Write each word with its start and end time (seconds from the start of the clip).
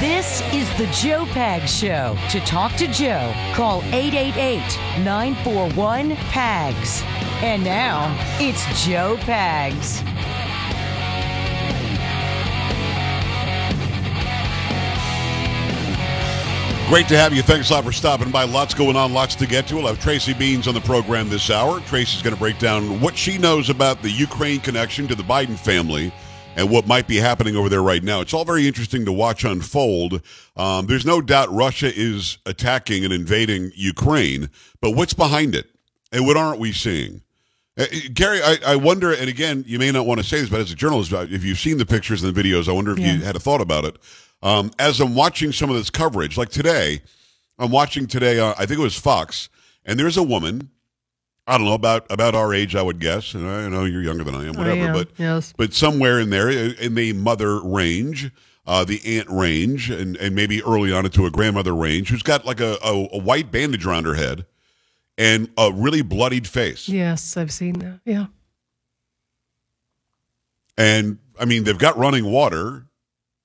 This 0.00 0.42
is 0.52 0.68
the 0.78 0.86
Joe 0.92 1.26
Pag 1.26 1.68
Show. 1.68 2.16
To 2.30 2.40
talk 2.40 2.72
to 2.76 2.86
Joe, 2.88 3.32
call 3.54 3.82
888 3.84 4.60
941 5.04 6.16
PAGS. 6.16 7.02
And 7.42 7.62
now, 7.62 8.14
it's 8.40 8.84
Joe 8.84 9.16
Pags. 9.20 10.02
Great 16.88 17.08
to 17.08 17.16
have 17.16 17.32
you. 17.32 17.42
Thanks 17.42 17.70
a 17.70 17.72
lot 17.72 17.82
for 17.84 17.92
stopping 17.92 18.30
by. 18.30 18.44
Lots 18.44 18.74
going 18.74 18.94
on, 18.94 19.12
lots 19.12 19.34
to 19.36 19.46
get 19.46 19.66
to. 19.68 19.76
We'll 19.76 19.86
have 19.86 19.98
Tracy 19.98 20.32
Beanz 20.34 20.68
on 20.68 20.74
the 20.74 20.80
program 20.82 21.28
this 21.28 21.50
hour. 21.50 21.80
Tracy's 21.80 22.22
going 22.22 22.34
to 22.34 22.38
break 22.38 22.58
down 22.58 23.00
what 23.00 23.16
she 23.16 23.36
knows 23.38 23.68
about 23.70 24.00
the 24.02 24.10
Ukraine 24.10 24.60
connection 24.60 25.08
to 25.08 25.14
the 25.14 25.22
Biden 25.22 25.58
family 25.58 26.12
and 26.56 26.70
what 26.70 26.86
might 26.86 27.08
be 27.08 27.16
happening 27.16 27.56
over 27.56 27.68
there 27.68 27.82
right 27.82 28.02
now. 28.04 28.20
It's 28.20 28.32
all 28.34 28.44
very 28.44 28.68
interesting 28.68 29.06
to 29.06 29.12
watch 29.12 29.44
unfold. 29.44 30.20
Um, 30.56 30.86
there's 30.86 31.06
no 31.06 31.20
doubt 31.20 31.50
Russia 31.52 31.90
is 31.92 32.38
attacking 32.46 33.02
and 33.02 33.12
invading 33.12 33.72
Ukraine, 33.74 34.50
but 34.80 34.90
what's 34.90 35.14
behind 35.14 35.54
it? 35.56 35.70
And 36.12 36.26
what 36.26 36.36
aren't 36.36 36.60
we 36.60 36.70
seeing? 36.70 37.22
Uh, 37.76 37.86
Gary, 38.12 38.40
I, 38.40 38.58
I 38.64 38.76
wonder, 38.76 39.12
and 39.12 39.28
again, 39.28 39.64
you 39.66 39.80
may 39.80 39.90
not 39.90 40.06
want 40.06 40.20
to 40.20 40.24
say 40.24 40.38
this, 40.40 40.48
but 40.50 40.60
as 40.60 40.70
a 40.70 40.76
journalist, 40.76 41.12
uh, 41.12 41.26
if 41.28 41.42
you've 41.42 41.58
seen 41.58 41.78
the 41.78 41.86
pictures 41.86 42.22
and 42.22 42.32
the 42.32 42.40
videos, 42.40 42.68
I 42.68 42.72
wonder 42.72 42.92
if 42.92 42.98
Yeah. 43.00 43.14
you 43.14 43.22
had 43.22 43.34
a 43.34 43.40
thought 43.40 43.60
about 43.60 43.84
it. 43.84 43.96
Um, 44.44 44.70
as 44.78 45.00
I'm 45.00 45.14
watching 45.14 45.52
some 45.52 45.70
of 45.70 45.76
this 45.76 45.88
coverage, 45.88 46.36
like 46.36 46.50
today, 46.50 47.00
I'm 47.58 47.70
watching 47.70 48.06
today, 48.06 48.38
uh, 48.38 48.52
I 48.58 48.66
think 48.66 48.78
it 48.78 48.82
was 48.82 48.96
Fox, 48.96 49.48
and 49.86 49.98
there's 49.98 50.18
a 50.18 50.22
woman, 50.22 50.68
I 51.46 51.56
don't 51.56 51.66
know, 51.66 51.72
about 51.72 52.06
about 52.10 52.34
our 52.34 52.52
age, 52.52 52.76
I 52.76 52.82
would 52.82 52.98
guess. 52.98 53.32
And 53.32 53.48
I 53.48 53.68
know 53.70 53.84
you're 53.86 54.02
younger 54.02 54.22
than 54.22 54.34
I 54.34 54.46
am, 54.46 54.52
whatever, 54.52 54.82
I 54.82 54.86
am, 54.88 54.92
but 54.92 55.08
yes. 55.16 55.54
but 55.56 55.72
somewhere 55.72 56.20
in 56.20 56.28
there, 56.28 56.48
uh, 56.50 56.74
in 56.78 56.94
the 56.94 57.14
mother 57.14 57.58
range, 57.62 58.30
uh, 58.66 58.84
the 58.84 59.00
aunt 59.18 59.30
range, 59.30 59.88
and, 59.88 60.16
and 60.18 60.34
maybe 60.34 60.62
early 60.62 60.92
on 60.92 61.06
into 61.06 61.24
a 61.24 61.30
grandmother 61.30 61.74
range, 61.74 62.10
who's 62.10 62.22
got 62.22 62.44
like 62.44 62.60
a, 62.60 62.76
a, 62.84 63.08
a 63.12 63.18
white 63.18 63.50
bandage 63.50 63.86
around 63.86 64.04
her 64.04 64.14
head 64.14 64.44
and 65.16 65.48
a 65.56 65.72
really 65.72 66.02
bloodied 66.02 66.46
face. 66.46 66.86
Yes, 66.86 67.36
I've 67.38 67.52
seen 67.52 67.78
that. 67.78 68.00
Yeah. 68.04 68.26
And 70.76 71.18
I 71.40 71.46
mean, 71.46 71.64
they've 71.64 71.78
got 71.78 71.96
running 71.96 72.26
water. 72.26 72.86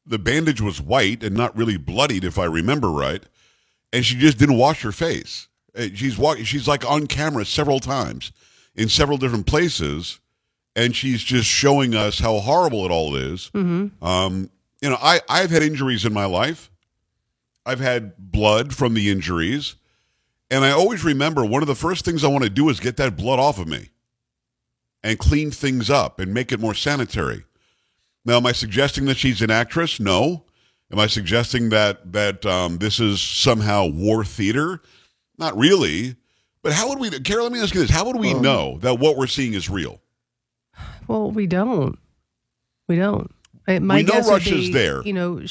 The 0.09 0.19
bandage 0.19 0.59
was 0.59 0.81
white 0.81 1.23
and 1.23 1.35
not 1.35 1.55
really 1.55 1.77
bloodied, 1.77 2.23
if 2.23 2.39
I 2.39 2.45
remember 2.45 2.89
right. 2.89 3.23
And 3.93 4.03
she 4.03 4.15
just 4.17 4.39
didn't 4.39 4.57
wash 4.57 4.81
her 4.81 4.91
face. 4.91 5.47
Uh, 5.77 5.87
She's 5.93 6.17
walking. 6.17 6.43
She's 6.43 6.67
like 6.67 6.83
on 6.89 7.07
camera 7.07 7.45
several 7.45 7.79
times 7.79 8.31
in 8.75 8.89
several 8.89 9.17
different 9.17 9.45
places, 9.45 10.19
and 10.75 10.95
she's 10.95 11.21
just 11.23 11.47
showing 11.47 11.95
us 11.95 12.19
how 12.19 12.39
horrible 12.39 12.85
it 12.85 12.91
all 12.91 13.15
is. 13.15 13.51
Mm-hmm. 13.53 14.03
Um, 14.03 14.49
you 14.81 14.89
know, 14.89 14.97
I 14.99 15.21
I've 15.29 15.51
had 15.51 15.61
injuries 15.61 16.05
in 16.05 16.13
my 16.13 16.25
life. 16.25 16.71
I've 17.65 17.79
had 17.79 18.17
blood 18.17 18.73
from 18.73 18.95
the 18.95 19.11
injuries, 19.11 19.75
and 20.49 20.65
I 20.65 20.71
always 20.71 21.03
remember 21.03 21.45
one 21.45 21.61
of 21.61 21.67
the 21.67 21.75
first 21.75 22.03
things 22.03 22.23
I 22.23 22.27
want 22.29 22.43
to 22.45 22.49
do 22.49 22.69
is 22.69 22.79
get 22.79 22.97
that 22.97 23.15
blood 23.15 23.37
off 23.37 23.59
of 23.59 23.67
me 23.67 23.89
and 25.03 25.19
clean 25.19 25.51
things 25.51 25.89
up 25.89 26.19
and 26.19 26.33
make 26.33 26.51
it 26.51 26.59
more 26.59 26.73
sanitary. 26.73 27.43
Now, 28.25 28.37
am 28.37 28.45
I 28.45 28.51
suggesting 28.51 29.05
that 29.05 29.17
she's 29.17 29.41
an 29.41 29.49
actress? 29.51 29.99
No. 29.99 30.43
Am 30.91 30.99
I 30.99 31.07
suggesting 31.07 31.69
that 31.69 32.11
that 32.13 32.45
um, 32.45 32.77
this 32.77 32.99
is 32.99 33.21
somehow 33.21 33.85
war 33.87 34.23
theater? 34.25 34.81
Not 35.37 35.57
really. 35.57 36.15
But 36.61 36.73
how 36.73 36.89
would 36.89 36.99
we, 36.99 37.09
Carol? 37.21 37.43
Let 37.43 37.53
me 37.53 37.61
ask 37.61 37.73
you 37.73 37.81
this: 37.81 37.89
How 37.91 38.05
would 38.05 38.17
we 38.17 38.33
know 38.33 38.77
that 38.81 38.95
what 38.99 39.15
we're 39.15 39.27
seeing 39.27 39.53
is 39.53 39.69
real? 39.69 40.01
Well, 41.07 41.31
we 41.31 41.47
don't. 41.47 41.97
We 42.87 42.95
don't. 42.97 43.31
My 43.67 43.77
We 43.77 44.03
know 44.03 44.11
guess 44.11 44.25
would 44.25 44.33
Russia's 44.33 44.67
be, 44.67 44.73
there. 44.73 45.01
You 45.03 45.13
know, 45.13 45.41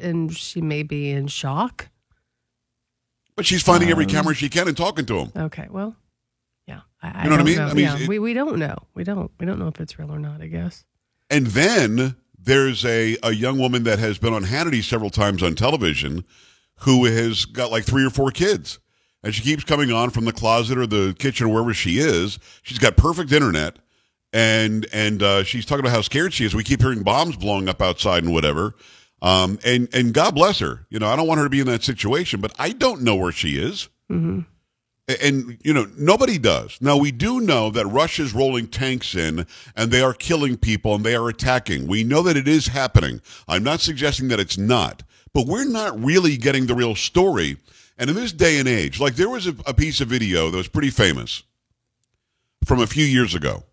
and 0.00 0.34
she 0.34 0.60
may 0.62 0.84
be 0.84 1.10
in 1.10 1.26
shock. 1.26 1.88
But 3.36 3.46
she's 3.46 3.62
finding 3.62 3.90
every 3.90 4.04
Um, 4.04 4.10
camera 4.10 4.34
she 4.34 4.48
can 4.48 4.68
and 4.68 4.76
talking 4.76 5.06
to 5.06 5.18
him. 5.18 5.32
Okay. 5.36 5.66
Well, 5.70 5.96
yeah. 6.66 6.80
I, 7.02 7.24
You 7.24 7.30
know 7.30 7.36
what 7.36 7.40
I 7.40 7.44
mean? 7.44 7.56
Know. 7.56 7.66
I 7.66 7.74
mean, 7.74 7.84
yeah, 7.84 7.98
it- 7.98 8.08
we 8.08 8.18
we 8.20 8.32
don't 8.32 8.58
know. 8.58 8.76
We 8.94 9.02
don't. 9.04 9.30
We 9.40 9.46
don't 9.46 9.58
know 9.58 9.68
if 9.68 9.80
it's 9.80 9.98
real 9.98 10.12
or 10.12 10.18
not. 10.20 10.40
I 10.40 10.46
guess. 10.46 10.84
And 11.30 11.48
then 11.48 12.16
there's 12.38 12.84
a, 12.84 13.16
a 13.22 13.32
young 13.32 13.58
woman 13.58 13.84
that 13.84 13.98
has 13.98 14.18
been 14.18 14.32
on 14.32 14.44
Hannity 14.44 14.82
several 14.82 15.10
times 15.10 15.42
on 15.42 15.54
television 15.54 16.24
who 16.80 17.04
has 17.04 17.44
got 17.44 17.70
like 17.70 17.84
three 17.84 18.04
or 18.04 18.10
four 18.10 18.30
kids. 18.30 18.78
And 19.22 19.34
she 19.34 19.42
keeps 19.42 19.64
coming 19.64 19.90
on 19.92 20.10
from 20.10 20.24
the 20.24 20.32
closet 20.32 20.78
or 20.78 20.86
the 20.86 21.14
kitchen 21.18 21.46
or 21.46 21.50
wherever 21.50 21.74
she 21.74 21.98
is. 21.98 22.38
She's 22.62 22.78
got 22.78 22.96
perfect 22.96 23.32
internet. 23.32 23.76
And 24.32 24.86
and 24.92 25.22
uh, 25.22 25.42
she's 25.44 25.64
talking 25.64 25.80
about 25.80 25.92
how 25.92 26.02
scared 26.02 26.34
she 26.34 26.44
is. 26.44 26.54
We 26.54 26.62
keep 26.62 26.82
hearing 26.82 27.02
bombs 27.02 27.36
blowing 27.36 27.68
up 27.68 27.80
outside 27.80 28.22
and 28.22 28.32
whatever. 28.32 28.74
Um, 29.22 29.58
and 29.64 29.88
and 29.92 30.12
God 30.12 30.34
bless 30.34 30.58
her. 30.58 30.86
You 30.90 30.98
know, 30.98 31.08
I 31.08 31.16
don't 31.16 31.26
want 31.26 31.38
her 31.38 31.44
to 31.44 31.50
be 31.50 31.60
in 31.60 31.66
that 31.66 31.82
situation, 31.82 32.40
but 32.40 32.54
I 32.58 32.70
don't 32.70 33.02
know 33.02 33.16
where 33.16 33.32
she 33.32 33.58
is. 33.58 33.88
Mm-hmm. 34.10 34.40
And, 35.08 35.58
you 35.64 35.72
know, 35.72 35.86
nobody 35.96 36.36
does. 36.36 36.76
Now, 36.82 36.98
we 36.98 37.12
do 37.12 37.40
know 37.40 37.70
that 37.70 37.86
Russia's 37.86 38.34
rolling 38.34 38.68
tanks 38.68 39.14
in 39.14 39.46
and 39.74 39.90
they 39.90 40.02
are 40.02 40.12
killing 40.12 40.58
people 40.58 40.94
and 40.94 41.02
they 41.02 41.14
are 41.14 41.30
attacking. 41.30 41.86
We 41.86 42.04
know 42.04 42.20
that 42.22 42.36
it 42.36 42.46
is 42.46 42.66
happening. 42.66 43.22
I'm 43.48 43.64
not 43.64 43.80
suggesting 43.80 44.28
that 44.28 44.38
it's 44.38 44.58
not, 44.58 45.02
but 45.32 45.46
we're 45.46 45.64
not 45.64 45.98
really 45.98 46.36
getting 46.36 46.66
the 46.66 46.74
real 46.74 46.94
story. 46.94 47.56
And 47.96 48.10
in 48.10 48.16
this 48.16 48.32
day 48.32 48.58
and 48.58 48.68
age, 48.68 49.00
like 49.00 49.14
there 49.14 49.30
was 49.30 49.46
a, 49.46 49.56
a 49.64 49.72
piece 49.72 50.02
of 50.02 50.08
video 50.08 50.50
that 50.50 50.56
was 50.56 50.68
pretty 50.68 50.90
famous 50.90 51.42
from 52.66 52.80
a 52.80 52.86
few 52.86 53.04
years 53.04 53.34
ago 53.34 53.64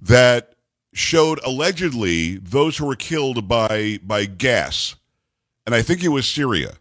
that 0.00 0.54
showed 0.92 1.38
allegedly 1.44 2.36
those 2.36 2.76
who 2.76 2.86
were 2.86 2.96
killed 2.96 3.46
by 3.46 4.00
by 4.02 4.24
gas. 4.24 4.96
And 5.66 5.74
I 5.74 5.82
think 5.82 6.02
it 6.02 6.08
was 6.08 6.26
Syria. 6.26 6.74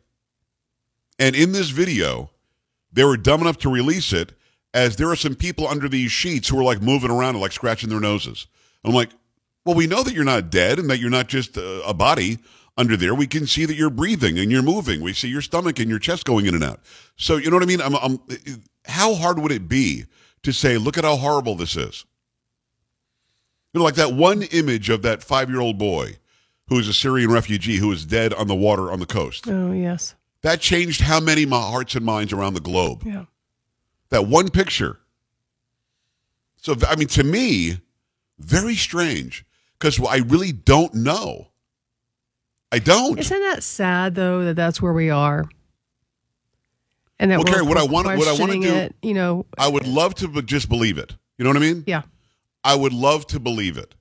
And 1.19 1.35
in 1.35 1.51
this 1.51 1.69
video, 1.69 2.31
they 2.97 3.03
were 3.03 3.15
dumb 3.15 3.41
enough 3.41 3.59
to 3.59 3.69
release 3.69 4.11
it 4.11 4.33
as 4.73 4.95
there 4.95 5.11
are 5.11 5.15
some 5.15 5.35
people 5.35 5.67
under 5.67 5.87
these 5.87 6.11
sheets 6.11 6.49
who 6.49 6.59
are 6.59 6.63
like 6.63 6.81
moving 6.81 7.11
around 7.11 7.35
and 7.35 7.41
like 7.41 7.51
scratching 7.51 7.89
their 7.89 7.99
noses. 7.99 8.47
I'm 8.83 8.95
like, 8.95 9.11
well, 9.65 9.75
we 9.75 9.85
know 9.85 10.01
that 10.01 10.15
you're 10.15 10.23
not 10.23 10.49
dead 10.49 10.79
and 10.79 10.89
that 10.89 10.97
you're 10.97 11.11
not 11.11 11.27
just 11.27 11.57
a, 11.57 11.83
a 11.87 11.93
body 11.93 12.39
under 12.75 12.97
there. 12.97 13.13
We 13.13 13.27
can 13.27 13.45
see 13.45 13.65
that 13.65 13.75
you're 13.75 13.91
breathing 13.91 14.39
and 14.39 14.51
you're 14.51 14.63
moving. 14.63 15.01
We 15.01 15.13
see 15.13 15.27
your 15.27 15.43
stomach 15.43 15.77
and 15.77 15.87
your 15.87 15.99
chest 15.99 16.25
going 16.25 16.47
in 16.47 16.55
and 16.55 16.63
out. 16.63 16.79
So 17.17 17.37
you 17.37 17.51
know 17.51 17.57
what 17.57 17.63
I 17.63 17.67
mean? 17.67 17.81
I'm, 17.81 17.95
I'm, 17.97 18.19
how 18.85 19.13
hard 19.13 19.37
would 19.37 19.51
it 19.51 19.69
be 19.69 20.05
to 20.41 20.51
say, 20.51 20.79
look 20.79 20.97
at 20.97 21.03
how 21.03 21.17
horrible 21.17 21.53
this 21.53 21.77
is? 21.77 22.03
You 23.73 23.79
know, 23.79 23.83
like 23.83 23.95
that 23.95 24.13
one 24.13 24.41
image 24.41 24.89
of 24.89 25.03
that 25.03 25.21
five 25.21 25.51
year 25.51 25.59
old 25.59 25.77
boy 25.77 26.17
who 26.69 26.79
is 26.79 26.87
a 26.87 26.93
Syrian 26.95 27.29
refugee 27.29 27.77
who 27.77 27.91
is 27.91 28.05
dead 28.05 28.33
on 28.33 28.47
the 28.47 28.55
water 28.55 28.91
on 28.91 28.99
the 28.99 29.05
coast. 29.05 29.47
Oh 29.47 29.71
yes. 29.71 30.15
That 30.41 30.61
changed 30.61 31.01
how 31.01 31.19
many 31.19 31.45
my 31.45 31.59
hearts 31.59 31.95
and 31.95 32.05
minds 32.05 32.31
around 32.31 32.53
the 32.53 32.59
globe. 32.61 33.03
Yeah. 33.05 33.25
That 34.09 34.27
one 34.27 34.49
picture. 34.49 34.99
So, 36.57 36.75
I 36.87 36.95
mean, 36.95 37.07
to 37.09 37.23
me, 37.23 37.79
very 38.39 38.75
strange 38.75 39.45
because 39.79 39.99
I 40.05 40.17
really 40.17 40.51
don't 40.51 40.93
know. 40.93 41.47
I 42.71 42.79
don't. 42.79 43.17
Isn't 43.17 43.39
that 43.41 43.63
sad 43.63 44.15
though 44.15 44.43
that 44.45 44.55
that's 44.55 44.81
where 44.81 44.93
we 44.93 45.09
are? 45.09 45.49
and 47.19 47.31
that 47.31 47.37
Well, 47.39 47.45
Carrie, 47.45 47.63
what 47.65 47.77
I 47.79 47.83
wanna- 47.83 48.15
what 48.15 48.27
I 48.27 48.33
wanna 48.33 48.53
do- 48.61 48.63
it, 48.67 48.95
you 49.01 49.15
know, 49.15 49.47
I 49.57 49.67
would 49.67 49.87
love 49.87 50.13
to 50.15 50.41
just 50.43 50.69
believe 50.69 50.99
it. 50.99 51.15
You 51.39 51.43
know 51.45 51.49
what 51.49 51.57
I 51.57 51.61
mean? 51.61 51.83
yeah, 51.87 52.03
I 52.63 52.75
would 52.75 52.93
love 52.93 53.25
to 53.27 53.39
believe 53.39 53.75
it. 53.75 53.95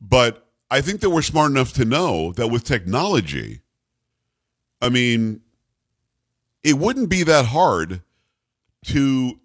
But 0.00 0.48
I 0.70 0.80
think 0.80 1.00
that 1.00 1.10
we're 1.10 1.22
smart 1.22 1.50
enough 1.50 1.72
to 1.72 1.84
know 1.84 2.30
that 2.34 2.46
with 2.46 2.62
technology, 2.62 3.62
I 4.80 4.88
mean, 4.88 5.40
it 6.68 6.76
wouldn't 6.76 7.08
be 7.08 7.22
that 7.22 7.46
hard 7.46 8.02
to 8.84 9.40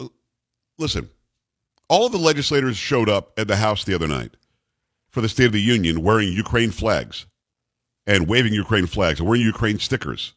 listen. 0.77 1.09
All 1.87 2.05
of 2.05 2.11
the 2.11 2.17
legislators 2.17 2.75
showed 2.75 3.07
up 3.07 3.31
at 3.39 3.47
the 3.47 3.55
House 3.55 3.85
the 3.85 3.95
other 3.95 4.09
night 4.09 4.35
for 5.09 5.21
the 5.21 5.29
State 5.29 5.45
of 5.45 5.53
the 5.53 5.61
Union 5.61 6.03
wearing 6.03 6.33
Ukraine 6.33 6.71
flags 6.71 7.25
and 8.05 8.27
waving 8.27 8.53
Ukraine 8.53 8.87
flags 8.87 9.19
and 9.19 9.29
wearing 9.29 9.41
Ukraine 9.41 9.79
stickers. 9.79 10.33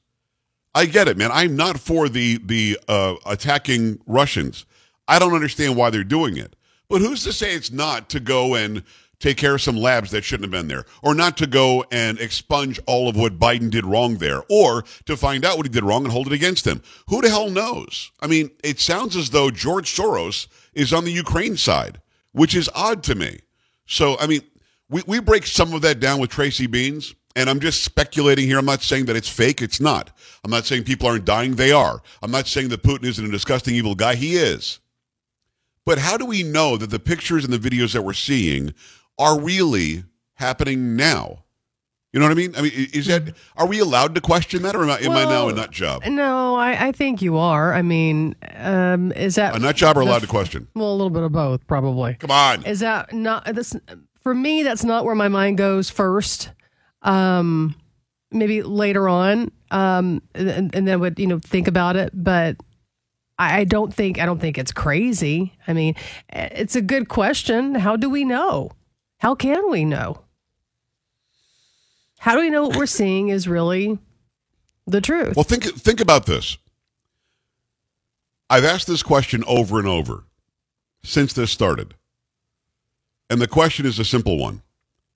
I 0.77 0.87
get 0.87 1.09
it, 1.09 1.17
man. 1.17 1.31
I'm 1.33 1.57
not 1.57 1.81
for 1.81 2.09
the 2.09 2.39
the 2.39 2.79
uh, 2.87 3.17
attacking 3.27 3.99
Russians. 4.07 4.65
I 5.09 5.19
don't 5.19 5.35
understand 5.35 5.75
why 5.75 5.91
they're 5.91 6.05
doing 6.05 6.37
it. 6.37 6.55
But 6.89 7.01
who's 7.01 7.25
to 7.25 7.33
say 7.33 7.55
it's 7.55 7.73
not 7.73 8.09
to 8.11 8.21
go 8.21 8.55
and 8.55 8.85
take 9.19 9.37
care 9.37 9.55
of 9.55 9.63
some 9.63 9.77
labs 9.77 10.11
that 10.11 10.25
shouldn't 10.25 10.45
have 10.45 10.61
been 10.61 10.69
there, 10.69 10.85
or 11.03 11.15
not 11.15 11.37
to 11.39 11.47
go 11.47 11.85
and 11.91 12.19
expunge 12.21 12.79
all 12.87 13.09
of 13.09 13.17
what 13.17 13.39
Biden 13.39 13.71
did 13.71 13.87
wrong 13.87 14.17
there, 14.17 14.43
or 14.49 14.85
to 15.07 15.17
find 15.17 15.45
out 15.45 15.57
what 15.57 15.67
he 15.67 15.73
did 15.73 15.85
wrong 15.85 16.05
and 16.05 16.13
hold 16.13 16.27
it 16.27 16.33
against 16.33 16.67
him? 16.67 16.83
Who 17.09 17.23
the 17.23 17.29
hell 17.29 17.51
knows? 17.51 18.11
I 18.21 18.27
mean, 18.27 18.51
it 18.63 18.81
sounds 18.81 19.17
as 19.17 19.31
though 19.31 19.51
George 19.51 19.95
Soros 19.95 20.49
is 20.75 20.93
on 20.93 21.05
the 21.05 21.13
Ukraine 21.13 21.57
side, 21.57 22.01
which 22.33 22.55
is 22.55 22.71
odd 22.75 23.03
to 23.05 23.15
me. 23.15 23.41
So, 23.87 24.19
I 24.19 24.27
mean, 24.27 24.43
we, 24.89 25.03
we 25.07 25.21
break 25.21 25.47
some 25.47 25.73
of 25.75 25.83
that 25.83 26.01
down 26.01 26.21
with 26.21 26.31
Tracy 26.31 26.69
Beanz, 26.69 27.15
and 27.35 27.51
I'm 27.51 27.61
just 27.61 27.85
speculating 27.85 28.47
here. 28.47 28.59
I'm 28.59 28.65
not 28.65 28.83
saying 28.83 29.07
that 29.07 29.17
it's 29.17 29.29
fake. 29.29 29.63
It's 29.63 29.81
not. 29.81 30.11
I'm 30.45 30.51
not 30.51 30.65
saying 30.65 30.85
people 30.85 31.09
aren't 31.09 31.25
dying. 31.25 31.55
They 31.55 31.73
are. 31.73 32.03
I'm 32.23 32.31
not 32.31 32.47
saying 32.47 32.69
that 32.69 32.83
Putin 32.83 33.05
isn't 33.05 33.25
a 33.25 33.31
disgusting, 33.31 33.75
evil 33.75 33.95
guy. 33.95 34.15
He 34.15 34.37
is. 34.37 34.81
But 35.85 35.99
how 35.99 36.17
do 36.17 36.27
we 36.27 36.43
know 36.43 36.77
that 36.77 36.91
the 36.91 36.99
pictures 36.99 37.45
and 37.45 37.53
the 37.53 37.59
videos 37.59 37.93
that 37.93 38.03
we're 38.03 38.13
seeing 38.13 38.75
are 39.19 39.41
really 39.41 40.05
happening 40.35 40.97
now? 40.97 41.45
You 42.13 42.21
know 42.21 42.27
what 42.27 42.33
I 42.33 42.37
mean? 42.37 42.57
I 42.57 42.63
mean, 42.63 42.73
is 42.95 43.07
that 43.07 43.37
are 43.59 43.67
we 43.67 43.79
allowed 43.79 44.15
to 44.15 44.23
question 44.23 44.63
that, 44.63 44.75
or 44.75 44.85
am 44.85 44.91
I, 44.91 44.99
am 45.01 45.11
I 45.11 45.25
now 45.25 45.49
a 45.49 45.53
nut 45.53 45.71
job? 45.71 46.03
no, 46.07 46.55
I, 46.55 46.87
I 46.87 46.93
think 46.93 47.21
you 47.21 47.37
are. 47.37 47.75
I 47.75 47.83
mean, 47.83 48.35
um, 48.55 49.13
is 49.13 49.35
that 49.35 49.55
A 49.55 49.59
nut 49.59 49.77
job 49.77 49.99
or 49.99 50.01
allowed 50.01 50.23
to 50.23 50.27
question? 50.27 50.67
Well, 50.75 50.91
a 50.91 50.97
little 50.97 51.11
bit 51.11 51.25
of 51.25 51.33
both, 51.33 51.67
probably. 51.67 52.15
Come 52.15 52.31
on. 52.31 52.65
Is 52.65 52.81
that 52.81 53.13
not 53.13 53.45
this 53.55 53.77
for 54.23 54.35
me? 54.35 54.63
That's 54.63 54.83
not 54.83 55.05
where 55.05 55.15
my 55.15 55.29
mind 55.29 55.59
goes 55.59 55.91
first. 55.91 56.53
Um, 57.03 57.75
maybe 58.31 58.63
later 58.63 59.11
on, 59.11 59.53
um, 59.71 60.23
and, 60.35 60.75
and 60.75 60.89
then 60.89 61.01
would 61.01 61.19
you 61.19 61.27
know 61.27 61.39
think 61.39 61.69
about 61.69 61.97
it. 61.97 62.13
But 62.15 62.57
I 63.39 63.59
I 63.61 63.65
don't 63.65 63.93
think 63.93 64.19
I 64.19 64.25
don't 64.25 64.41
think 64.41 64.57
it's 64.57 64.73
crazy. 64.73 65.53
I 65.69 65.75
mean, 65.75 65.95
it's 66.31 66.77
a 66.77 66.83
good 66.83 67.11
question. 67.11 67.75
How 67.75 67.97
do 67.97 68.09
we 68.09 68.25
know? 68.25 68.71
How 69.19 69.35
can 69.35 69.71
we 69.71 69.85
know? 69.85 70.23
How 72.19 72.35
do 72.35 72.41
we 72.41 72.51
know 72.51 72.67
what 72.67 72.77
we're 72.77 72.87
seeing 72.87 73.29
is 73.29 73.47
really 73.47 73.99
the 74.87 75.01
truth? 75.01 75.37
Well, 75.37 75.45
think 75.45 75.65
think 75.65 76.01
about 76.01 76.27
this. 76.27 76.57
I've 78.49 78.65
asked 78.65 78.87
this 78.87 79.03
question 79.03 79.43
over 79.47 79.79
and 79.79 79.89
over 79.89 80.25
since 81.03 81.33
this 81.33 81.51
started. 81.51 81.95
And 83.29 83.41
the 83.41 83.49
question 83.49 83.87
is 83.87 83.99
a 83.99 84.05
simple 84.05 84.39
one. 84.39 84.63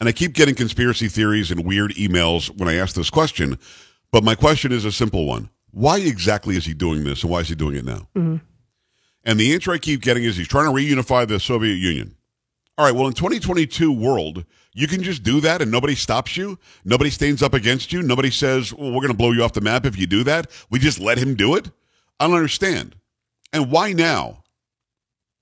And 0.01 0.09
I 0.09 0.13
keep 0.13 0.33
getting 0.33 0.55
conspiracy 0.55 1.09
theories 1.09 1.51
and 1.51 1.65
weird 1.65 1.93
emails 1.93 2.49
when 2.57 2.69
I 2.69 2.75
ask 2.75 2.95
this 2.95 3.11
question, 3.11 3.59
but 4.11 4.25
my 4.25 4.35
question 4.35 4.73
is 4.73 4.85
a 4.85 4.93
simple 4.93 5.27
one. 5.27 5.51
Why 5.73 5.99
exactly 5.99 6.57
is 6.57 6.65
he 6.65 6.75
doing 6.75 7.05
this 7.05 7.23
and 7.23 7.31
why 7.31 7.41
is 7.41 7.49
he 7.49 7.55
doing 7.55 7.77
it 7.77 7.85
now? 7.85 8.09
Mm-hmm. 8.17 8.37
And 9.25 9.39
the 9.39 9.53
answer 9.53 9.71
I 9.71 9.79
keep 9.79 10.01
getting 10.01 10.25
is 10.25 10.37
he's 10.37 10.49
trying 10.49 10.65
to 10.65 10.73
reunify 10.73 11.29
the 11.29 11.39
Soviet 11.39 11.75
Union. 11.75 12.17
All 12.81 12.87
right, 12.87 12.95
well, 12.95 13.09
in 13.09 13.13
2022 13.13 13.93
world, 13.93 14.47
you 14.73 14.89
can 14.89 15.03
just 15.03 15.23
do 15.23 15.43
that 15.43 15.61
and 15.61 15.71
nobody 15.71 15.95
stops 15.95 16.35
you. 16.35 16.59
Nobody 16.83 17.11
stands 17.11 17.43
up 17.43 17.53
against 17.53 17.93
you. 17.93 18.01
Nobody 18.01 18.31
says, 18.31 18.73
well, 18.73 18.91
we're 18.91 19.03
going 19.03 19.09
to 19.09 19.15
blow 19.19 19.33
you 19.33 19.45
off 19.45 19.53
the 19.53 19.61
map 19.61 19.85
if 19.85 19.99
you 19.99 20.07
do 20.07 20.25
that. 20.25 20.51
We 20.71 20.79
just 20.79 20.99
let 20.99 21.19
him 21.19 21.35
do 21.35 21.57
it. 21.57 21.71
I 22.19 22.27
don't 22.27 22.37
understand. 22.37 22.97
And 23.53 23.71
why 23.71 23.93
now? 23.93 24.45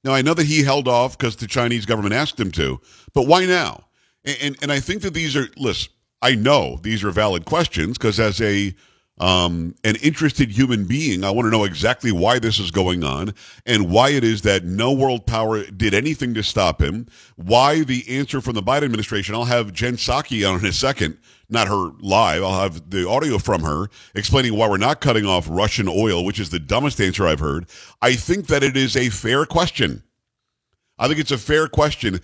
Now, 0.02 0.14
I 0.14 0.22
know 0.22 0.34
that 0.34 0.46
he 0.46 0.64
held 0.64 0.88
off 0.88 1.16
because 1.16 1.36
the 1.36 1.46
Chinese 1.46 1.86
government 1.86 2.12
asked 2.12 2.40
him 2.40 2.50
to, 2.50 2.80
but 3.14 3.28
why 3.28 3.46
now? 3.46 3.84
And, 4.24 4.36
and, 4.42 4.56
and 4.62 4.72
I 4.72 4.80
think 4.80 5.02
that 5.02 5.14
these 5.14 5.36
are, 5.36 5.46
listen, 5.56 5.92
I 6.20 6.34
know 6.34 6.80
these 6.82 7.04
are 7.04 7.12
valid 7.12 7.44
questions 7.44 7.98
because 7.98 8.18
as 8.18 8.40
a 8.40 8.74
um, 9.20 9.74
an 9.82 9.96
interested 9.96 10.50
human 10.50 10.84
being, 10.84 11.24
I 11.24 11.30
want 11.30 11.46
to 11.46 11.50
know 11.50 11.64
exactly 11.64 12.12
why 12.12 12.38
this 12.38 12.58
is 12.58 12.70
going 12.70 13.02
on 13.02 13.34
and 13.66 13.90
why 13.90 14.10
it 14.10 14.22
is 14.22 14.42
that 14.42 14.64
no 14.64 14.92
world 14.92 15.26
power 15.26 15.64
did 15.64 15.92
anything 15.92 16.34
to 16.34 16.42
stop 16.42 16.80
him. 16.80 17.06
Why 17.36 17.82
the 17.82 18.04
answer 18.08 18.40
from 18.40 18.54
the 18.54 18.62
Biden 18.62 18.84
administration, 18.84 19.34
I'll 19.34 19.44
have 19.44 19.72
Jen 19.72 19.96
Psaki 19.96 20.48
on 20.48 20.60
in 20.60 20.66
a 20.66 20.72
second, 20.72 21.18
not 21.48 21.66
her 21.66 21.90
live. 22.00 22.42
I'll 22.42 22.60
have 22.60 22.90
the 22.90 23.08
audio 23.08 23.38
from 23.38 23.62
her 23.62 23.88
explaining 24.14 24.56
why 24.56 24.68
we're 24.68 24.76
not 24.76 25.00
cutting 25.00 25.26
off 25.26 25.48
Russian 25.50 25.88
oil, 25.88 26.24
which 26.24 26.38
is 26.38 26.50
the 26.50 26.60
dumbest 26.60 27.00
answer 27.00 27.26
I've 27.26 27.40
heard. 27.40 27.66
I 28.00 28.14
think 28.14 28.46
that 28.46 28.62
it 28.62 28.76
is 28.76 28.96
a 28.96 29.10
fair 29.10 29.44
question. 29.44 30.04
I 30.98 31.08
think 31.08 31.18
it's 31.18 31.30
a 31.30 31.38
fair 31.38 31.68
question. 31.68 32.20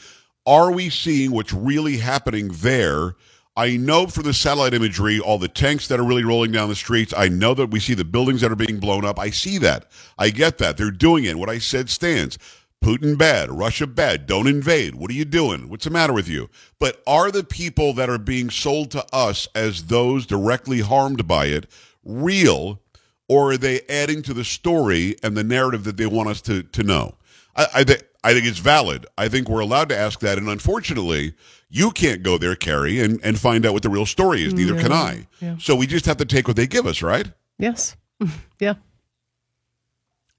Are 0.46 0.70
we 0.70 0.90
seeing 0.90 1.32
what's 1.32 1.52
really 1.52 1.96
happening 1.96 2.48
there? 2.52 3.14
I 3.56 3.76
know 3.76 4.08
from 4.08 4.24
the 4.24 4.34
satellite 4.34 4.74
imagery, 4.74 5.20
all 5.20 5.38
the 5.38 5.48
tanks 5.48 5.88
that 5.88 6.00
are 6.00 6.04
really 6.04 6.24
rolling 6.24 6.52
down 6.52 6.68
the 6.68 6.74
streets. 6.74 7.14
I 7.16 7.28
know 7.28 7.54
that 7.54 7.70
we 7.70 7.80
see 7.80 7.94
the 7.94 8.04
buildings 8.04 8.40
that 8.40 8.50
are 8.52 8.56
being 8.56 8.80
blown 8.80 9.04
up. 9.04 9.18
I 9.18 9.30
see 9.30 9.58
that. 9.58 9.86
I 10.18 10.30
get 10.30 10.58
that. 10.58 10.76
They're 10.76 10.90
doing 10.90 11.24
it. 11.24 11.38
What 11.38 11.50
I 11.50 11.58
said 11.58 11.88
stands. 11.90 12.38
Putin 12.82 13.16
bad, 13.16 13.50
Russia 13.50 13.86
bad, 13.86 14.26
don't 14.26 14.46
invade. 14.46 14.94
What 14.96 15.10
are 15.10 15.14
you 15.14 15.24
doing? 15.24 15.70
What's 15.70 15.84
the 15.84 15.90
matter 15.90 16.12
with 16.12 16.28
you? 16.28 16.50
But 16.78 17.02
are 17.06 17.30
the 17.30 17.44
people 17.44 17.94
that 17.94 18.10
are 18.10 18.18
being 18.18 18.50
sold 18.50 18.90
to 18.90 19.06
us 19.14 19.48
as 19.54 19.84
those 19.84 20.26
directly 20.26 20.80
harmed 20.80 21.26
by 21.26 21.46
it 21.46 21.66
real, 22.04 22.82
or 23.28 23.52
are 23.52 23.56
they 23.56 23.80
adding 23.88 24.22
to 24.24 24.34
the 24.34 24.44
story 24.44 25.16
and 25.22 25.36
the 25.36 25.44
narrative 25.44 25.84
that 25.84 25.96
they 25.96 26.06
want 26.06 26.28
us 26.28 26.42
to, 26.42 26.62
to 26.62 26.82
know? 26.82 27.14
I, 27.56 27.66
I, 27.76 27.84
thi- 27.84 28.02
I 28.22 28.34
think 28.34 28.46
it's 28.46 28.58
valid. 28.58 29.06
I 29.16 29.28
think 29.28 29.48
we're 29.48 29.60
allowed 29.60 29.88
to 29.88 29.96
ask 29.96 30.20
that. 30.20 30.36
And 30.36 30.48
unfortunately, 30.48 31.34
you 31.74 31.90
can't 31.90 32.22
go 32.22 32.38
there, 32.38 32.54
Carrie, 32.54 33.00
and, 33.00 33.18
and 33.24 33.38
find 33.38 33.66
out 33.66 33.72
what 33.72 33.82
the 33.82 33.88
real 33.88 34.06
story 34.06 34.44
is. 34.44 34.54
Neither 34.54 34.78
can 34.80 34.92
I. 34.92 35.26
Yeah. 35.40 35.56
So 35.58 35.74
we 35.74 35.86
just 35.86 36.06
have 36.06 36.16
to 36.18 36.24
take 36.24 36.46
what 36.46 36.56
they 36.56 36.66
give 36.66 36.86
us, 36.86 37.02
right? 37.02 37.30
yes, 37.58 37.96
yeah. 38.60 38.74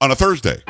On 0.00 0.10
a 0.10 0.14
Thursday. 0.14 0.62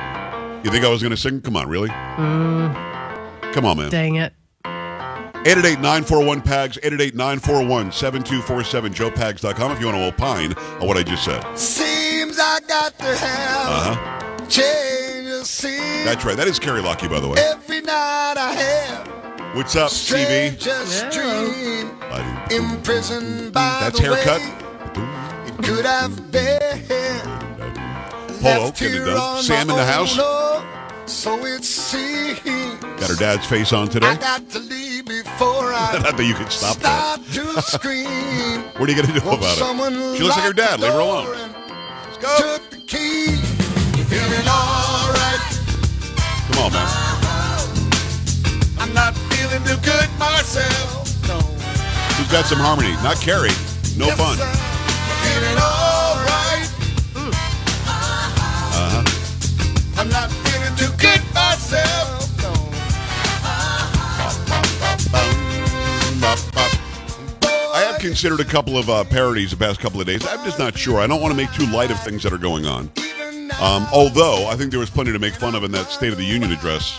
You 0.64 0.70
think 0.72 0.84
I 0.84 0.88
was 0.88 1.02
going 1.02 1.10
to 1.12 1.16
sing? 1.16 1.40
Come 1.42 1.56
on, 1.56 1.68
really? 1.68 1.88
Come 1.88 3.64
on, 3.64 3.76
man. 3.76 3.90
Dang 3.90 4.16
it. 4.16 4.32
888-941-PAGS, 4.64 6.78
888-941-7247, 6.78 8.94
joepags.com 8.94 9.72
if 9.72 9.78
you 9.80 9.86
want 9.86 9.98
to 9.98 10.06
opine 10.08 10.52
on 10.80 10.88
what 10.88 10.96
I 10.96 11.02
just 11.04 11.24
said. 11.24 11.44
Seems 11.56 12.38
I 12.40 12.58
got 12.66 12.98
to 12.98 13.04
have 13.04 13.68
Uh-huh. 13.68 14.46
change 14.48 15.28
of 15.28 15.46
scene. 15.46 16.04
That's 16.04 16.24
right. 16.24 16.36
That 16.36 16.48
is 16.48 16.58
Carrie 16.58 16.82
Lockie, 16.82 17.06
by 17.08 17.20
the 17.20 17.28
way. 17.28 17.36
Every 17.38 17.80
night 17.80 18.34
I 18.36 18.52
have 18.54 19.15
What's 19.56 19.74
up, 19.74 19.90
TV? 19.90 20.52
strangest 20.60 21.10
dream. 21.12 21.98
Buddy. 21.98 22.54
Imprisoned 22.56 23.40
mm-hmm. 23.40 23.50
by 23.52 23.78
That's 23.80 23.98
the 23.98 24.04
haircut. 24.04 24.40
way 24.42 25.48
it 25.48 25.64
could 25.64 25.86
have 25.86 26.30
been. 26.30 26.60
Polo, 28.42 28.64
Left 28.66 28.78
get 28.78 28.90
it 28.90 28.94
here 28.94 29.06
done. 29.06 29.16
on 29.16 29.42
Sam 29.42 29.70
in 29.70 29.76
the 29.76 29.84
house. 29.86 30.14
oh, 30.20 30.62
So 31.06 31.42
it 31.46 31.64
seems. 31.64 32.38
Got 33.00 33.08
her 33.08 33.16
dad's 33.16 33.46
face 33.46 33.72
on 33.72 33.88
today. 33.88 34.08
I 34.08 34.16
got 34.16 34.46
to 34.50 34.58
leave 34.58 35.06
before 35.06 35.72
I 35.72 36.00
Not 36.02 36.18
that 36.18 36.24
you 36.26 36.34
can 36.34 36.50
stop 36.50 36.76
that. 36.80 37.18
to 37.32 37.62
scream. 37.62 38.62
What 38.76 38.90
are 38.90 38.92
you 38.92 39.02
going 39.02 39.08
to 39.14 39.18
do 39.20 39.24
Won't 39.26 39.38
about 39.38 39.56
it? 39.56 40.16
She 40.18 40.22
looks 40.22 40.36
like 40.36 40.44
her 40.44 40.52
dad. 40.52 40.80
Leave 40.80 40.92
her 40.92 40.98
alone. 41.00 41.28
Let's 42.04 42.18
go. 42.18 42.36
Took 42.36 42.68
the 42.68 42.76
key. 42.86 43.36
Feeling 44.04 44.46
alright. 44.46 45.40
Come 46.52 46.64
on, 46.66 46.72
man. 46.74 46.88
I'm 48.78 48.92
not 48.92 49.14
feeling 49.48 49.64
too 49.64 49.76
good 49.82 50.08
myself. 50.18 51.28
No. 51.28 51.38
Who's 52.16 52.30
got 52.32 52.46
some 52.46 52.58
harmony? 52.58 52.92
Not 53.02 53.16
Carrie. 53.20 53.50
No 53.96 54.06
Yes, 54.06 54.18
fun. 54.18 54.38
alright. 55.58 56.70
Uh-huh. 58.78 60.00
I'm 60.00 60.08
not 60.08 60.30
feeling 60.30 60.74
too 60.76 60.92
good 60.98 61.22
myself. 61.34 62.28
No. 62.42 62.52
I 67.74 67.80
have 67.90 68.00
considered 68.00 68.40
a 68.40 68.44
couple 68.44 68.78
of 68.78 68.88
uh, 68.88 69.04
parodies 69.04 69.50
the 69.50 69.56
past 69.56 69.80
couple 69.80 70.00
of 70.00 70.06
days. 70.06 70.26
I'm 70.26 70.44
just 70.44 70.58
not 70.58 70.76
sure. 70.76 71.00
I 71.00 71.06
don't 71.06 71.20
want 71.20 71.32
to 71.32 71.36
make 71.36 71.52
too 71.52 71.66
light 71.66 71.90
of 71.90 72.00
things 72.02 72.22
that 72.22 72.32
are 72.32 72.38
going 72.38 72.66
on. 72.66 72.90
Um, 73.60 73.86
although 73.92 74.46
I 74.48 74.56
think 74.56 74.70
there 74.70 74.80
was 74.80 74.90
plenty 74.90 75.12
to 75.12 75.18
make 75.18 75.34
fun 75.34 75.54
of 75.54 75.64
in 75.64 75.72
that 75.72 75.86
State 75.90 76.12
of 76.12 76.18
the 76.18 76.24
Union 76.24 76.52
address 76.52 76.98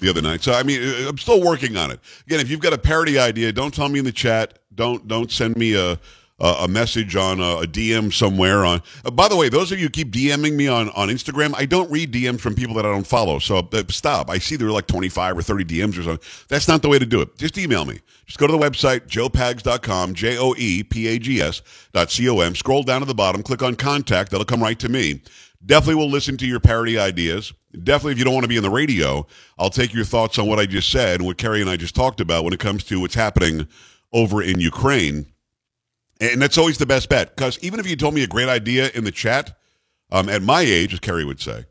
the 0.00 0.08
other 0.08 0.22
night. 0.22 0.42
So 0.42 0.52
I 0.52 0.62
mean, 0.62 0.82
uh, 0.82 1.08
I'm 1.08 1.18
still 1.18 1.42
working 1.42 1.76
on 1.76 1.90
it. 1.90 2.00
Again, 2.26 2.40
if 2.40 2.50
you've 2.50 2.60
got 2.60 2.72
a 2.72 2.78
parody 2.78 3.18
idea, 3.18 3.52
don't 3.52 3.74
tell 3.74 3.88
me 3.88 3.98
in 3.98 4.04
the 4.04 4.12
chat. 4.12 4.58
Don't 4.74 5.06
don't 5.08 5.30
send 5.30 5.56
me 5.56 5.74
a 5.74 5.98
a 6.40 6.68
message 6.68 7.16
on 7.16 7.40
a, 7.40 7.66
DM 7.66 8.12
somewhere. 8.12 8.64
On 8.64 8.80
uh, 9.04 9.10
by 9.10 9.28
the 9.28 9.36
way, 9.36 9.48
those 9.48 9.72
of 9.72 9.78
you 9.78 9.86
who 9.86 9.90
keep 9.90 10.12
DMing 10.12 10.54
me 10.54 10.68
on 10.68 10.88
on 10.90 11.08
Instagram, 11.08 11.52
I 11.56 11.66
don't 11.66 11.90
read 11.90 12.12
DMs 12.12 12.40
from 12.40 12.54
people 12.54 12.74
that 12.76 12.86
I 12.86 12.90
don't 12.90 13.06
follow. 13.06 13.38
So 13.38 13.68
uh, 13.72 13.82
stop. 13.88 14.30
I 14.30 14.38
see 14.38 14.56
there 14.56 14.68
are 14.68 14.72
like 14.72 14.86
twenty 14.86 15.08
five 15.08 15.36
or 15.36 15.42
thirty 15.42 15.64
DMs 15.64 15.98
or 15.98 16.02
something. 16.02 16.28
That's 16.48 16.68
not 16.68 16.82
the 16.82 16.88
way 16.88 16.98
to 16.98 17.06
do 17.06 17.20
it. 17.20 17.36
Just 17.36 17.58
email 17.58 17.84
me. 17.84 18.00
Just 18.26 18.38
go 18.38 18.46
to 18.46 18.52
the 18.52 18.58
website 18.58 19.08
joepags.com, 19.08 20.14
j 20.14 20.38
o 20.38 20.54
e 20.56 20.84
p 20.84 21.08
a 21.08 21.18
g 21.18 21.40
s 21.40 21.62
dot 21.92 22.10
c 22.10 22.28
o 22.28 22.40
m. 22.40 22.54
Scroll 22.54 22.84
down 22.84 23.00
to 23.00 23.06
the 23.06 23.14
bottom, 23.14 23.42
click 23.42 23.62
on 23.62 23.74
contact. 23.74 24.30
That'll 24.30 24.44
come 24.44 24.62
right 24.62 24.78
to 24.78 24.88
me. 24.88 25.20
Definitely 25.66 25.96
will 25.96 26.10
listen 26.10 26.36
to 26.36 26.46
your 26.46 26.60
parody 26.60 26.98
ideas. 26.98 27.52
Definitely, 27.72 28.12
if 28.12 28.18
you 28.18 28.24
don't 28.24 28.32
want 28.32 28.44
to 28.44 28.48
be 28.48 28.56
in 28.56 28.62
the 28.62 28.70
radio, 28.70 29.26
I'll 29.58 29.70
take 29.70 29.92
your 29.92 30.04
thoughts 30.04 30.38
on 30.38 30.46
what 30.46 30.58
I 30.58 30.64
just 30.64 30.90
said 30.90 31.20
and 31.20 31.26
what 31.26 31.36
Carrie 31.36 31.60
and 31.60 31.68
I 31.68 31.76
just 31.76 31.94
talked 31.94 32.20
about 32.20 32.44
when 32.44 32.54
it 32.54 32.60
comes 32.60 32.82
to 32.84 33.00
what's 33.00 33.14
happening 33.14 33.68
over 34.12 34.42
in 34.42 34.58
Ukraine. 34.58 35.26
And 36.20 36.40
that's 36.40 36.56
always 36.56 36.78
the 36.78 36.86
best 36.86 37.08
bet 37.08 37.36
because 37.36 37.58
even 37.60 37.78
if 37.78 37.88
you 37.88 37.94
told 37.94 38.14
me 38.14 38.22
a 38.22 38.26
great 38.26 38.48
idea 38.48 38.90
in 38.94 39.04
the 39.04 39.12
chat, 39.12 39.56
um, 40.10 40.28
at 40.30 40.42
my 40.42 40.62
age, 40.62 40.94
as 40.94 41.00
Carrie 41.00 41.26
would 41.26 41.40
say, 41.40 41.66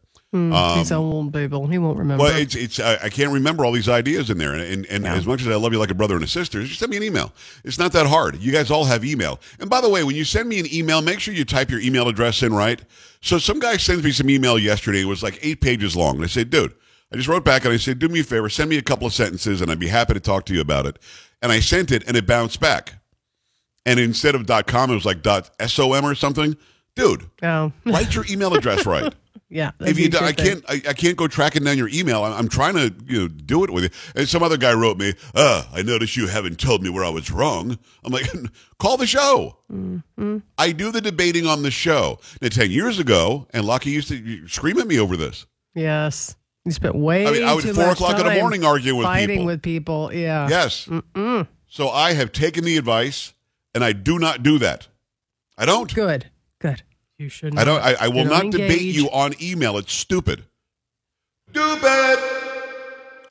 He's 0.77 0.91
old 0.91 1.33
people. 1.33 1.67
He 1.67 1.77
won't 1.77 1.97
remember. 1.97 2.23
Um, 2.23 2.29
well, 2.29 2.39
it's 2.39 2.55
it's 2.55 2.79
I, 2.79 2.95
I 3.03 3.09
can't 3.09 3.31
remember 3.31 3.65
all 3.65 3.71
these 3.71 3.89
ideas 3.89 4.29
in 4.29 4.37
there, 4.37 4.53
and 4.53 4.61
and, 4.61 4.85
and 4.87 5.07
as 5.07 5.25
much 5.25 5.41
as 5.41 5.47
I 5.47 5.55
love 5.55 5.73
you 5.73 5.79
like 5.79 5.91
a 5.91 5.95
brother 5.95 6.15
and 6.15 6.23
a 6.23 6.27
sister, 6.27 6.63
just 6.63 6.79
send 6.79 6.89
me 6.91 6.97
an 6.97 7.03
email. 7.03 7.33
It's 7.63 7.79
not 7.79 7.91
that 7.93 8.07
hard. 8.07 8.37
You 8.37 8.51
guys 8.51 8.71
all 8.71 8.85
have 8.85 9.03
email. 9.03 9.39
And 9.59 9.69
by 9.69 9.81
the 9.81 9.89
way, 9.89 10.03
when 10.03 10.15
you 10.15 10.25
send 10.25 10.49
me 10.49 10.59
an 10.59 10.73
email, 10.73 11.01
make 11.01 11.19
sure 11.19 11.33
you 11.33 11.45
type 11.45 11.69
your 11.69 11.79
email 11.79 12.07
address 12.07 12.43
in 12.43 12.53
right. 12.53 12.81
So 13.21 13.37
some 13.37 13.59
guy 13.59 13.77
sends 13.77 14.03
me 14.03 14.11
some 14.11 14.29
email 14.29 14.57
yesterday. 14.59 15.01
It 15.01 15.05
was 15.05 15.23
like 15.23 15.39
eight 15.41 15.61
pages 15.61 15.95
long. 15.95 16.15
And 16.15 16.23
I 16.23 16.27
said, 16.27 16.49
dude, 16.49 16.73
I 17.11 17.15
just 17.15 17.27
wrote 17.27 17.45
back 17.45 17.65
and 17.65 17.73
I 17.73 17.77
said, 17.77 17.99
do 17.99 18.07
me 18.09 18.19
a 18.19 18.23
favor, 18.23 18.49
send 18.49 18.69
me 18.69 18.77
a 18.77 18.81
couple 18.81 19.07
of 19.07 19.13
sentences, 19.13 19.61
and 19.61 19.71
I'd 19.71 19.79
be 19.79 19.87
happy 19.87 20.13
to 20.13 20.19
talk 20.19 20.45
to 20.45 20.53
you 20.53 20.61
about 20.61 20.85
it. 20.85 20.99
And 21.41 21.51
I 21.51 21.59
sent 21.59 21.91
it, 21.91 22.03
and 22.07 22.17
it 22.17 22.25
bounced 22.25 22.59
back. 22.59 22.95
And 23.85 23.99
instead 23.99 24.35
of 24.35 24.47
.com, 24.65 24.91
it 24.91 24.95
was 24.95 25.05
like 25.05 25.23
.som 25.67 26.05
or 26.05 26.15
something. 26.15 26.57
Dude, 26.95 27.29
oh, 27.43 27.71
write 27.85 28.15
your 28.15 28.25
email 28.27 28.55
address 28.55 28.85
right. 28.85 29.13
yeah. 29.49 29.71
if 29.79 29.97
you, 29.97 30.09
I 30.19 30.33
can't, 30.33 30.63
I, 30.67 30.81
I 30.89 30.93
can't 30.93 31.15
go 31.15 31.27
tracking 31.27 31.63
down 31.63 31.77
your 31.77 31.89
email. 31.89 32.23
I'm, 32.23 32.33
I'm 32.33 32.47
trying 32.49 32.75
to, 32.75 32.93
you 33.05 33.21
know, 33.21 33.27
do 33.27 33.63
it 33.63 33.69
with 33.69 33.85
you. 33.85 33.89
And 34.15 34.27
some 34.27 34.43
other 34.43 34.57
guy 34.57 34.73
wrote 34.73 34.97
me, 34.97 35.13
"Uh, 35.33 35.63
I 35.73 35.81
noticed 35.81 36.17
you 36.17 36.27
haven't 36.27 36.59
told 36.59 36.83
me 36.83 36.89
where 36.89 37.05
I 37.05 37.09
was 37.09 37.31
wrong." 37.31 37.77
I'm 38.03 38.11
like, 38.11 38.27
call 38.79 38.97
the 38.97 39.07
show. 39.07 39.57
Mm-hmm. 39.71 40.37
I 40.57 40.71
do 40.71 40.91
the 40.91 41.01
debating 41.01 41.47
on 41.47 41.63
the 41.63 41.71
show. 41.71 42.19
Now, 42.41 42.49
ten 42.49 42.71
years 42.71 42.99
ago, 42.99 43.47
and 43.51 43.65
Lockie 43.65 43.91
used 43.91 44.09
to 44.09 44.47
scream 44.47 44.79
at 44.79 44.87
me 44.87 44.99
over 44.99 45.15
this. 45.15 45.45
Yes. 45.75 46.35
You 46.65 46.73
spent 46.73 46.95
way 46.95 47.25
I 47.25 47.31
mean, 47.31 47.43
I 47.45 47.53
would 47.53 47.63
four 47.63 47.91
o'clock 47.91 48.19
in 48.19 48.25
the 48.25 48.35
morning 48.35 48.65
arguing 48.65 48.97
with 48.97 49.05
people. 49.05 49.13
fighting 49.13 49.27
people. 49.29 49.45
with 49.45 49.61
people. 49.61 50.13
Yeah. 50.13 50.49
Yes. 50.49 50.89
So 51.69 51.89
I 51.89 52.13
have 52.13 52.31
taken 52.31 52.65
the 52.65 52.77
advice, 52.77 53.33
and 53.73 53.83
I 53.83 53.93
do 53.93 54.19
not 54.19 54.43
do 54.43 54.57
that. 54.59 54.87
I 55.57 55.65
don't. 55.65 55.93
Good. 55.93 56.29
Good. 57.17 57.23
You 57.23 57.29
shouldn't. 57.29 57.59
I 57.59 57.63
don't. 57.63 57.81
I, 57.81 57.95
I 58.01 58.07
will 58.07 58.25
not 58.25 58.43
don't 58.43 58.51
debate 58.51 58.81
you 58.81 59.09
on 59.11 59.33
email. 59.41 59.77
It's 59.77 59.93
stupid. 59.93 60.43
Stupid. 61.49 62.19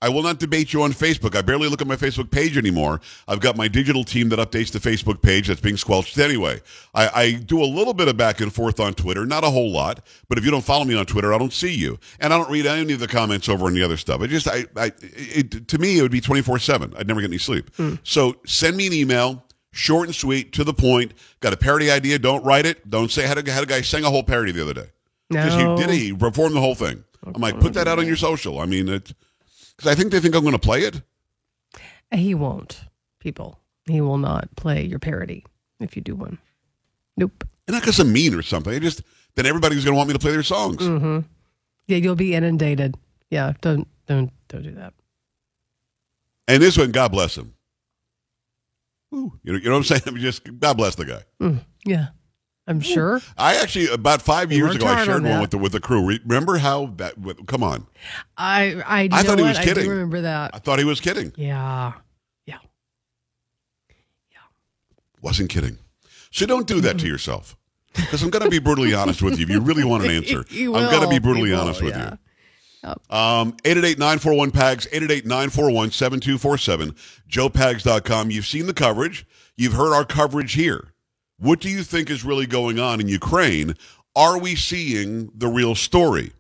I 0.03 0.11
will 0.11 0.23
not 0.23 0.39
debate 0.39 0.73
you 0.75 0.83
on 0.83 0.93
Facebook. 0.93 1.35
I 1.35 1.41
barely 1.41 1.69
look 1.69 1.81
at 1.81 1.87
my 1.87 1.97
Facebook 1.97 2.31
page 2.31 2.59
anymore. 2.59 3.01
I've 3.27 3.41
got 3.41 3.57
my 3.57 3.67
digital 3.67 4.05
team 4.05 4.29
that 4.29 4.39
updates 4.39 4.71
the 4.71 4.79
Facebook 4.79 5.23
page 5.23 5.49
that's 5.49 5.61
being 5.61 5.79
squelched 5.79 6.19
anyway. 6.19 6.61
I, 6.95 7.09
I 7.15 7.33
do 7.33 7.63
a 7.63 7.65
little 7.65 7.95
bit 7.95 8.07
of 8.07 8.17
back 8.17 8.41
and 8.41 8.53
forth 8.53 8.79
on 8.79 8.93
Twitter, 8.93 9.25
not 9.25 9.43
a 9.43 9.51
whole 9.51 9.73
lot. 9.73 10.07
But 10.29 10.37
if 10.37 10.45
you 10.45 10.51
don't 10.51 10.65
follow 10.65 10.85
me 10.85 10.95
on 10.95 11.07
Twitter, 11.07 11.33
I 11.33 11.39
don't 11.39 11.53
see 11.53 11.75
you, 11.75 11.99
and 12.21 12.33
I 12.33 12.39
don't 12.39 12.51
read 12.51 12.67
any 12.67 12.93
of 12.93 13.01
the 13.01 13.09
comments 13.09 13.49
over 13.49 13.67
on 13.67 13.75
the 13.75 13.83
other 13.83 13.97
stuff. 13.97 14.21
I 14.21 14.27
just, 14.27 14.47
I, 14.47 14.67
I 14.77 14.93
it, 15.01 15.67
to 15.69 15.79
me, 15.79 15.99
it 15.99 16.03
would 16.03 16.13
be 16.13 16.21
twenty 16.21 16.43
four 16.43 16.59
seven. 16.59 16.93
I'd 16.99 17.09
never 17.09 17.23
get 17.23 17.31
any 17.31 17.39
sleep. 17.39 17.75
Hmm. 17.77 17.95
So 18.03 18.37
send 18.45 18.77
me 18.77 18.87
an 18.87 18.93
email. 18.93 19.46
Short 19.77 20.09
and 20.09 20.15
sweet, 20.15 20.53
to 20.55 20.65
the 20.65 20.73
point. 20.73 21.13
Got 21.41 21.53
a 21.53 21.57
parody 21.57 21.91
idea? 21.91 22.19
Don't 22.19 22.43
write 22.45 22.65
it. 22.65 22.89
Don't 22.89 23.11
say. 23.11 23.27
Had 23.27 23.37
a, 23.37 23.53
had 23.53 23.63
a 23.63 23.67
guy 23.67 23.83
sing 23.83 24.05
a 24.05 24.11
whole 24.11 24.23
parody 24.23 24.51
the 24.53 24.63
other 24.63 24.73
day. 24.73 24.87
No. 25.29 25.43
he 25.43 25.83
did 25.83 25.91
it. 25.91 25.99
He 25.99 26.15
performed 26.15 26.57
the 26.57 26.61
whole 26.61 26.75
thing. 26.75 27.05
I'm 27.27 27.41
like, 27.41 27.61
put 27.61 27.75
that 27.75 27.89
out 27.89 27.99
on 27.99 28.07
your 28.07 28.17
social. 28.17 28.61
I 28.61 28.67
mean, 28.67 28.89
it 28.89 29.13
because 29.77 29.91
I 29.91 29.95
think 29.95 30.13
they 30.13 30.21
think 30.21 30.35
I'm 30.35 30.43
going 30.43 30.53
to 30.53 30.59
play 30.59 30.83
it. 30.83 31.03
He 32.11 32.35
won't. 32.35 32.85
People. 33.19 33.59
He 33.87 34.01
will 34.01 34.19
not 34.19 34.55
play 34.57 34.85
your 34.85 34.99
parody 34.99 35.45
if 35.81 35.97
you 35.97 36.03
do 36.03 36.15
one. 36.15 36.39
Nope. 37.17 37.45
And 37.67 37.75
not 37.75 37.83
because 37.83 37.99
I'm 37.99 38.13
mean 38.13 38.35
or 38.35 38.43
something. 38.43 38.73
I 38.73 38.79
just 38.79 39.03
then 39.35 39.45
everybody's 39.45 39.85
going 39.85 39.93
to 39.93 39.97
want 39.97 40.09
me 40.09 40.15
to 40.15 40.19
play 40.19 40.33
their 40.33 40.43
songs. 40.43 40.79
Mm-hmm. 40.79 41.21
Yeah, 41.87 41.99
you'll 41.99 42.15
be 42.15 42.35
inundated. 42.35 42.97
Yeah. 43.29 43.53
Don't 43.61 43.87
don't 44.07 44.31
don't 44.49 44.63
do 44.63 44.73
that. 44.73 44.95
And 46.49 46.63
this 46.63 46.79
one, 46.79 46.93
God 46.93 47.11
bless 47.13 47.37
him. 47.37 47.56
Ooh, 49.17 49.33
you 49.43 49.53
know, 49.53 49.59
you 49.59 49.65
know 49.65 49.73
what 49.73 49.79
I'm 49.79 49.85
saying? 49.85 50.03
I'm 50.07 50.17
just 50.17 50.43
God 50.61 50.77
bless 50.77 50.95
the 50.95 51.05
guy. 51.05 51.23
Mm, 51.41 51.65
yeah. 51.85 52.09
I'm 52.69 52.81
sure. 52.81 53.21
I 53.39 53.57
actually 53.57 53.89
about 53.89 54.23
five 54.23 54.51
years 54.51 54.75
ago 54.75 54.87
I 54.87 55.05
shared 55.05 55.25
on 55.25 55.31
one 55.31 55.41
with 55.41 55.51
the 55.51 55.59
with 55.59 55.73
the 55.73 55.81
crew. 55.81 56.19
Remember 56.25 56.59
how 56.59 56.87
that? 56.97 57.15
Come 57.47 57.63
on, 57.63 57.87
I 58.37 58.83
I, 58.85 59.09
I 59.13 59.23
thought 59.23 59.39
he 59.39 59.45
was 59.45 59.59
I 59.59 59.65
kidding. 59.65 59.85
do 59.85 59.91
remember 59.91 60.23
that. 60.23 60.51
I 60.53 60.59
thought 60.59 60.81
he 60.81 60.85
was 60.85 61.01
kidding. 61.01 61.33
Yeah. 61.37 61.93
Yeah. 62.45 62.59
Yeah. 64.31 64.39
Wasn't 65.23 65.49
kidding. 65.49 65.79
So 66.33 66.45
don't 66.45 66.67
do 66.67 66.81
that 66.81 66.99
to 66.99 67.07
yourself. 67.07 67.57
Because 67.95 68.23
I'm 68.23 68.31
going 68.31 68.45
to 68.45 68.51
be 68.51 68.59
brutally 68.59 68.93
honest 68.93 69.23
with 69.23 69.39
you. 69.39 69.45
If 69.45 69.51
you 69.51 69.61
really 69.61 69.85
want 69.85 70.05
an 70.05 70.11
answer, 70.17 70.45
I'm 70.51 70.73
going 70.73 71.01
to 71.03 71.09
be 71.09 71.19
brutally 71.19 71.53
will, 71.53 71.61
honest 71.61 71.83
with 71.83 71.97
yeah. 71.97 72.11
you. 72.11 72.19
Um, 73.11 73.53
888-941-PAGS, 73.65 74.87
888-941-7247, 74.87 76.95
joepags.com. 77.29 78.31
You've 78.31 78.47
seen 78.47 78.67
the 78.67 78.75
coverage. 78.75 79.27
You've 79.57 79.73
heard 79.73 79.93
our 79.93 80.05
coverage 80.05 80.55
here. 80.55 80.93
What 81.39 81.61
do 81.61 81.69
you 81.69 81.83
think 81.83 82.11
is 82.11 82.25
really 82.25 82.47
going 82.47 82.79
on 82.79 83.01
in 83.01 83.09
Ukraine? 83.09 83.75
Are 84.15 84.39
we 84.39 84.57
seeing 84.57 85.31
the 85.35 85.49
real 85.49 85.75
story? 85.75 86.33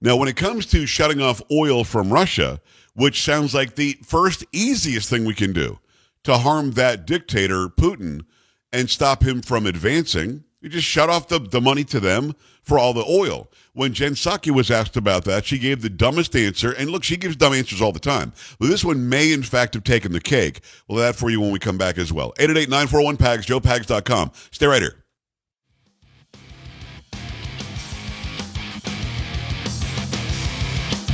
Now, 0.00 0.16
when 0.16 0.28
it 0.28 0.36
comes 0.36 0.66
to 0.66 0.86
shutting 0.86 1.22
off 1.22 1.40
oil 1.50 1.84
from 1.84 2.12
Russia, 2.12 2.60
which 2.94 3.22
sounds 3.22 3.54
like 3.54 3.74
the 3.74 3.98
first 4.02 4.44
easiest 4.52 5.08
thing 5.08 5.24
we 5.24 5.34
can 5.34 5.52
do 5.52 5.78
to 6.24 6.38
harm 6.38 6.72
that 6.72 7.06
dictator, 7.06 7.68
Putin, 7.68 8.24
and 8.72 8.90
stop 8.90 9.22
him 9.22 9.40
from 9.40 9.66
advancing, 9.66 10.44
you 10.66 10.70
just 10.70 10.88
shut 10.88 11.08
off 11.08 11.28
the, 11.28 11.38
the 11.38 11.60
money 11.60 11.84
to 11.84 12.00
them 12.00 12.34
for 12.64 12.76
all 12.76 12.92
the 12.92 13.04
oil. 13.04 13.48
When 13.74 13.92
Jen 13.92 14.14
Psaki 14.14 14.50
was 14.50 14.68
asked 14.68 14.96
about 14.96 15.24
that, 15.24 15.44
she 15.44 15.60
gave 15.60 15.80
the 15.80 15.88
dumbest 15.88 16.34
answer. 16.34 16.72
And 16.72 16.90
look, 16.90 17.04
she 17.04 17.16
gives 17.16 17.36
dumb 17.36 17.52
answers 17.52 17.80
all 17.80 17.92
the 17.92 18.00
time. 18.00 18.32
But 18.58 18.66
this 18.66 18.84
one 18.84 19.08
may, 19.08 19.32
in 19.32 19.44
fact, 19.44 19.74
have 19.74 19.84
taken 19.84 20.10
the 20.10 20.20
cake. 20.20 20.62
We'll 20.88 21.00
have 21.00 21.14
that 21.14 21.20
for 21.20 21.30
you 21.30 21.40
when 21.40 21.52
we 21.52 21.60
come 21.60 21.78
back 21.78 21.98
as 21.98 22.12
well. 22.12 22.32
888-941-PAGS, 22.40 23.46
joepags.com. 23.46 24.32
Stay 24.50 24.66
right 24.66 24.82
here. 24.82 25.04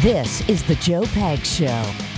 This 0.01 0.49
is 0.49 0.63
the 0.63 0.77
Joe 0.77 1.05
Pag 1.05 1.45
Show. 1.45 2.12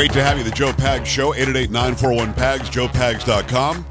Great 0.00 0.12
to 0.12 0.24
have 0.24 0.38
you. 0.38 0.44
The 0.44 0.50
Joe 0.50 0.72
Pags 0.72 1.04
Show, 1.04 1.34
888-941-PAGS, 1.34 2.70
joepags.com. 2.70 3.84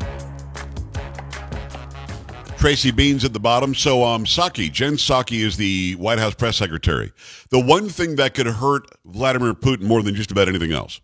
Tracy 2.57 2.91
Beanz 2.91 3.23
at 3.23 3.31
the 3.31 3.39
bottom. 3.39 3.75
So, 3.75 4.03
um, 4.03 4.25
Psaki, 4.25 4.71
Jen 4.71 4.93
Psaki 4.93 5.45
is 5.45 5.55
the 5.55 5.93
White 5.99 6.17
House 6.17 6.33
press 6.33 6.57
secretary. 6.57 7.11
The 7.51 7.59
one 7.59 7.89
thing 7.89 8.15
that 8.15 8.33
could 8.33 8.47
hurt 8.47 8.87
Vladimir 9.05 9.53
Putin 9.53 9.83
more 9.83 10.01
than 10.01 10.15
just 10.15 10.31
about 10.31 10.47
anything 10.47 10.71
else 10.71 10.99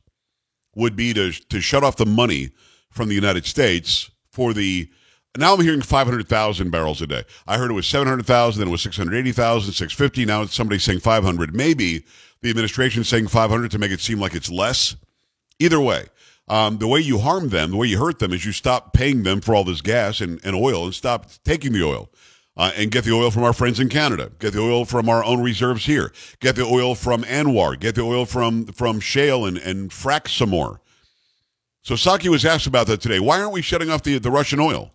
would 0.75 0.95
be 0.95 1.13
to, 1.13 1.31
to 1.50 1.62
shut 1.62 1.83
off 1.83 1.97
the 1.97 2.07
money 2.07 2.50
from 2.89 3.07
the 3.07 3.13
United 3.13 3.45
States 3.45 4.09
for 4.31 4.55
the. 4.55 4.89
Now 5.38 5.53
I'm 5.53 5.62
hearing 5.62 5.81
500,000 5.81 6.71
barrels 6.71 7.03
a 7.03 7.05
day. 7.05 7.25
I 7.45 7.59
heard 7.59 7.69
it 7.69 7.75
was 7.75 7.85
700,000, 7.85 8.59
then 8.59 8.69
it 8.69 8.71
was 8.71 8.81
680,000, 8.81 9.71
650. 9.71 10.25
Now 10.25 10.41
it's 10.41 10.55
somebody 10.55 10.79
saying 10.79 11.01
500. 11.01 11.53
Maybe 11.53 12.05
the 12.46 12.52
administration 12.52 13.04
saying 13.04 13.28
500 13.28 13.72
to 13.72 13.80
make 13.80 13.92
it 13.92 14.00
seem 14.00 14.20
like 14.20 14.36
it's 14.36 14.52
less. 14.52 14.96
Either 15.60 15.82
way, 15.82 16.06
um, 16.48 16.78
the 16.78 16.88
way 16.88 17.00
you 17.00 17.18
harm 17.18 17.50
them, 17.50 17.72
the 17.72 17.78
way 17.78 17.88
you 17.88 17.98
hurt 17.98 18.20
them, 18.20 18.32
is 18.32 18.46
you 18.46 18.52
stop 18.52 18.94
paying 18.94 19.24
them 19.24 19.42
for 19.42 19.56
all 19.56 19.64
this 19.64 19.82
gas 19.82 20.22
and, 20.22 20.40
and 20.46 20.56
oil 20.56 20.86
and 20.86 20.94
stop 20.94 21.28
taking 21.44 21.74
the 21.74 21.84
oil. 21.84 22.10
Uh, 22.58 22.72
and 22.78 22.90
get 22.90 23.04
the 23.04 23.12
oil 23.12 23.32
from 23.32 23.44
our 23.44 23.52
friends 23.52 23.82
in 23.82 23.90
Canada. 23.90 24.32
Get 24.40 24.54
the 24.54 24.62
oil 24.62 24.86
from 24.86 25.10
our 25.10 25.25
own 25.25 25.42
reserves 25.42 25.86
here. 25.86 26.14
Get 26.40 26.56
the 26.56 26.64
oil 26.64 26.96
from 26.96 27.24
ANWR. 27.24 27.78
Get 27.78 27.96
the 27.96 28.04
oil 28.04 28.25
from 28.25 28.68
from 28.68 29.02
shale 29.02 29.46
and, 29.46 29.58
and 29.58 29.90
frack 29.90 30.30
some 30.30 30.52
more. 30.52 30.80
So 31.82 31.96
Psaki 31.96 32.30
was 32.30 32.46
asked 32.46 32.66
about 32.66 32.88
that 32.88 33.02
today. 33.02 33.20
Why 33.20 33.42
aren't 33.42 33.52
we 33.52 33.62
shutting 33.62 33.90
off 33.90 34.04
the, 34.04 34.20
the 34.20 34.32
Russian 34.32 34.62
oil? 34.62 34.94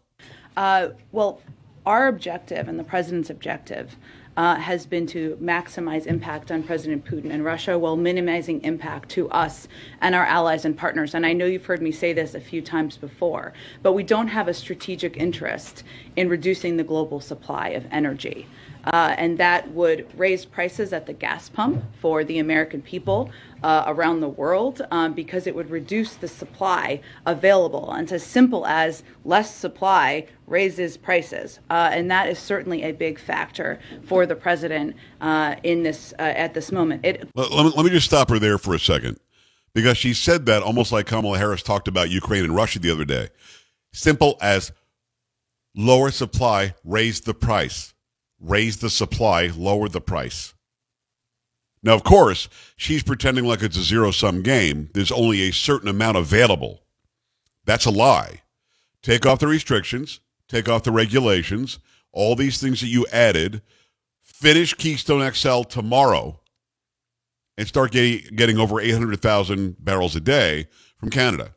Uh, 0.56 0.88
well, 1.12 1.42
our 1.84 2.08
objective 2.08 2.66
and 2.66 2.78
the 2.78 2.84
president's 2.84 3.28
objective 3.28 3.94
uh, 4.40 4.54
has 4.54 4.86
been 4.86 5.06
to 5.06 5.36
maximize 5.36 6.06
impact 6.06 6.50
on 6.50 6.62
President 6.62 7.04
Putin 7.04 7.30
and 7.30 7.44
Russia 7.44 7.78
while 7.78 7.94
minimizing 7.94 8.64
impact 8.64 9.10
to 9.10 9.28
us 9.28 9.68
and 10.00 10.14
our 10.14 10.24
allies 10.24 10.64
and 10.64 10.78
partners. 10.78 11.12
And 11.12 11.26
I 11.26 11.34
know 11.34 11.44
you've 11.44 11.66
heard 11.66 11.82
me 11.82 11.92
say 11.92 12.14
this 12.14 12.34
a 12.34 12.40
few 12.40 12.62
times 12.62 12.96
before, 12.96 13.52
but 13.82 13.92
we 13.92 14.02
don't 14.02 14.28
have 14.28 14.48
a 14.48 14.54
strategic 14.54 15.18
interest 15.18 15.84
in 16.16 16.30
reducing 16.30 16.78
the 16.78 16.84
global 16.84 17.20
supply 17.20 17.68
of 17.68 17.84
energy. 17.90 18.46
Uh, 18.84 19.14
and 19.18 19.38
that 19.38 19.70
would 19.72 20.06
raise 20.18 20.44
prices 20.44 20.92
at 20.92 21.06
the 21.06 21.12
gas 21.12 21.48
pump 21.48 21.82
for 22.00 22.24
the 22.24 22.38
American 22.38 22.80
people 22.80 23.30
uh, 23.62 23.84
around 23.86 24.20
the 24.20 24.28
world 24.28 24.82
um, 24.90 25.12
because 25.12 25.46
it 25.46 25.54
would 25.54 25.70
reduce 25.70 26.14
the 26.14 26.28
supply 26.28 27.00
available. 27.26 27.90
And 27.92 28.04
it's 28.04 28.12
as 28.12 28.22
simple 28.22 28.66
as 28.66 29.02
less 29.24 29.54
supply 29.54 30.26
raises 30.46 30.96
prices, 30.96 31.60
uh, 31.68 31.90
and 31.92 32.10
that 32.10 32.28
is 32.28 32.38
certainly 32.38 32.82
a 32.82 32.92
big 32.92 33.18
factor 33.18 33.78
for 34.04 34.26
the 34.26 34.34
president 34.34 34.96
uh, 35.20 35.56
in 35.62 35.82
this 35.82 36.14
uh, 36.18 36.22
at 36.22 36.54
this 36.54 36.72
moment. 36.72 37.04
It, 37.04 37.28
let, 37.34 37.50
let, 37.50 37.66
me, 37.66 37.72
let 37.76 37.84
me 37.84 37.90
just 37.90 38.06
stop 38.06 38.30
her 38.30 38.38
there 38.38 38.58
for 38.58 38.74
a 38.74 38.80
second 38.80 39.18
because 39.74 39.98
she 39.98 40.14
said 40.14 40.46
that 40.46 40.62
almost 40.62 40.90
like 40.90 41.06
Kamala 41.06 41.38
Harris 41.38 41.62
talked 41.62 41.86
about 41.86 42.10
Ukraine 42.10 42.44
and 42.44 42.54
Russia 42.54 42.78
the 42.78 42.90
other 42.90 43.04
day. 43.04 43.28
Simple 43.92 44.38
as 44.40 44.72
lower 45.74 46.10
supply, 46.10 46.74
raise 46.84 47.20
the 47.20 47.34
price 47.34 47.94
raise 48.40 48.78
the 48.78 48.90
supply, 48.90 49.48
lower 49.48 49.88
the 49.88 50.00
price. 50.00 50.54
Now, 51.82 51.94
of 51.94 52.04
course, 52.04 52.48
she's 52.76 53.02
pretending 53.02 53.44
like 53.44 53.62
it's 53.62 53.76
a 53.76 53.82
zero 53.82 54.10
sum 54.10 54.42
game. 54.42 54.90
There's 54.92 55.12
only 55.12 55.42
a 55.42 55.52
certain 55.52 55.88
amount 55.88 56.16
available. 56.16 56.82
That's 57.64 57.86
a 57.86 57.90
lie. 57.90 58.42
Take 59.02 59.24
off 59.24 59.38
the 59.38 59.46
restrictions, 59.46 60.20
take 60.48 60.68
off 60.68 60.82
the 60.82 60.92
regulations, 60.92 61.78
all 62.12 62.36
these 62.36 62.60
things 62.60 62.80
that 62.80 62.88
you 62.88 63.06
added. 63.12 63.62
Finish 64.22 64.74
Keystone 64.74 65.30
XL 65.32 65.62
tomorrow 65.62 66.40
and 67.56 67.68
start 67.68 67.92
getting, 67.92 68.34
getting 68.36 68.58
over 68.58 68.80
800,000 68.80 69.76
barrels 69.84 70.16
a 70.16 70.20
day 70.20 70.66
from 70.96 71.10
Canada. 71.10 71.54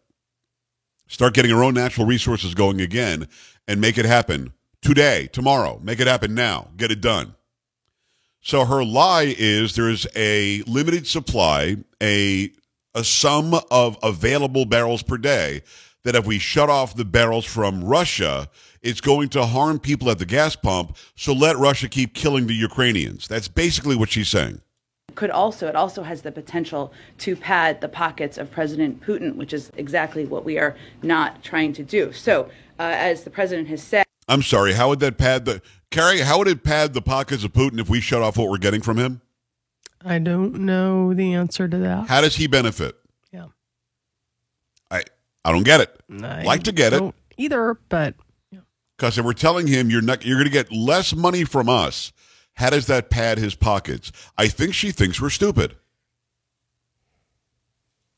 Start 1.07 1.33
getting 1.33 1.51
our 1.51 1.63
own 1.63 1.73
natural 1.73 2.07
resources 2.07 2.53
going 2.53 2.81
again 2.81 3.27
and 3.67 3.79
make 3.79 3.97
it 3.97 4.05
happen 4.05 4.53
today, 4.83 5.27
tomorrow. 5.31 5.79
Make 5.81 5.99
it 5.99 6.07
happen 6.07 6.35
now. 6.35 6.69
Get 6.77 6.91
it 6.91 7.01
done. 7.01 7.35
So 8.41 8.65
her 8.65 8.83
lie 8.83 9.33
is 9.37 9.75
there's 9.75 10.05
a 10.15 10.61
limited 10.63 11.07
supply, 11.07 11.77
a 12.01 12.51
a 12.95 13.03
sum 13.03 13.55
of 13.71 13.97
available 14.03 14.65
barrels 14.65 15.01
per 15.01 15.17
day 15.17 15.63
that 16.03 16.15
if 16.15 16.25
we 16.25 16.37
shut 16.37 16.69
off 16.69 16.95
the 16.95 17.05
barrels 17.05 17.45
from 17.45 17.83
Russia, 17.83 18.49
it's 18.81 19.01
going 19.01 19.29
to 19.29 19.45
harm 19.45 19.79
people 19.79 20.09
at 20.09 20.19
the 20.19 20.25
gas 20.25 20.55
pump. 20.55 20.97
So 21.15 21.33
let 21.33 21.57
Russia 21.57 21.87
keep 21.87 22.13
killing 22.13 22.47
the 22.47 22.53
Ukrainians. 22.53 23.27
That's 23.27 23.47
basically 23.47 23.95
what 23.95 24.09
she's 24.09 24.27
saying. 24.27 24.61
Could 25.15 25.31
also, 25.31 25.67
it 25.67 25.75
also 25.75 26.03
has 26.03 26.21
the 26.21 26.31
potential 26.31 26.91
to 27.19 27.35
pad 27.35 27.81
the 27.81 27.87
pockets 27.87 28.37
of 28.37 28.51
President 28.51 29.01
Putin, 29.01 29.35
which 29.35 29.53
is 29.53 29.71
exactly 29.75 30.25
what 30.25 30.43
we 30.43 30.57
are 30.57 30.75
not 31.01 31.43
trying 31.43 31.71
to 31.73 31.83
do. 31.83 32.11
So, 32.11 32.49
uh, 32.79 32.93
as 32.97 33.23
the 33.23 33.29
president 33.29 33.67
has 33.69 33.81
said, 33.81 34.02
I'm 34.27 34.41
sorry. 34.41 34.73
How 34.73 34.89
would 34.89 34.99
that 34.99 35.17
pad 35.17 35.45
the 35.45 35.61
Carrie? 35.91 36.21
How 36.21 36.37
would 36.39 36.47
it 36.47 36.63
pad 36.63 36.93
the 36.93 37.01
pockets 37.01 37.43
of 37.43 37.53
Putin 37.53 37.79
if 37.79 37.89
we 37.89 37.99
shut 37.99 38.21
off 38.21 38.37
what 38.37 38.49
we're 38.49 38.57
getting 38.57 38.81
from 38.81 38.97
him? 38.97 39.21
I 40.05 40.19
don't 40.19 40.55
know 40.65 41.13
the 41.13 41.33
answer 41.33 41.67
to 41.67 41.77
that. 41.77 42.07
How 42.07 42.21
does 42.21 42.35
he 42.35 42.47
benefit? 42.47 42.95
Yeah, 43.31 43.47
I 44.91 45.03
I 45.45 45.51
don't 45.51 45.63
get 45.63 45.81
it. 45.81 46.01
I 46.23 46.43
like 46.43 46.63
to 46.63 46.71
get 46.71 46.93
it 46.93 47.13
either, 47.37 47.77
but 47.89 48.15
because 48.97 49.17
if 49.17 49.25
we're 49.25 49.33
telling 49.33 49.67
him 49.67 49.89
you're 49.89 50.01
not, 50.01 50.25
you're 50.25 50.37
going 50.37 50.45
to 50.45 50.51
get 50.51 50.71
less 50.71 51.13
money 51.15 51.43
from 51.43 51.67
us. 51.69 52.11
How 52.55 52.69
does 52.69 52.87
that 52.87 53.09
pad 53.09 53.37
his 53.37 53.55
pockets? 53.55 54.11
I 54.37 54.47
think 54.47 54.73
she 54.73 54.91
thinks 54.91 55.19
we're 55.19 55.29
stupid. 55.31 55.75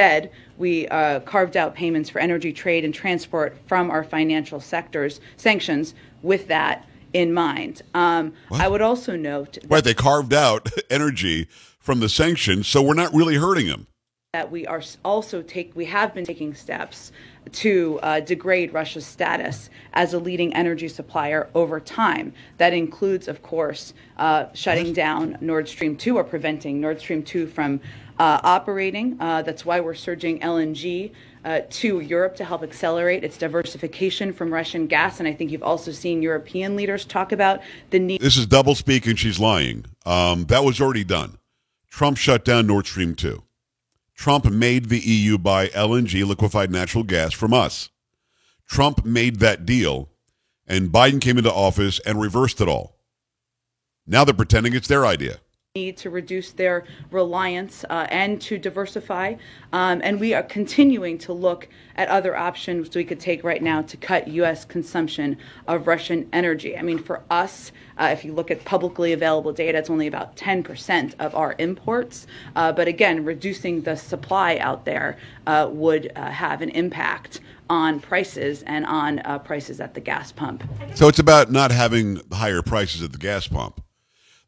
Instead, 0.01 0.29
we 0.57 0.89
uh, 0.89 1.21
carved 1.21 1.55
out 1.55 1.73
payments 1.73 2.09
for 2.09 2.19
energy, 2.19 2.51
trade, 2.51 2.83
and 2.83 2.93
transport 2.93 3.55
from 3.65 3.89
our 3.89 4.03
financial 4.03 4.59
sectors 4.59 5.21
sanctions 5.37 5.93
with 6.21 6.49
that 6.49 6.85
in 7.13 7.33
mind. 7.33 7.81
Um, 7.93 8.33
I 8.51 8.67
would 8.67 8.81
also 8.81 9.15
note 9.15 9.57
right 9.69 9.85
they 9.85 9.93
carved 9.93 10.33
out 10.33 10.69
energy 10.89 11.47
from 11.79 12.01
the 12.01 12.09
sanctions, 12.09 12.67
so 12.67 12.81
we're 12.81 12.93
not 12.93 13.13
really 13.13 13.35
hurting 13.35 13.67
them. 13.67 13.87
That 14.35 14.51
we 14.51 14.67
are 14.67 14.81
also 15.05 15.41
take 15.41 15.71
we 15.75 15.85
have 15.85 16.13
been 16.13 16.25
taking 16.25 16.53
steps 16.55 17.13
to 17.53 18.01
uh, 18.03 18.19
degrade 18.19 18.73
Russia's 18.73 19.05
status 19.05 19.69
as 19.93 20.13
a 20.13 20.19
leading 20.19 20.53
energy 20.53 20.89
supplier 20.89 21.47
over 21.55 21.79
time. 21.79 22.33
That 22.57 22.73
includes, 22.73 23.29
of 23.29 23.41
course, 23.41 23.93
uh, 24.17 24.47
shutting 24.53 24.91
down 24.91 25.37
Nord 25.39 25.69
Stream 25.69 25.95
2 25.95 26.17
or 26.17 26.25
preventing 26.25 26.81
Nord 26.81 26.99
Stream 26.99 27.23
2 27.23 27.47
from 27.47 27.79
uh, 28.19 28.41
operating. 28.43 29.15
Uh, 29.21 29.41
that's 29.41 29.65
why 29.65 29.79
we're 29.79 29.93
surging 29.93 30.41
LNG 30.41 31.13
uh, 31.45 31.61
to 31.69 32.01
Europe 32.01 32.35
to 32.35 32.43
help 32.43 32.61
accelerate 32.61 33.23
its 33.23 33.37
diversification 33.37 34.33
from 34.33 34.53
Russian 34.53 34.85
gas. 34.85 35.19
And 35.19 35.29
I 35.29 35.33
think 35.33 35.49
you've 35.49 35.63
also 35.63 35.93
seen 35.93 36.21
European 36.21 36.75
leaders 36.75 37.05
talk 37.05 37.31
about 37.31 37.61
the 37.91 37.99
need. 37.99 38.19
This 38.19 38.35
is 38.35 38.47
double 38.47 38.75
speak, 38.75 39.05
and 39.05 39.17
she's 39.17 39.39
lying. 39.39 39.85
Um, 40.05 40.43
that 40.47 40.65
was 40.65 40.81
already 40.81 41.05
done. 41.05 41.37
Trump 41.89 42.17
shut 42.17 42.43
down 42.43 42.67
Nord 42.67 42.85
Stream 42.85 43.15
2. 43.15 43.41
Trump 44.15 44.45
made 44.45 44.85
the 44.89 44.99
EU 44.99 45.37
buy 45.37 45.67
LNG, 45.67 46.25
liquefied 46.25 46.71
natural 46.71 47.03
gas, 47.03 47.33
from 47.33 47.53
us. 47.53 47.89
Trump 48.67 49.05
made 49.05 49.39
that 49.39 49.65
deal, 49.65 50.09
and 50.65 50.89
Biden 50.89 51.21
came 51.21 51.37
into 51.37 51.53
office 51.53 51.99
and 51.99 52.19
reversed 52.19 52.61
it 52.61 52.67
all. 52.67 52.97
Now 54.07 54.23
they're 54.23 54.33
pretending 54.33 54.73
it's 54.73 54.87
their 54.87 55.05
idea 55.05 55.39
need 55.75 55.97
to 55.97 56.09
reduce 56.09 56.53
their 56.53 56.85
reliance 57.11 57.83
uh, 57.89 58.07
and 58.09 58.41
to 58.41 58.57
diversify. 58.57 59.35
Um, 59.73 59.99
and 60.05 60.21
we 60.21 60.33
are 60.33 60.41
continuing 60.41 61.17
to 61.17 61.33
look 61.33 61.67
at 61.97 62.07
other 62.07 62.33
options 62.33 62.95
we 62.95 63.03
could 63.03 63.19
take 63.19 63.43
right 63.43 63.61
now 63.61 63.81
to 63.81 63.97
cut 63.97 64.25
U.S. 64.29 64.63
consumption 64.63 65.37
of 65.67 65.85
Russian 65.85 66.29
energy. 66.31 66.77
I 66.77 66.81
mean, 66.81 66.97
for 66.97 67.23
us, 67.29 67.73
uh, 67.97 68.05
if 68.13 68.23
you 68.23 68.31
look 68.31 68.51
at 68.51 68.63
publicly 68.63 69.11
available 69.11 69.51
data, 69.51 69.77
it's 69.77 69.89
only 69.89 70.07
about 70.07 70.37
10% 70.37 71.13
of 71.19 71.35
our 71.35 71.55
imports. 71.57 72.25
Uh, 72.55 72.71
but 72.71 72.87
again, 72.87 73.25
reducing 73.25 73.81
the 73.81 73.97
supply 73.97 74.55
out 74.59 74.85
there 74.85 75.17
uh, 75.45 75.67
would 75.69 76.09
uh, 76.15 76.31
have 76.31 76.61
an 76.61 76.69
impact 76.69 77.41
on 77.69 77.99
prices 77.99 78.63
and 78.63 78.85
on 78.85 79.19
uh, 79.25 79.39
prices 79.39 79.81
at 79.81 79.93
the 79.93 79.99
gas 79.99 80.31
pump. 80.31 80.63
So 80.93 81.09
it's 81.09 81.19
about 81.19 81.51
not 81.51 81.71
having 81.71 82.21
higher 82.31 82.61
prices 82.61 83.01
at 83.01 83.11
the 83.11 83.17
gas 83.17 83.49
pump. 83.49 83.81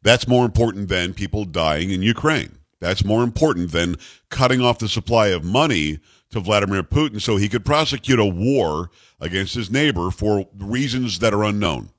That's 0.08 0.26
more 0.26 0.46
important 0.46 0.88
than 0.88 1.14
people 1.14 1.44
dying 1.44 1.92
in 1.92 2.02
Ukraine. 2.02 2.60
That's 2.80 3.04
more 3.04 3.24
important 3.24 3.74
than 3.74 3.98
cutting 4.30 4.62
off 4.62 4.80
the 4.80 4.88
supply 4.88 5.28
of 5.28 5.44
money 5.44 6.00
to 6.30 6.40
Vladimir 6.40 6.82
Putin 6.82 7.22
so 7.22 7.36
he 7.36 7.50
could 7.50 7.66
prosecute 7.66 8.18
a 8.18 8.26
war 8.26 8.90
against 9.20 9.54
his 9.54 9.70
neighbor 9.70 10.10
for 10.10 10.48
reasons 10.58 11.20
that 11.20 11.34
are 11.34 11.44
unknown. 11.44 11.90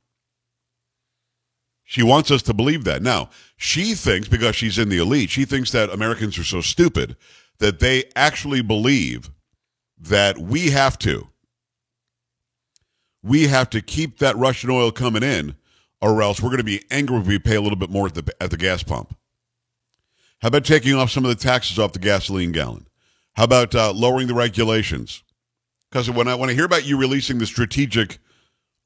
She 1.84 2.02
wants 2.02 2.30
us 2.30 2.40
to 2.44 2.54
believe 2.54 2.84
that. 2.84 3.02
Now, 3.02 3.28
she 3.58 3.92
thinks, 3.92 4.26
because 4.26 4.56
she's 4.56 4.78
in 4.78 4.88
the 4.88 4.96
elite, 4.96 5.28
she 5.28 5.44
thinks 5.44 5.70
that 5.72 5.90
Americans 5.90 6.38
are 6.38 6.44
so 6.44 6.62
stupid 6.62 7.14
that 7.58 7.78
they 7.78 8.04
actually 8.16 8.62
believe 8.62 9.30
that 9.98 10.38
we 10.38 10.70
have 10.70 10.98
to. 11.00 11.28
We 13.22 13.48
have 13.48 13.68
to 13.68 13.82
keep 13.82 14.16
that 14.20 14.38
Russian 14.38 14.70
oil 14.70 14.92
coming 14.92 15.22
in 15.22 15.57
or 16.00 16.22
else 16.22 16.40
we're 16.40 16.50
going 16.50 16.58
to 16.58 16.64
be 16.64 16.84
angry 16.90 17.18
if 17.18 17.26
we 17.26 17.38
pay 17.38 17.56
a 17.56 17.60
little 17.60 17.78
bit 17.78 17.90
more 17.90 18.06
at 18.06 18.14
the, 18.14 18.34
at 18.40 18.50
the 18.50 18.56
gas 18.56 18.82
pump. 18.82 19.16
How 20.40 20.48
about 20.48 20.64
taking 20.64 20.94
off 20.94 21.10
some 21.10 21.24
of 21.24 21.30
the 21.30 21.42
taxes 21.42 21.78
off 21.78 21.92
the 21.92 21.98
gasoline 21.98 22.52
gallon? 22.52 22.86
How 23.34 23.44
about 23.44 23.74
uh, 23.74 23.92
lowering 23.92 24.28
the 24.28 24.34
regulations? 24.34 25.22
Because 25.90 26.10
when 26.10 26.28
I 26.28 26.34
when 26.34 26.50
I 26.50 26.54
hear 26.54 26.64
about 26.64 26.86
you 26.86 26.98
releasing 26.98 27.38
the 27.38 27.46
strategic 27.46 28.18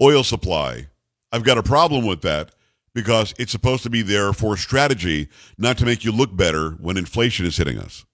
oil 0.00 0.22
supply, 0.22 0.88
I've 1.32 1.44
got 1.44 1.58
a 1.58 1.62
problem 1.62 2.06
with 2.06 2.22
that 2.22 2.54
because 2.94 3.34
it's 3.38 3.52
supposed 3.52 3.82
to 3.82 3.90
be 3.90 4.02
there 4.02 4.32
for 4.32 4.56
strategy, 4.56 5.28
not 5.58 5.78
to 5.78 5.84
make 5.84 6.04
you 6.04 6.12
look 6.12 6.34
better 6.36 6.72
when 6.72 6.96
inflation 6.96 7.46
is 7.46 7.56
hitting 7.56 7.78
us. 7.78 8.04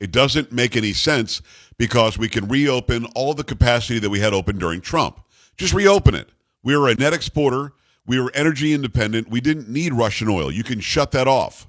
It 0.00 0.10
doesn't 0.10 0.52
make 0.52 0.76
any 0.76 0.92
sense 0.92 1.40
because 1.78 2.18
we 2.18 2.28
can 2.28 2.48
reopen 2.48 3.06
all 3.14 3.34
the 3.34 3.44
capacity 3.44 3.98
that 4.00 4.10
we 4.10 4.20
had 4.20 4.34
open 4.34 4.58
during 4.58 4.80
Trump. 4.80 5.20
Just 5.56 5.72
reopen 5.72 6.14
it. 6.14 6.28
We 6.66 6.76
were 6.76 6.88
a 6.88 6.96
net 6.96 7.12
exporter. 7.12 7.74
We 8.06 8.18
were 8.18 8.32
energy 8.34 8.74
independent. 8.74 9.30
We 9.30 9.40
didn't 9.40 9.68
need 9.68 9.92
Russian 9.92 10.28
oil. 10.28 10.50
You 10.50 10.64
can 10.64 10.80
shut 10.80 11.12
that 11.12 11.28
off. 11.28 11.68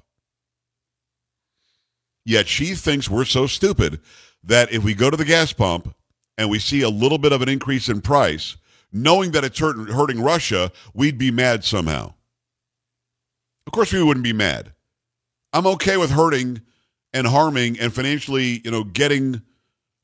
Yet 2.24 2.48
she 2.48 2.74
thinks 2.74 3.08
we're 3.08 3.24
so 3.24 3.46
stupid 3.46 4.00
that 4.42 4.72
if 4.72 4.82
we 4.82 4.94
go 4.94 5.08
to 5.08 5.16
the 5.16 5.24
gas 5.24 5.52
pump 5.52 5.94
and 6.36 6.50
we 6.50 6.58
see 6.58 6.82
a 6.82 6.88
little 6.88 7.18
bit 7.18 7.30
of 7.30 7.42
an 7.42 7.48
increase 7.48 7.88
in 7.88 8.00
price, 8.00 8.56
knowing 8.92 9.30
that 9.30 9.44
it's 9.44 9.60
hurt, 9.60 9.76
hurting 9.88 10.20
Russia, 10.20 10.72
we'd 10.94 11.16
be 11.16 11.30
mad 11.30 11.62
somehow. 11.62 12.12
Of 13.68 13.72
course, 13.72 13.92
we 13.92 14.02
wouldn't 14.02 14.24
be 14.24 14.32
mad. 14.32 14.72
I'm 15.52 15.68
okay 15.68 15.96
with 15.96 16.10
hurting 16.10 16.60
and 17.12 17.24
harming 17.24 17.78
and 17.78 17.94
financially, 17.94 18.62
you 18.64 18.72
know, 18.72 18.82
getting 18.82 19.42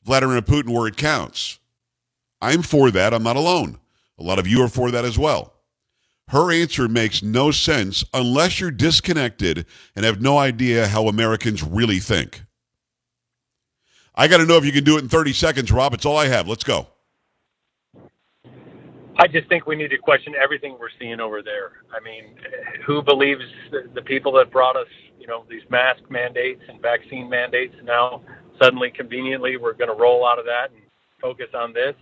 Vladimir 0.05 0.41
Putin 0.41 0.73
where 0.73 0.87
it 0.87 0.97
counts. 0.97 1.59
I'm 2.41 2.63
for 2.63 2.93
that. 2.93 3.13
I'm 3.13 3.25
not 3.25 3.35
alone. 3.35 3.81
A 4.19 4.23
lot 4.23 4.39
of 4.39 4.47
you 4.47 4.63
are 4.63 4.69
for 4.69 4.91
that 4.91 5.05
as 5.05 5.19
well. 5.19 5.55
Her 6.29 6.51
answer 6.51 6.89
makes 6.89 7.23
no 7.23 7.51
sense 7.51 8.05
unless 8.15 8.61
you're 8.61 8.71
disconnected 8.71 9.67
and 9.95 10.05
have 10.05 10.23
no 10.23 10.39
idea 10.39 10.89
how 10.89 11.09
Americans 11.09 11.63
really 11.63 11.99
think. 11.99 12.43
I 14.15 14.29
got 14.29 14.39
to 14.39 14.47
know 14.47 14.57
if 14.57 14.65
you 14.65 14.73
can 14.73 14.85
do 14.85 14.97
it 14.97 15.03
in 15.03 15.09
30 15.09 15.33
seconds, 15.33 15.73
Rob. 15.73 15.93
It's 15.93 16.07
all 16.07 16.17
I 16.17 16.29
have. 16.29 16.49
Let's 16.49 16.65
go. 16.65 16.87
I 19.17 19.29
just 19.29 19.49
think 19.49 19.67
we 19.67 19.77
need 19.77 19.91
to 19.91 19.99
question 19.99 20.35
everything 20.41 20.77
we're 20.79 20.89
seeing 20.99 21.21
over 21.21 21.43
there. 21.43 21.73
I 21.95 22.01
mean, 22.03 22.35
who 22.85 23.03
believes 23.03 23.43
the, 23.71 24.03
people 24.03 24.33
that 24.33 24.51
brought 24.51 24.77
us, 24.77 24.89
you 25.21 25.27
know, 25.27 25.45
these 25.49 25.63
mask 25.71 26.03
mandates 26.11 26.63
and 26.69 26.81
vaccine 26.81 27.29
mandates? 27.29 27.75
Now, 27.85 28.23
suddenly, 28.61 28.91
conveniently, 28.91 29.57
we're 29.57 29.75
going 29.75 29.91
to 29.91 29.97
roll 29.97 30.27
out 30.27 30.39
of 30.39 30.45
that 30.47 30.71
and 30.71 30.83
focus 31.21 31.49
on 31.55 31.73
this. 31.73 31.95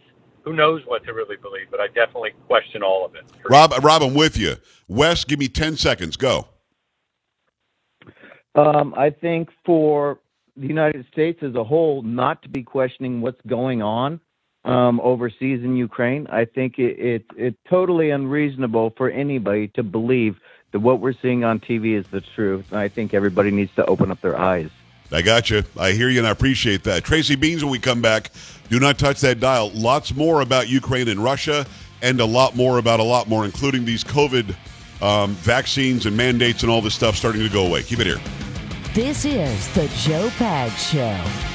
Who 0.44 0.52
knows 0.52 0.82
what 0.86 1.04
to 1.04 1.12
really 1.12 1.36
believe? 1.36 1.66
But 1.70 1.80
I 1.80 1.86
definitely 1.88 2.32
question 2.46 2.82
all 2.82 3.04
of 3.04 3.14
it. 3.14 3.24
Rob, 3.48 3.72
Rob, 3.82 4.02
I'm 4.02 4.14
with 4.14 4.36
you. 4.36 4.56
Wes, 4.88 5.24
give 5.24 5.38
me 5.38 5.48
10 5.48 5.76
seconds. 5.76 6.16
Go. 6.16 6.48
Um, 8.54 8.94
I 8.96 9.10
think 9.10 9.48
for 9.64 10.18
the 10.56 10.66
United 10.66 11.06
States 11.10 11.42
as 11.42 11.54
a 11.54 11.64
whole 11.64 12.02
not 12.02 12.42
to 12.42 12.48
be 12.48 12.62
questioning 12.62 13.20
what's 13.20 13.40
going 13.46 13.82
on 13.82 14.20
um, 14.64 15.00
overseas 15.00 15.64
in 15.64 15.76
Ukraine. 15.76 16.26
I 16.28 16.44
think 16.44 16.78
it, 16.78 16.98
it 16.98 17.24
it's 17.36 17.56
totally 17.68 18.10
unreasonable 18.10 18.92
for 18.96 19.10
anybody 19.10 19.68
to 19.68 19.82
believe 19.82 20.38
that 20.72 20.80
what 20.80 21.00
we're 21.00 21.14
seeing 21.20 21.44
on 21.44 21.60
TV 21.60 21.98
is 21.98 22.06
the 22.08 22.20
truth. 22.20 22.66
And 22.70 22.78
I 22.78 22.88
think 22.88 23.14
everybody 23.14 23.50
needs 23.50 23.74
to 23.76 23.86
open 23.86 24.10
up 24.10 24.20
their 24.20 24.38
eyes. 24.38 24.70
I 25.12 25.22
got 25.22 25.50
you. 25.50 25.62
I 25.78 25.92
hear 25.92 26.08
you, 26.08 26.18
and 26.18 26.26
I 26.26 26.30
appreciate 26.30 26.84
that. 26.84 27.04
Tracy 27.04 27.36
Beanz, 27.36 27.62
when 27.62 27.70
we 27.70 27.78
come 27.78 28.00
back, 28.00 28.30
do 28.70 28.80
not 28.80 28.98
touch 28.98 29.20
that 29.20 29.40
dial. 29.40 29.70
Lots 29.70 30.14
more 30.14 30.40
about 30.40 30.68
Ukraine 30.68 31.08
and 31.08 31.22
Russia, 31.22 31.66
and 32.00 32.20
a 32.20 32.24
lot 32.24 32.56
more 32.56 32.78
about 32.78 33.00
a 33.00 33.04
lot 33.04 33.28
more, 33.28 33.44
including 33.44 33.84
these 33.84 34.02
COVID 34.02 34.54
um, 35.02 35.34
vaccines 35.34 36.06
and 36.06 36.16
mandates 36.16 36.62
and 36.62 36.70
all 36.70 36.80
this 36.80 36.94
stuff 36.94 37.16
starting 37.16 37.42
to 37.42 37.48
go 37.48 37.66
away. 37.66 37.82
Keep 37.82 38.00
it 38.00 38.06
here. 38.06 38.20
This 38.94 39.24
is 39.24 39.68
the 39.74 39.88
Joe 39.96 40.28
Pags 40.38 40.92
Show. 40.92 41.51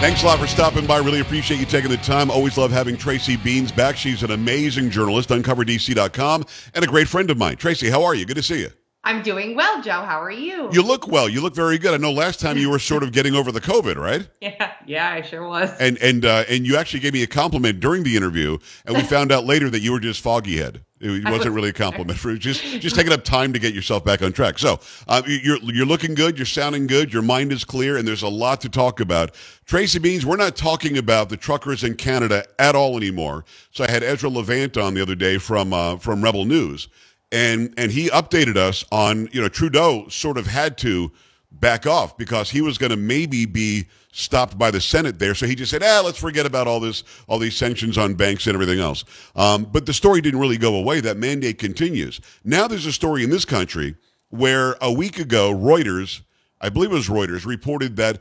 Thanks 0.00 0.22
a 0.22 0.26
lot 0.26 0.38
for 0.38 0.46
stopping 0.46 0.86
by. 0.86 0.96
Really 0.96 1.20
appreciate 1.20 1.60
you 1.60 1.66
taking 1.66 1.90
the 1.90 1.98
time. 1.98 2.30
Always 2.30 2.56
love 2.56 2.70
having 2.70 2.96
Tracy 2.96 3.36
Beanz 3.36 3.74
back. 3.74 3.98
She's 3.98 4.22
an 4.22 4.30
amazing 4.30 4.88
journalist, 4.88 5.28
uncoverdc.com, 5.28 6.46
and 6.74 6.84
a 6.84 6.86
great 6.88 7.06
friend 7.06 7.30
of 7.30 7.36
mine. 7.36 7.56
Tracy, 7.56 7.90
how 7.90 8.02
are 8.02 8.14
you? 8.14 8.24
Good 8.24 8.38
to 8.38 8.42
see 8.42 8.60
you. 8.60 8.70
I'm 9.04 9.22
doing 9.22 9.54
well, 9.54 9.82
Joe. 9.82 10.00
How 10.00 10.18
are 10.22 10.30
you? 10.30 10.70
You 10.72 10.82
look 10.82 11.06
well. 11.06 11.28
You 11.28 11.42
look 11.42 11.54
very 11.54 11.76
good. 11.76 11.92
I 11.92 11.98
know 11.98 12.12
last 12.12 12.40
time 12.40 12.56
you 12.56 12.70
were 12.70 12.78
sort 12.78 13.02
of 13.02 13.12
getting 13.12 13.34
over 13.34 13.52
the 13.52 13.60
COVID, 13.60 13.96
right? 13.96 14.26
Yeah, 14.40 14.72
yeah, 14.86 15.10
I 15.10 15.20
sure 15.20 15.46
was. 15.46 15.70
And 15.78 15.98
and 15.98 16.24
uh, 16.24 16.44
and 16.48 16.66
you 16.66 16.76
actually 16.76 17.00
gave 17.00 17.12
me 17.12 17.22
a 17.22 17.26
compliment 17.26 17.80
during 17.80 18.02
the 18.02 18.16
interview, 18.16 18.56
and 18.86 18.96
we 18.96 19.02
found 19.04 19.30
out 19.30 19.44
later 19.44 19.68
that 19.68 19.80
you 19.80 19.92
were 19.92 20.00
just 20.00 20.22
foggy 20.22 20.56
head. 20.56 20.82
It 21.02 21.24
wasn't 21.24 21.54
really 21.54 21.70
a 21.70 21.72
compliment 21.72 22.18
for 22.18 22.34
just 22.36 22.62
just 22.62 22.94
taking 22.94 23.12
up 23.12 23.24
time 23.24 23.54
to 23.54 23.58
get 23.58 23.72
yourself 23.72 24.04
back 24.04 24.20
on 24.20 24.32
track. 24.32 24.58
So 24.58 24.80
uh, 25.08 25.22
you're 25.26 25.56
you're 25.62 25.86
looking 25.86 26.14
good, 26.14 26.38
you're 26.38 26.44
sounding 26.44 26.86
good, 26.86 27.10
your 27.10 27.22
mind 27.22 27.52
is 27.52 27.64
clear, 27.64 27.96
and 27.96 28.06
there's 28.06 28.22
a 28.22 28.28
lot 28.28 28.60
to 28.60 28.68
talk 28.68 29.00
about. 29.00 29.34
Tracy 29.64 29.98
Beanz, 29.98 30.24
we're 30.24 30.36
not 30.36 30.56
talking 30.56 30.98
about 30.98 31.30
the 31.30 31.38
truckers 31.38 31.84
in 31.84 31.94
Canada 31.94 32.44
at 32.58 32.74
all 32.74 32.98
anymore. 32.98 33.46
So 33.70 33.84
I 33.84 33.90
had 33.90 34.02
Ezra 34.02 34.28
Levant 34.28 34.76
on 34.76 34.92
the 34.92 35.00
other 35.00 35.14
day 35.14 35.38
from 35.38 35.72
uh, 35.72 35.96
from 35.96 36.22
Rebel 36.22 36.44
News, 36.44 36.88
and 37.32 37.72
and 37.78 37.90
he 37.90 38.10
updated 38.10 38.56
us 38.56 38.84
on 38.92 39.30
you 39.32 39.40
know 39.40 39.48
Trudeau 39.48 40.06
sort 40.08 40.36
of 40.36 40.46
had 40.46 40.76
to 40.78 41.10
back 41.52 41.86
off 41.86 42.16
because 42.16 42.50
he 42.50 42.60
was 42.60 42.78
going 42.78 42.90
to 42.90 42.96
maybe 42.96 43.44
be 43.46 43.86
stopped 44.12 44.58
by 44.58 44.70
the 44.70 44.80
Senate 44.80 45.18
there. 45.18 45.34
So 45.34 45.46
he 45.46 45.54
just 45.54 45.70
said, 45.70 45.82
"Ah, 45.82 46.02
let's 46.04 46.18
forget 46.18 46.46
about 46.46 46.66
all 46.66 46.80
this, 46.80 47.04
all 47.28 47.38
these 47.38 47.56
sanctions 47.56 47.98
on 47.98 48.14
banks 48.14 48.46
and 48.46 48.54
everything 48.54 48.80
else." 48.80 49.04
Um, 49.36 49.64
but 49.64 49.86
the 49.86 49.92
story 49.92 50.20
didn't 50.20 50.40
really 50.40 50.58
go 50.58 50.74
away. 50.76 51.00
That 51.00 51.16
mandate 51.16 51.58
continues. 51.58 52.20
Now 52.44 52.68
there's 52.68 52.86
a 52.86 52.92
story 52.92 53.24
in 53.24 53.30
this 53.30 53.44
country 53.44 53.96
where 54.30 54.76
a 54.80 54.92
week 54.92 55.18
ago, 55.18 55.52
Reuters, 55.52 56.22
I 56.60 56.68
believe 56.68 56.92
it 56.92 56.94
was 56.94 57.08
Reuters, 57.08 57.44
reported 57.44 57.96
that 57.96 58.20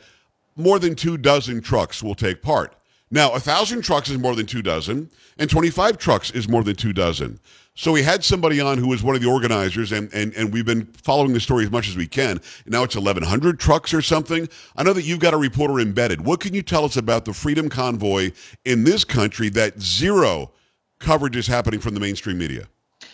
more 0.55 0.79
than 0.79 0.95
two 0.95 1.17
dozen 1.17 1.61
trucks 1.61 2.03
will 2.03 2.15
take 2.15 2.41
part. 2.41 2.75
Now, 3.11 3.31
a 3.33 3.39
thousand 3.39 3.81
trucks 3.81 4.09
is 4.09 4.19
more 4.19 4.35
than 4.35 4.45
two 4.45 4.61
dozen, 4.61 5.09
and 5.39 5.49
25 5.49 5.97
trucks 5.97 6.29
is 6.31 6.47
more 6.47 6.63
than 6.63 6.75
two 6.75 6.93
dozen. 6.93 7.39
So 7.79 7.93
we 7.93 8.03
had 8.03 8.25
somebody 8.25 8.59
on 8.59 8.77
who 8.77 8.89
was 8.89 9.01
one 9.01 9.15
of 9.15 9.21
the 9.21 9.29
organizers, 9.29 9.93
and, 9.93 10.13
and, 10.13 10.33
and 10.33 10.51
we've 10.51 10.65
been 10.65 10.83
following 11.01 11.31
the 11.31 11.39
story 11.39 11.63
as 11.63 11.71
much 11.71 11.87
as 11.87 11.95
we 11.95 12.07
can. 12.07 12.41
Now 12.65 12.83
it's 12.83 12.93
1,100 12.93 13.57
trucks 13.57 13.93
or 13.93 14.01
something. 14.01 14.49
I 14.75 14.83
know 14.83 14.91
that 14.91 15.03
you've 15.03 15.21
got 15.21 15.33
a 15.33 15.37
reporter 15.37 15.79
embedded. 15.79 16.25
What 16.25 16.41
can 16.41 16.53
you 16.53 16.61
tell 16.61 16.83
us 16.83 16.97
about 16.97 17.23
the 17.23 17.31
Freedom 17.31 17.69
Convoy 17.69 18.33
in 18.65 18.83
this 18.83 19.05
country 19.05 19.47
that 19.51 19.79
zero 19.79 20.51
coverage 20.99 21.37
is 21.37 21.47
happening 21.47 21.79
from 21.79 21.93
the 21.93 22.01
mainstream 22.01 22.37
media? 22.37 22.67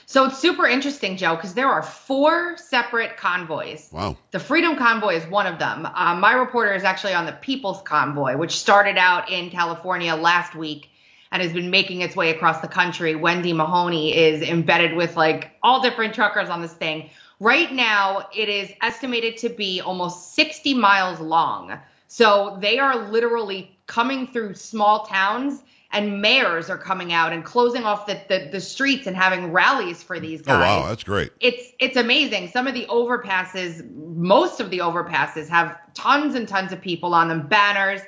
So 0.07 0.25
it's 0.25 0.39
super 0.39 0.65
interesting, 0.65 1.15
Joe, 1.15 1.35
because 1.35 1.53
there 1.53 1.69
are 1.69 1.83
four 1.83 2.57
separate 2.57 3.17
convoys. 3.17 3.89
Wow. 3.91 4.17
The 4.31 4.39
Freedom 4.39 4.75
Convoy 4.77 5.13
is 5.13 5.27
one 5.27 5.45
of 5.45 5.59
them. 5.59 5.85
Uh, 5.85 6.15
my 6.15 6.33
reporter 6.33 6.73
is 6.73 6.83
actually 6.83 7.13
on 7.13 7.27
the 7.27 7.33
People's 7.33 7.83
Convoy, 7.83 8.35
which 8.35 8.57
started 8.57 8.97
out 8.97 9.31
in 9.31 9.51
California 9.51 10.15
last 10.15 10.55
week 10.55 10.89
and 11.35 11.43
has 11.43 11.51
been 11.51 11.69
making 11.69 11.99
its 11.99 12.15
way 12.15 12.29
across 12.29 12.61
the 12.61 12.67
country. 12.67 13.13
Wendy 13.13 13.51
Mahoney 13.51 14.15
is 14.15 14.41
embedded 14.41 14.95
with 14.95 15.17
like 15.17 15.51
all 15.61 15.81
different 15.81 16.13
truckers 16.13 16.47
on 16.47 16.61
this 16.61 16.71
thing. 16.71 17.09
Right 17.41 17.73
now, 17.73 18.29
it 18.33 18.47
is 18.47 18.71
estimated 18.81 19.35
to 19.39 19.49
be 19.49 19.81
almost 19.81 20.33
60 20.35 20.75
miles 20.75 21.19
long. 21.19 21.77
So 22.07 22.57
they 22.61 22.79
are 22.79 23.09
literally 23.11 23.77
coming 23.85 24.27
through 24.27 24.53
small 24.53 25.05
towns 25.07 25.61
and 25.91 26.21
mayors 26.21 26.69
are 26.69 26.77
coming 26.77 27.11
out 27.11 27.33
and 27.33 27.43
closing 27.43 27.83
off 27.83 28.05
the, 28.05 28.17
the, 28.29 28.47
the, 28.53 28.61
streets 28.61 29.05
and 29.05 29.15
having 29.15 29.51
rallies 29.51 30.01
for 30.01 30.21
these 30.21 30.41
guys. 30.41 30.55
Oh 30.55 30.59
wow, 30.59 30.87
that's 30.87 31.03
great. 31.03 31.31
It's 31.41 31.73
it's 31.79 31.97
amazing. 31.97 32.47
Some 32.47 32.65
of 32.65 32.73
the 32.73 32.85
overpasses, 32.85 33.85
most 33.93 34.61
of 34.61 34.69
the 34.69 34.79
overpasses 34.79 35.49
have 35.49 35.77
tons 35.93 36.35
and 36.35 36.47
tons 36.47 36.71
of 36.71 36.79
people 36.79 37.13
on 37.13 37.27
them, 37.27 37.47
banners 37.47 38.01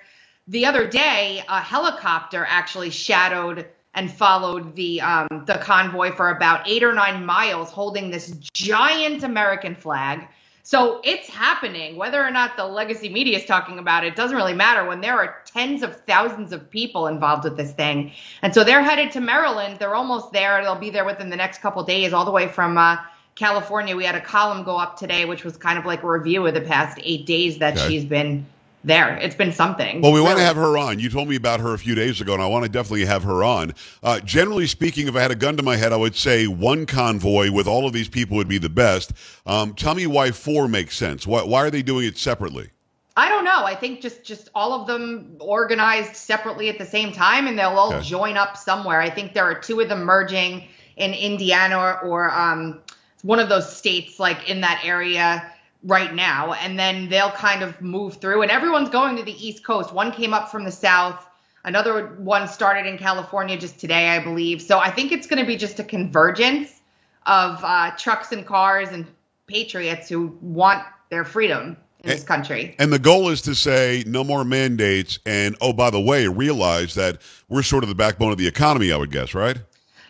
the 0.48 0.66
other 0.66 0.88
day, 0.88 1.44
a 1.50 1.62
helicopter 1.62 2.46
actually 2.48 2.90
shadowed 2.90 3.68
and 3.94 4.12
followed 4.12 4.76
the 4.76 5.02
um, 5.02 5.28
the 5.46 5.58
convoy 5.58 6.12
for 6.12 6.30
about 6.30 6.68
eight 6.68 6.84
or 6.84 6.94
nine 6.94 7.26
miles, 7.26 7.72
holding 7.72 8.12
this 8.12 8.32
giant 8.54 9.24
American 9.24 9.76
flag. 9.76 10.28
So 10.64 11.00
it's 11.04 11.30
happening. 11.30 11.96
Whether 11.96 12.24
or 12.24 12.30
not 12.30 12.58
the 12.58 12.66
legacy 12.66 13.08
media 13.08 13.38
is 13.38 13.46
talking 13.46 13.80
about 13.80 14.04
it 14.04 14.18
doesn't 14.18 14.36
really 14.36 14.54
matter 14.54 14.86
when 14.86 15.00
there 15.00 15.18
are 15.18 15.38
tens 15.46 15.82
of 15.82 15.96
thousands 16.02 16.52
of 16.52 16.70
people 16.70 17.08
involved 17.08 17.46
with 17.46 17.56
this 17.56 17.72
thing. 17.72 18.12
And 18.42 18.54
so 18.54 18.66
they're 18.66 18.84
headed 18.84 19.12
to 19.14 19.22
Maryland. 19.22 19.78
They're 19.80 19.96
almost 19.96 20.34
there. 20.34 20.62
They'll 20.62 20.76
be 20.76 20.90
there 20.90 21.06
within 21.06 21.30
the 21.30 21.38
next 21.38 21.62
couple 21.62 21.82
days, 21.84 22.12
all 22.12 22.26
the 22.26 22.32
way 22.32 22.50
from 22.50 22.78
uh, 22.78 22.98
California. 23.36 23.96
We 23.96 24.04
had 24.04 24.16
a 24.16 24.22
column 24.22 24.64
go 24.64 24.78
up 24.78 24.98
today, 24.98 25.24
which 25.24 25.46
was 25.46 25.56
kind 25.56 25.80
of 25.80 25.86
like 25.86 26.04
a 26.04 26.08
review 26.10 26.46
of 26.46 26.54
the 26.54 26.62
past 26.62 27.00
eight 27.02 27.26
days 27.26 27.60
that 27.60 27.78
okay. 27.78 27.88
she's 27.88 28.04
been 28.04 28.46
there. 28.84 29.18
It's 29.18 29.36
been 29.36 29.52
something. 29.52 30.02
Well, 30.02 30.12
we 30.12 30.20
really. 30.20 30.28
want 30.28 30.40
to 30.40 30.46
have 30.46 30.56
her 30.56 30.78
on. 30.78 31.00
You 31.00 31.10
told 31.10 31.28
me 31.28 31.36
about 31.36 31.60
her 31.60 31.74
a 31.74 31.78
few 31.78 31.96
days 31.96 32.22
ago, 32.22 32.34
and 32.34 32.42
I 32.42 32.48
want 32.48 32.64
to 32.64 32.70
definitely 32.70 33.06
have 33.06 33.24
her 33.24 33.44
on. 33.44 33.74
Uh, 34.02 34.20
generally 34.22 34.68
speaking, 34.68 35.08
if 35.08 35.16
I 35.16 35.22
had 35.22 35.32
a 35.32 35.36
gun 35.36 35.58
to 35.58 35.64
my 35.64 35.76
head, 35.76 35.94
I 35.94 35.98
would 35.98 36.16
say 36.16 36.48
one 36.48 36.86
convoy 36.86 37.52
with 37.52 37.68
all 37.68 37.86
of 37.86 37.94
these 37.94 38.08
people 38.08 38.38
would 38.38 38.48
be 38.48 38.58
the 38.58 38.70
best. 38.70 39.14
Um, 39.46 39.74
tell 39.74 39.96
me 39.96 40.08
why 40.08 40.32
four 40.32 40.68
makes 40.68 40.96
sense. 40.96 41.28
Why, 41.28 41.44
why 41.44 41.62
are 41.62 41.70
they 41.70 41.82
doing 41.82 42.06
it 42.06 42.18
separately? 42.18 42.70
I 43.18 43.30
don't 43.30 43.44
know. 43.44 43.66
I 43.66 43.74
think 43.74 44.00
just 44.00 44.24
just 44.24 44.50
all 44.54 44.80
of 44.80 44.86
them 44.86 45.38
organized 45.40 46.16
separately 46.16 46.70
at 46.70 46.78
the 46.78 46.86
same 46.86 47.12
time, 47.12 47.48
and 47.48 47.58
they'll 47.58 47.70
all 47.70 47.94
okay. 47.94 48.06
join 48.06 48.38
up 48.38 48.56
somewhere. 48.56 49.02
I 49.02 49.10
think 49.10 49.34
there 49.34 49.46
are 49.46 49.60
two 49.60 49.80
of 49.80 49.90
them 49.90 50.04
merging 50.04 50.68
in 50.98 51.14
Indiana 51.14 51.80
or, 51.80 52.00
or 52.02 52.32
um, 52.32 52.80
one 53.24 53.40
of 53.40 53.50
those 53.50 53.76
states, 53.76 54.20
like 54.20 54.48
in 54.48 54.62
that 54.62 54.82
area 54.84 55.52
right 55.84 56.14
now 56.14 56.54
and 56.54 56.78
then 56.78 57.08
they'll 57.10 57.32
kind 57.32 57.62
of 57.62 57.80
move 57.82 58.16
through 58.16 58.42
and 58.42 58.52
everyone's 58.52 58.90
going 58.90 59.16
to 59.16 59.24
the 59.24 59.48
east 59.48 59.64
coast 59.64 59.94
one 59.94 60.12
came 60.12 60.34
up 60.34 60.50
from 60.50 60.64
the 60.64 60.72
south 60.72 61.28
another 61.66 62.08
one 62.18 62.48
started 62.48 62.88
in 62.88 62.98
california 62.98 63.58
just 63.58 63.80
today 63.80 64.10
i 64.10 64.20
believe 64.20 64.62
so 64.62 64.80
i 64.80 64.90
think 64.90 65.12
it's 65.12 65.28
going 65.28 65.40
to 65.40 65.46
be 65.46 65.56
just 65.56 65.80
a 65.80 65.84
convergence 65.84 66.82
of 67.28 67.64
uh, 67.64 67.92
trucks 67.98 68.32
and 68.32 68.46
cars 68.46 68.90
and 68.90 69.06
patriots 69.46 70.10
who 70.10 70.38
want 70.42 70.84
their 71.10 71.24
freedom 71.24 71.78
in 72.04 72.10
this 72.10 72.24
country. 72.24 72.76
And 72.80 72.92
the 72.92 73.00
goal 73.00 73.30
is 73.30 73.42
to 73.44 73.56
say 73.56 74.04
no 74.08 74.24
more 74.24 74.44
mandates. 74.44 75.20
And 75.26 75.56
oh, 75.62 75.74
by 75.74 75.90
the 75.90 76.00
way, 76.00 76.28
realize 76.28 76.96
that 76.96 77.22
we're 77.50 77.64
sort 77.64 77.84
of 77.84 77.90
the 77.90 77.96
backbone 77.96 78.32
of 78.32 78.38
the 78.38 78.48
economy, 78.48 78.92
I 78.92 78.98
would 78.98 79.12
guess, 79.12 79.34
right? 79.34 79.58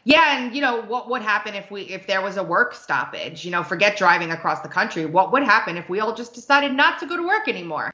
Yeah, 0.08 0.38
and 0.38 0.56
you 0.56 0.62
know 0.62 0.84
what 0.84 1.10
would 1.10 1.22
happen 1.22 1.54
if 1.54 1.70
we 1.70 1.82
if 1.82 2.08
there 2.08 2.22
was 2.22 2.38
a 2.38 2.44
work 2.44 2.74
stoppage? 2.74 3.44
You 3.44 3.52
know, 3.52 3.62
forget 3.62 3.98
driving 3.98 4.32
across 4.32 4.62
the 4.62 4.70
country. 4.70 5.06
What 5.06 5.34
would 5.34 5.44
happen 5.44 5.76
if 5.76 5.90
we 5.90 6.00
all 6.00 6.16
just 6.16 6.34
decided 6.34 6.72
not 6.72 6.98
to 7.00 7.06
go 7.06 7.18
to 7.18 7.28
work 7.28 7.50
anymore? 7.50 7.92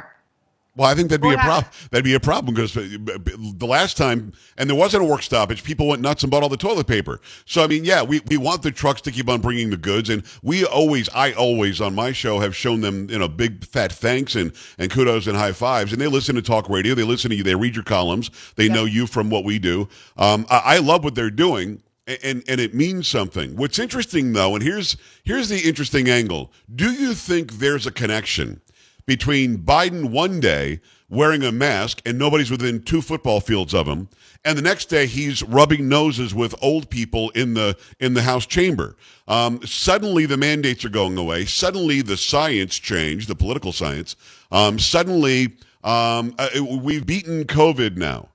Well, 0.75 0.87
I 0.87 0.93
think 0.93 1.09
that'd 1.09 1.21
be 1.21 1.29
What 1.29 1.39
a 1.39 1.41
problem. 1.41 1.71
That'd 1.89 2.05
be 2.05 2.13
a 2.13 2.19
problem 2.19 2.53
because 2.53 2.75
the 2.75 3.65
last 3.65 3.97
time, 3.97 4.31
and 4.59 4.69
there 4.69 4.77
wasn't 4.77 5.03
a 5.03 5.07
work 5.07 5.23
stoppage, 5.23 5.63
people 5.63 5.87
went 5.87 6.03
nuts 6.03 6.21
and 6.21 6.29
bought 6.29 6.43
all 6.43 6.49
the 6.49 6.57
toilet 6.57 6.85
paper. 6.85 7.19
So, 7.45 7.63
I 7.63 7.67
mean, 7.67 7.83
yeah, 7.83 8.03
we, 8.03 8.21
we 8.27 8.37
want 8.37 8.61
the 8.61 8.69
trucks 8.69 9.01
to 9.01 9.11
keep 9.11 9.27
on 9.27 9.41
bringing 9.41 9.71
the 9.71 9.77
goods, 9.77 10.11
and 10.11 10.23
we 10.43 10.65
always, 10.65 11.09
I 11.15 11.31
always 11.33 11.81
on 11.81 11.95
my 11.95 12.11
show 12.11 12.39
have 12.39 12.55
shown 12.55 12.81
them, 12.81 13.09
you 13.09 13.17
know, 13.17 13.27
big 13.27 13.65
fat 13.65 13.91
thanks 13.91 14.35
and 14.35 14.51
and 14.77 14.91
kudos 14.91 15.25
and 15.25 15.35
high 15.35 15.51
fives, 15.51 15.93
and 15.93 15.99
they 15.99 16.07
listen 16.07 16.35
to 16.35 16.43
talk 16.43 16.69
radio, 16.69 16.93
they 16.93 17.01
listen 17.01 17.31
to 17.31 17.35
you, 17.35 17.43
they 17.43 17.55
read 17.55 17.73
your 17.73 17.83
columns, 17.83 18.29
they 18.55 18.69
know 18.69 18.85
you 18.85 19.07
from 19.07 19.31
what 19.31 19.43
we 19.43 19.57
do. 19.57 19.87
Um, 20.17 20.45
I, 20.51 20.61
I 20.65 20.77
love 20.77 21.03
what 21.03 21.15
they're 21.15 21.31
doing. 21.31 21.81
And 22.05 22.43
and 22.47 22.59
it 22.59 22.73
means 22.73 23.07
something. 23.07 23.55
What's 23.55 23.79
interesting 23.79 24.33
though, 24.33 24.55
and 24.55 24.63
here's 24.63 24.97
here's 25.23 25.47
the 25.47 25.61
interesting 25.61 26.09
angle. 26.09 26.51
Do 26.73 26.91
you 26.91 27.13
think 27.13 27.53
there's 27.53 27.87
a 27.87 27.91
connection 27.91 28.59
between 29.05 29.59
Biden 29.59 30.11
one 30.11 30.39
day 30.41 30.81
wearing 31.09 31.43
a 31.43 31.51
mask 31.51 32.01
and 32.05 32.17
nobody's 32.17 32.51
within 32.51 32.81
two 32.81 33.01
football 33.01 33.39
fields 33.39 33.73
of 33.73 33.87
him, 33.87 34.09
and 34.43 34.57
the 34.57 34.61
next 34.61 34.85
day 34.85 35.05
he's 35.05 35.43
rubbing 35.43 35.87
noses 35.87 36.35
with 36.35 36.53
old 36.61 36.89
people 36.89 37.29
in 37.29 37.53
the 37.53 37.77
in 38.01 38.13
the 38.15 38.23
House 38.23 38.45
chamber. 38.45 38.97
Um, 39.29 39.65
suddenly 39.65 40.25
the 40.25 40.37
mandates 40.37 40.83
are 40.83 40.89
going 40.89 41.17
away. 41.17 41.45
Suddenly 41.45 42.01
the 42.01 42.17
science 42.17 42.77
changed, 42.79 43.29
the 43.29 43.35
political 43.35 43.71
science. 43.71 44.17
Um, 44.51 44.77
suddenly 44.77 45.53
um, 45.85 46.35
uh, 46.37 46.49
we've 46.81 47.05
beaten 47.05 47.45
COVID 47.45 47.95
now. 47.95 48.29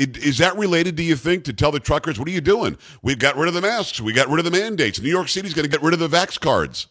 Is 0.00 0.38
that 0.38 0.56
related, 0.56 0.96
do 0.96 1.02
you 1.02 1.14
think, 1.14 1.44
to 1.44 1.52
tell 1.52 1.70
the 1.70 1.80
truckers, 1.80 2.18
what 2.18 2.26
are 2.26 2.30
you 2.30 2.40
doing? 2.40 2.78
We've 3.02 3.18
got 3.18 3.36
rid 3.36 3.48
of 3.48 3.54
the 3.54 3.60
masks. 3.60 4.00
We 4.00 4.14
got 4.14 4.28
rid 4.28 4.38
of 4.38 4.50
the 4.50 4.58
mandates. 4.58 4.98
New 5.00 5.10
York 5.10 5.28
City's 5.28 5.52
going 5.52 5.64
to 5.64 5.70
get 5.70 5.82
rid 5.82 5.92
of 5.92 6.00
the 6.00 6.08
vax 6.08 6.40
cards. 6.40 6.86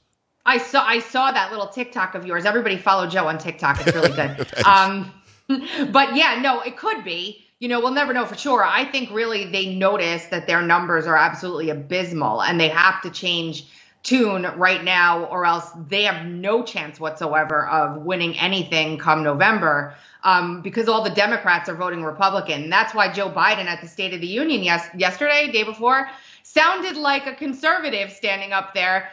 I 0.46 0.58
saw 0.58 0.86
I 0.86 1.00
saw 1.00 1.32
that 1.32 1.52
little 1.52 1.68
TikTok 1.68 2.16
of 2.16 2.26
yours. 2.26 2.46
Everybody 2.46 2.78
follow 2.78 3.08
Joe 3.08 3.28
on 3.28 3.38
TikTok. 3.38 3.86
It's 3.86 3.96
really 3.96 4.12
good. 4.12 4.48
um, 4.66 5.12
but 5.92 6.16
yeah, 6.16 6.40
no, 6.42 6.62
it 6.62 6.78
could 6.78 7.04
be. 7.04 7.46
You 7.60 7.68
know, 7.68 7.80
we'll 7.80 7.92
never 7.92 8.14
know 8.14 8.26
for 8.26 8.38
sure. 8.38 8.64
I 8.64 8.86
think 8.86 9.12
really 9.12 9.52
they 9.52 9.76
notice 9.76 10.26
that 10.28 10.48
their 10.48 10.62
numbers 10.62 11.08
are 11.08 11.18
absolutely 11.18 11.72
abysmal 11.72 12.42
and 12.42 12.60
they 12.60 12.70
have 12.70 13.02
to 13.02 13.10
change 13.10 13.68
tune 14.02 14.44
right 14.56 14.84
now 14.84 15.26
or 15.26 15.46
else 15.46 15.70
they 15.88 16.04
have 16.04 16.26
no 16.26 16.64
chance 16.64 17.00
whatsoever 17.00 17.68
of 17.68 18.04
winning 18.04 18.40
anything 18.40 18.98
come 18.98 19.24
November 19.24 19.94
um, 20.24 20.62
because 20.62 20.88
all 20.88 21.04
the 21.04 21.10
Democrats 21.10 21.70
are 21.70 21.76
voting 21.76 22.04
Republican. 22.04 22.70
That's 22.70 22.94
why 22.94 23.12
Joe 23.12 23.30
Biden 23.30 23.66
at 23.66 23.82
the 23.82 23.88
State 23.88 24.14
of 24.14 24.22
the 24.22 24.28
Union 24.28 24.64
yes, 24.64 24.88
yesterday, 24.96 25.52
day 25.52 25.64
before, 25.64 26.10
sounded 26.44 26.98
like 26.98 27.28
a 27.28 27.36
conservative 27.36 28.12
standing 28.12 28.52
up 28.52 28.74
there. 28.74 29.10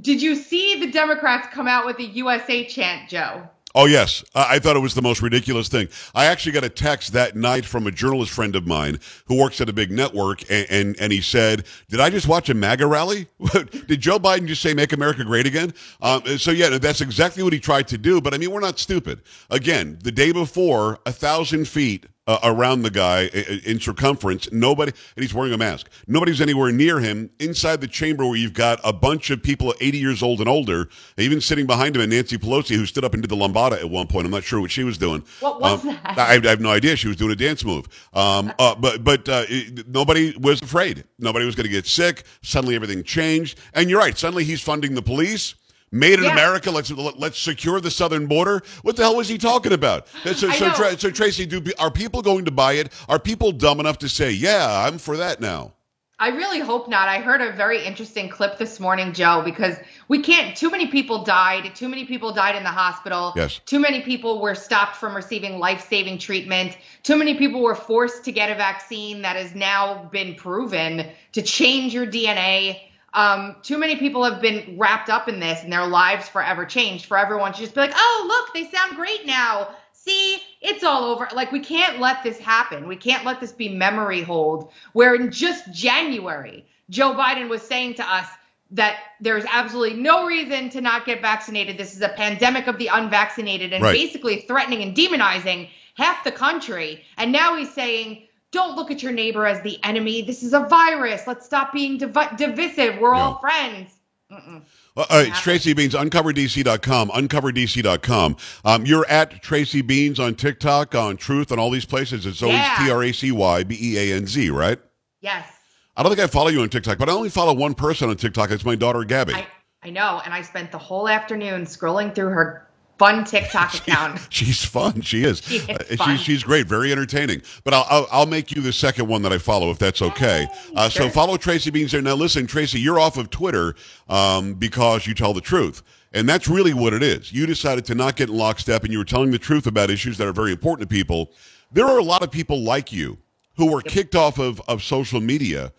Did 0.00 0.22
you 0.22 0.34
see 0.36 0.78
the 0.78 0.90
Democrats 0.90 1.48
come 1.52 1.66
out 1.66 1.86
with 1.86 1.98
a 1.98 2.04
USA 2.04 2.64
chant, 2.64 3.08
Joe? 3.08 3.48
Oh 3.72 3.86
yes, 3.86 4.24
I 4.34 4.58
thought 4.58 4.74
it 4.74 4.80
was 4.80 4.94
the 4.94 5.02
most 5.02 5.22
ridiculous 5.22 5.68
thing. 5.68 5.88
I 6.12 6.24
actually 6.24 6.52
got 6.52 6.64
a 6.64 6.68
text 6.68 7.12
that 7.12 7.36
night 7.36 7.64
from 7.64 7.86
a 7.86 7.92
journalist 7.92 8.32
friend 8.32 8.56
of 8.56 8.66
mine 8.66 8.98
who 9.26 9.36
works 9.36 9.60
at 9.60 9.68
a 9.68 9.72
big 9.72 9.92
network, 9.92 10.42
and 10.50 10.66
and, 10.70 11.00
and 11.00 11.12
he 11.12 11.20
said, 11.20 11.64
"Did 11.88 12.00
I 12.00 12.10
just 12.10 12.26
watch 12.26 12.48
a 12.48 12.54
MAGA 12.54 12.86
rally? 12.86 13.28
Did 13.86 14.00
Joe 14.00 14.18
Biden 14.18 14.46
just 14.46 14.60
say 14.60 14.74
make 14.74 14.92
America 14.92 15.24
great 15.24 15.46
again?" 15.46 15.72
Um, 16.02 16.26
so 16.38 16.50
yeah, 16.50 16.78
that's 16.78 17.00
exactly 17.00 17.44
what 17.44 17.52
he 17.52 17.60
tried 17.60 17.86
to 17.88 17.98
do. 17.98 18.20
But 18.20 18.34
I 18.34 18.38
mean, 18.38 18.50
we're 18.50 18.60
not 18.60 18.80
stupid. 18.80 19.20
Again, 19.50 19.98
the 20.02 20.12
day 20.12 20.32
before, 20.32 20.98
a 21.06 21.12
thousand 21.12 21.68
feet 21.68 22.06
uh, 22.30 22.38
around 22.44 22.82
the 22.82 22.90
guy 22.90 23.22
in 23.64 23.80
circumference. 23.80 24.50
Nobody, 24.52 24.92
and 25.16 25.22
he's 25.22 25.34
wearing 25.34 25.52
a 25.52 25.58
mask. 25.58 25.88
Nobody's 26.06 26.40
anywhere 26.40 26.70
near 26.70 27.00
him. 27.00 27.28
Inside 27.40 27.80
the 27.80 27.88
chamber, 27.88 28.24
where 28.24 28.36
you've 28.36 28.54
got 28.54 28.78
a 28.84 28.92
bunch 28.92 29.30
of 29.30 29.42
people 29.42 29.74
80 29.80 29.98
years 29.98 30.22
old 30.22 30.38
and 30.38 30.48
older, 30.48 30.88
even 31.18 31.40
sitting 31.40 31.66
behind 31.66 31.96
him, 31.96 32.02
and 32.02 32.12
Nancy 32.12 32.38
Pelosi, 32.38 32.76
who 32.76 32.86
stood 32.86 33.04
up 33.04 33.14
and 33.14 33.22
did 33.22 33.30
the 33.30 33.36
lambada 33.36 33.80
at 33.80 33.90
one 33.90 34.06
point. 34.06 34.26
I'm 34.26 34.30
not 34.30 34.44
sure 34.44 34.60
what 34.60 34.70
she 34.70 34.84
was 34.84 34.96
doing. 34.96 35.24
What 35.40 35.60
was 35.60 35.84
um, 35.84 35.88
that? 35.88 36.18
I, 36.18 36.36
I, 36.36 36.46
have 36.48 36.60
no 36.60 36.70
idea. 36.70 36.94
She 36.94 37.08
was 37.08 37.16
doing 37.16 37.32
a 37.32 37.36
dance 37.36 37.64
move. 37.64 37.88
Um, 38.12 38.52
uh, 38.60 38.76
but 38.76 39.02
but 39.02 39.28
uh, 39.28 39.44
it, 39.48 39.88
nobody 39.88 40.36
was 40.38 40.62
afraid. 40.62 41.02
Nobody 41.18 41.46
was 41.46 41.56
going 41.56 41.66
to 41.66 41.72
get 41.72 41.86
sick. 41.86 42.22
Suddenly, 42.42 42.76
everything 42.76 43.02
changed. 43.02 43.58
And 43.74 43.90
you're 43.90 43.98
right. 43.98 44.16
Suddenly, 44.16 44.44
he's 44.44 44.60
funding 44.60 44.94
the 44.94 45.02
police. 45.02 45.56
Made 45.92 46.14
in 46.20 46.24
Yeah. 46.24 46.32
America. 46.32 46.70
Let's 46.70 46.90
let's 46.90 47.38
secure 47.38 47.80
the 47.80 47.90
southern 47.90 48.26
border. 48.26 48.62
What 48.82 48.96
the 48.96 49.02
hell 49.02 49.16
was 49.16 49.28
he 49.28 49.38
talking 49.38 49.72
about? 49.72 50.06
So 50.24 50.50
so. 50.50 50.70
Tra- 50.70 50.98
so 50.98 51.10
Tracy, 51.10 51.46
do 51.46 51.62
are 51.78 51.90
people 51.90 52.22
going 52.22 52.44
to 52.44 52.50
buy 52.52 52.74
it? 52.74 52.92
Are 53.08 53.18
people 53.18 53.50
dumb 53.52 53.80
enough 53.80 53.98
to 53.98 54.08
say, 54.08 54.30
"Yeah, 54.30 54.86
I'm 54.86 54.98
for 54.98 55.16
that 55.16 55.40
now"? 55.40 55.72
I 56.20 56.28
really 56.28 56.60
hope 56.60 56.86
not. 56.86 57.08
I 57.08 57.18
heard 57.20 57.40
a 57.40 57.50
very 57.52 57.82
interesting 57.82 58.28
clip 58.28 58.58
this 58.58 58.78
morning, 58.78 59.14
Joe, 59.14 59.40
because 59.42 59.74
we 60.06 60.20
can't, 60.20 60.54
too 60.54 60.68
many 60.68 60.88
people 60.88 61.24
died. 61.24 61.74
Too 61.74 61.88
many 61.88 62.04
people 62.04 62.34
died 62.34 62.56
in 62.56 62.62
the 62.62 62.68
hospital. 62.68 63.32
Yes. 63.34 63.58
Too 63.64 63.78
many 63.78 64.02
people 64.02 64.38
were 64.42 64.54
stopped 64.54 64.96
from 64.96 65.16
receiving 65.16 65.58
life 65.58 65.88
saving 65.88 66.18
treatment. 66.18 66.76
Too 67.04 67.16
many 67.16 67.36
people 67.38 67.62
were 67.62 67.74
forced 67.74 68.26
to 68.26 68.32
get 68.32 68.50
a 68.50 68.54
vaccine 68.54 69.22
that 69.22 69.36
has 69.36 69.54
now 69.54 70.10
been 70.12 70.34
proven 70.34 71.06
to 71.32 71.40
change 71.40 71.94
your 71.94 72.06
DNA. 72.06 72.78
Um, 73.12 73.56
too 73.62 73.76
many 73.78 73.96
people 73.96 74.24
have 74.24 74.40
been 74.40 74.76
wrapped 74.78 75.10
up 75.10 75.28
in 75.28 75.40
this 75.40 75.62
and 75.62 75.72
their 75.72 75.86
lives 75.86 76.28
forever 76.28 76.64
changed 76.64 77.06
for 77.06 77.18
everyone 77.18 77.52
to 77.52 77.58
just 77.58 77.74
be 77.74 77.80
like, 77.80 77.92
oh, 77.94 78.24
look, 78.28 78.54
they 78.54 78.70
sound 78.70 78.96
great 78.96 79.26
now. 79.26 79.68
See, 79.92 80.38
it's 80.60 80.84
all 80.84 81.04
over. 81.04 81.28
Like, 81.34 81.52
we 81.52 81.60
can't 81.60 81.98
let 82.00 82.22
this 82.22 82.38
happen. 82.38 82.86
We 82.88 82.96
can't 82.96 83.24
let 83.24 83.40
this 83.40 83.52
be 83.52 83.68
memory 83.68 84.22
hold 84.22 84.70
where 84.92 85.14
in 85.14 85.30
just 85.30 85.72
January, 85.72 86.64
Joe 86.88 87.14
Biden 87.14 87.48
was 87.48 87.62
saying 87.62 87.94
to 87.94 88.08
us 88.08 88.26
that 88.72 88.98
there's 89.20 89.44
absolutely 89.50 90.00
no 90.00 90.26
reason 90.26 90.70
to 90.70 90.80
not 90.80 91.04
get 91.04 91.20
vaccinated. 91.20 91.76
This 91.76 91.94
is 91.94 92.02
a 92.02 92.08
pandemic 92.08 92.66
of 92.68 92.78
the 92.78 92.86
unvaccinated 92.86 93.72
and 93.72 93.82
Right. 93.82 93.92
basically 93.92 94.42
threatening 94.42 94.82
and 94.82 94.96
demonizing 94.96 95.68
half 95.96 96.22
the 96.24 96.32
country. 96.32 97.04
And 97.18 97.32
now 97.32 97.56
he's 97.56 97.72
saying, 97.72 98.28
don't 98.52 98.76
look 98.76 98.90
at 98.90 99.02
your 99.02 99.12
neighbor 99.12 99.46
as 99.46 99.62
the 99.62 99.78
enemy. 99.84 100.22
This 100.22 100.42
is 100.42 100.52
a 100.52 100.60
virus. 100.60 101.26
Let's 101.26 101.46
stop 101.46 101.72
being 101.72 101.98
divi- 101.98 102.36
divisive. 102.36 102.98
We're 102.98 103.14
all 103.14 103.38
friends. 103.38 103.92
Mm-mm. 104.30 104.62
Well, 104.94 105.06
all 105.10 105.18
right, 105.18 105.28
it's 105.28 105.40
Tracy 105.40 105.74
Beanz, 105.74 105.90
uncoverdc.com, 105.92 107.10
uncoverdc.com. 107.10 108.36
Um, 108.64 108.86
you're 108.86 109.06
at 109.08 109.42
Tracy 109.42 109.82
Beanz 109.82 110.18
on 110.18 110.34
TikTok, 110.34 110.94
on 110.94 111.16
Truth, 111.16 111.52
on 111.52 111.58
all 111.58 111.70
these 111.70 111.84
places. 111.84 112.26
It's 112.26 112.42
always 112.42 112.58
Yeah. 112.58 112.76
T 112.78 112.90
R 112.90 113.02
A 113.04 113.12
C 113.12 113.32
Y 113.32 113.64
B 113.64 113.78
E 113.80 113.98
A 114.12 114.16
N 114.16 114.26
Z, 114.26 114.50
right? 114.50 114.78
Yes. 115.20 115.48
I 115.96 116.02
don't 116.02 116.10
think 116.14 116.22
I 116.22 116.28
follow 116.28 116.48
you 116.48 116.62
on 116.62 116.68
TikTok, 116.68 116.98
but 116.98 117.08
I 117.08 117.12
only 117.12 117.28
follow 117.28 117.52
one 117.52 117.74
person 117.74 118.08
on 118.08 118.16
TikTok. 118.16 118.50
It's 118.50 118.64
my 118.64 118.74
daughter, 118.76 119.04
Gabby. 119.04 119.34
I, 119.34 119.46
I 119.82 119.90
know. 119.90 120.22
And 120.24 120.32
I 120.32 120.42
spent 120.42 120.70
the 120.72 120.78
whole 120.78 121.08
afternoon 121.08 121.64
scrolling 121.64 122.14
through 122.14 122.28
her 122.28 122.68
fun 123.00 123.24
TikTok 123.24 123.74
account. 123.80 124.20
She's 124.28 124.62
fun. 124.62 125.00
She 125.00 125.24
is. 125.24 125.40
She 125.50 125.56
is 125.56 125.68
Uh, 125.70 125.96
fun. 125.96 126.16
She's, 126.16 126.24
she's 126.24 126.42
great. 126.44 126.66
Very 126.66 126.92
entertaining. 126.92 127.40
But 127.64 127.72
I'll, 127.74 127.86
I'll, 127.88 128.06
I'll 128.12 128.26
make 128.26 128.52
you 128.54 128.60
the 128.60 128.72
second 128.74 129.08
one 129.08 129.22
that 129.22 129.32
I 129.32 129.38
follow 129.38 129.70
if 129.70 129.78
that's 129.78 130.02
okay. 130.02 130.46
Uh, 130.76 130.88
So 130.90 131.08
follow 131.08 131.36
Tracy 131.38 131.70
Beanz 131.70 131.92
there. 131.92 132.02
Now, 132.02 132.14
listen, 132.14 132.46
Tracy, 132.46 132.78
you're 132.78 133.00
off 133.00 133.16
of 133.16 133.30
Twitter 133.30 133.74
um, 134.10 134.52
because 134.54 135.06
you 135.06 135.14
tell 135.14 135.32
the 135.32 135.40
truth. 135.40 135.82
And 136.12 136.28
that's 136.28 136.46
really 136.48 136.74
what 136.74 136.92
it 136.92 137.02
is. 137.02 137.32
You 137.32 137.46
decided 137.46 137.84
to 137.86 137.94
not 137.94 138.16
get 138.16 138.28
in 138.28 138.36
lockstep 138.36 138.84
and 138.84 138.92
you 138.92 138.98
were 138.98 139.04
telling 139.04 139.30
the 139.30 139.38
truth 139.38 139.66
about 139.66 139.90
issues 139.90 140.18
that 140.18 140.26
are 140.28 140.32
very 140.32 140.52
important 140.52 140.88
to 140.88 140.94
people. 140.94 141.32
There 141.72 141.86
are 141.86 141.98
a 141.98 142.04
lot 142.04 142.22
of 142.22 142.30
people 142.30 142.60
like 142.62 142.92
you 142.92 143.16
who 143.56 143.70
were 143.72 143.80
kicked 143.80 144.14
off 144.14 144.38
of, 144.38 144.60
of 144.68 144.82
social 144.82 145.20
media 145.20 145.72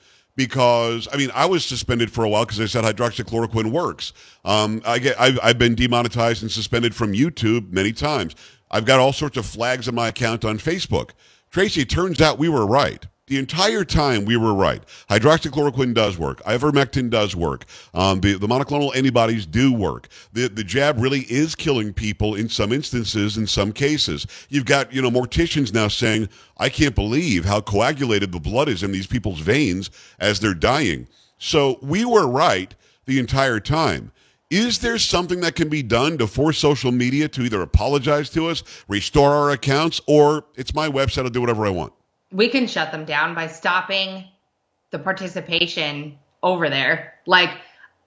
because 0.45 1.07
I 1.11 1.17
mean 1.17 1.31
I 1.33 1.45
was 1.45 1.65
suspended 1.65 2.11
for 2.11 2.23
a 2.23 2.29
while 2.29 2.45
because 2.45 2.59
I 2.59 2.65
said 2.65 2.83
hydroxychloroquine 2.83 3.71
works. 3.71 4.13
Um, 4.43 4.81
I 4.85 4.99
get 4.99 5.19
I've, 5.19 5.39
I've 5.43 5.57
been 5.57 5.75
demonetized 5.75 6.41
and 6.41 6.51
suspended 6.51 6.95
from 6.95 7.13
YouTube 7.13 7.71
many 7.71 7.91
times. 7.91 8.35
I've 8.69 8.85
got 8.85 8.99
all 8.99 9.13
sorts 9.13 9.37
of 9.37 9.45
flags 9.45 9.87
on 9.87 9.95
my 9.95 10.07
account 10.07 10.45
on 10.45 10.57
Facebook. 10.57 11.11
Tracy, 11.51 11.85
turns 11.85 12.21
out 12.21 12.39
we 12.39 12.49
were 12.49 12.65
right. 12.65 13.05
The 13.31 13.37
entire 13.37 13.85
time 13.85 14.25
we 14.25 14.35
were 14.35 14.53
right. 14.53 14.83
Hydroxychloroquine 15.09 15.93
does 15.93 16.17
work. 16.17 16.43
Ivermectin 16.43 17.09
does 17.09 17.33
work. 17.33 17.63
Um, 17.93 18.19
the, 18.19 18.33
the 18.33 18.45
monoclonal 18.45 18.93
antibodies 18.93 19.45
do 19.45 19.71
work. 19.71 20.09
The, 20.33 20.49
the 20.49 20.65
jab 20.65 20.99
really 20.99 21.21
is 21.29 21.55
killing 21.55 21.93
people 21.93 22.35
in 22.35 22.49
some 22.49 22.73
instances, 22.73 23.37
in 23.37 23.47
some 23.47 23.71
cases. 23.71 24.27
You've 24.49 24.65
got, 24.65 24.91
you 24.91 25.01
know, 25.01 25.09
morticians 25.09 25.73
now 25.73 25.87
saying, 25.87 26.27
I 26.57 26.67
can't 26.67 26.93
believe 26.93 27.45
how 27.45 27.61
coagulated 27.61 28.33
the 28.33 28.39
blood 28.41 28.67
is 28.67 28.83
in 28.83 28.91
these 28.91 29.07
people's 29.07 29.39
veins 29.39 29.91
as 30.19 30.41
they're 30.41 30.53
dying. 30.53 31.07
So 31.37 31.79
we 31.81 32.03
were 32.03 32.27
right 32.27 32.75
the 33.05 33.17
entire 33.17 33.61
time. 33.61 34.11
Is 34.49 34.79
there 34.79 34.97
something 34.97 35.39
that 35.39 35.55
can 35.55 35.69
be 35.69 35.83
done 35.83 36.17
to 36.17 36.27
force 36.27 36.57
social 36.57 36.91
media 36.91 37.29
to 37.29 37.43
either 37.43 37.61
apologize 37.61 38.29
to 38.31 38.49
us, 38.49 38.61
restore 38.89 39.31
our 39.31 39.51
accounts, 39.51 40.01
or 40.05 40.43
it's 40.55 40.75
my 40.75 40.89
website, 40.89 41.23
I'll 41.23 41.29
do 41.29 41.39
whatever 41.39 41.65
I 41.65 41.69
want? 41.69 41.93
We 42.31 42.49
can 42.49 42.67
shut 42.67 42.91
them 42.91 43.05
down 43.05 43.35
by 43.35 43.47
stopping 43.47 44.25
the 44.91 44.99
participation 44.99 46.17
over 46.43 46.69
there. 46.69 47.13
Like 47.25 47.51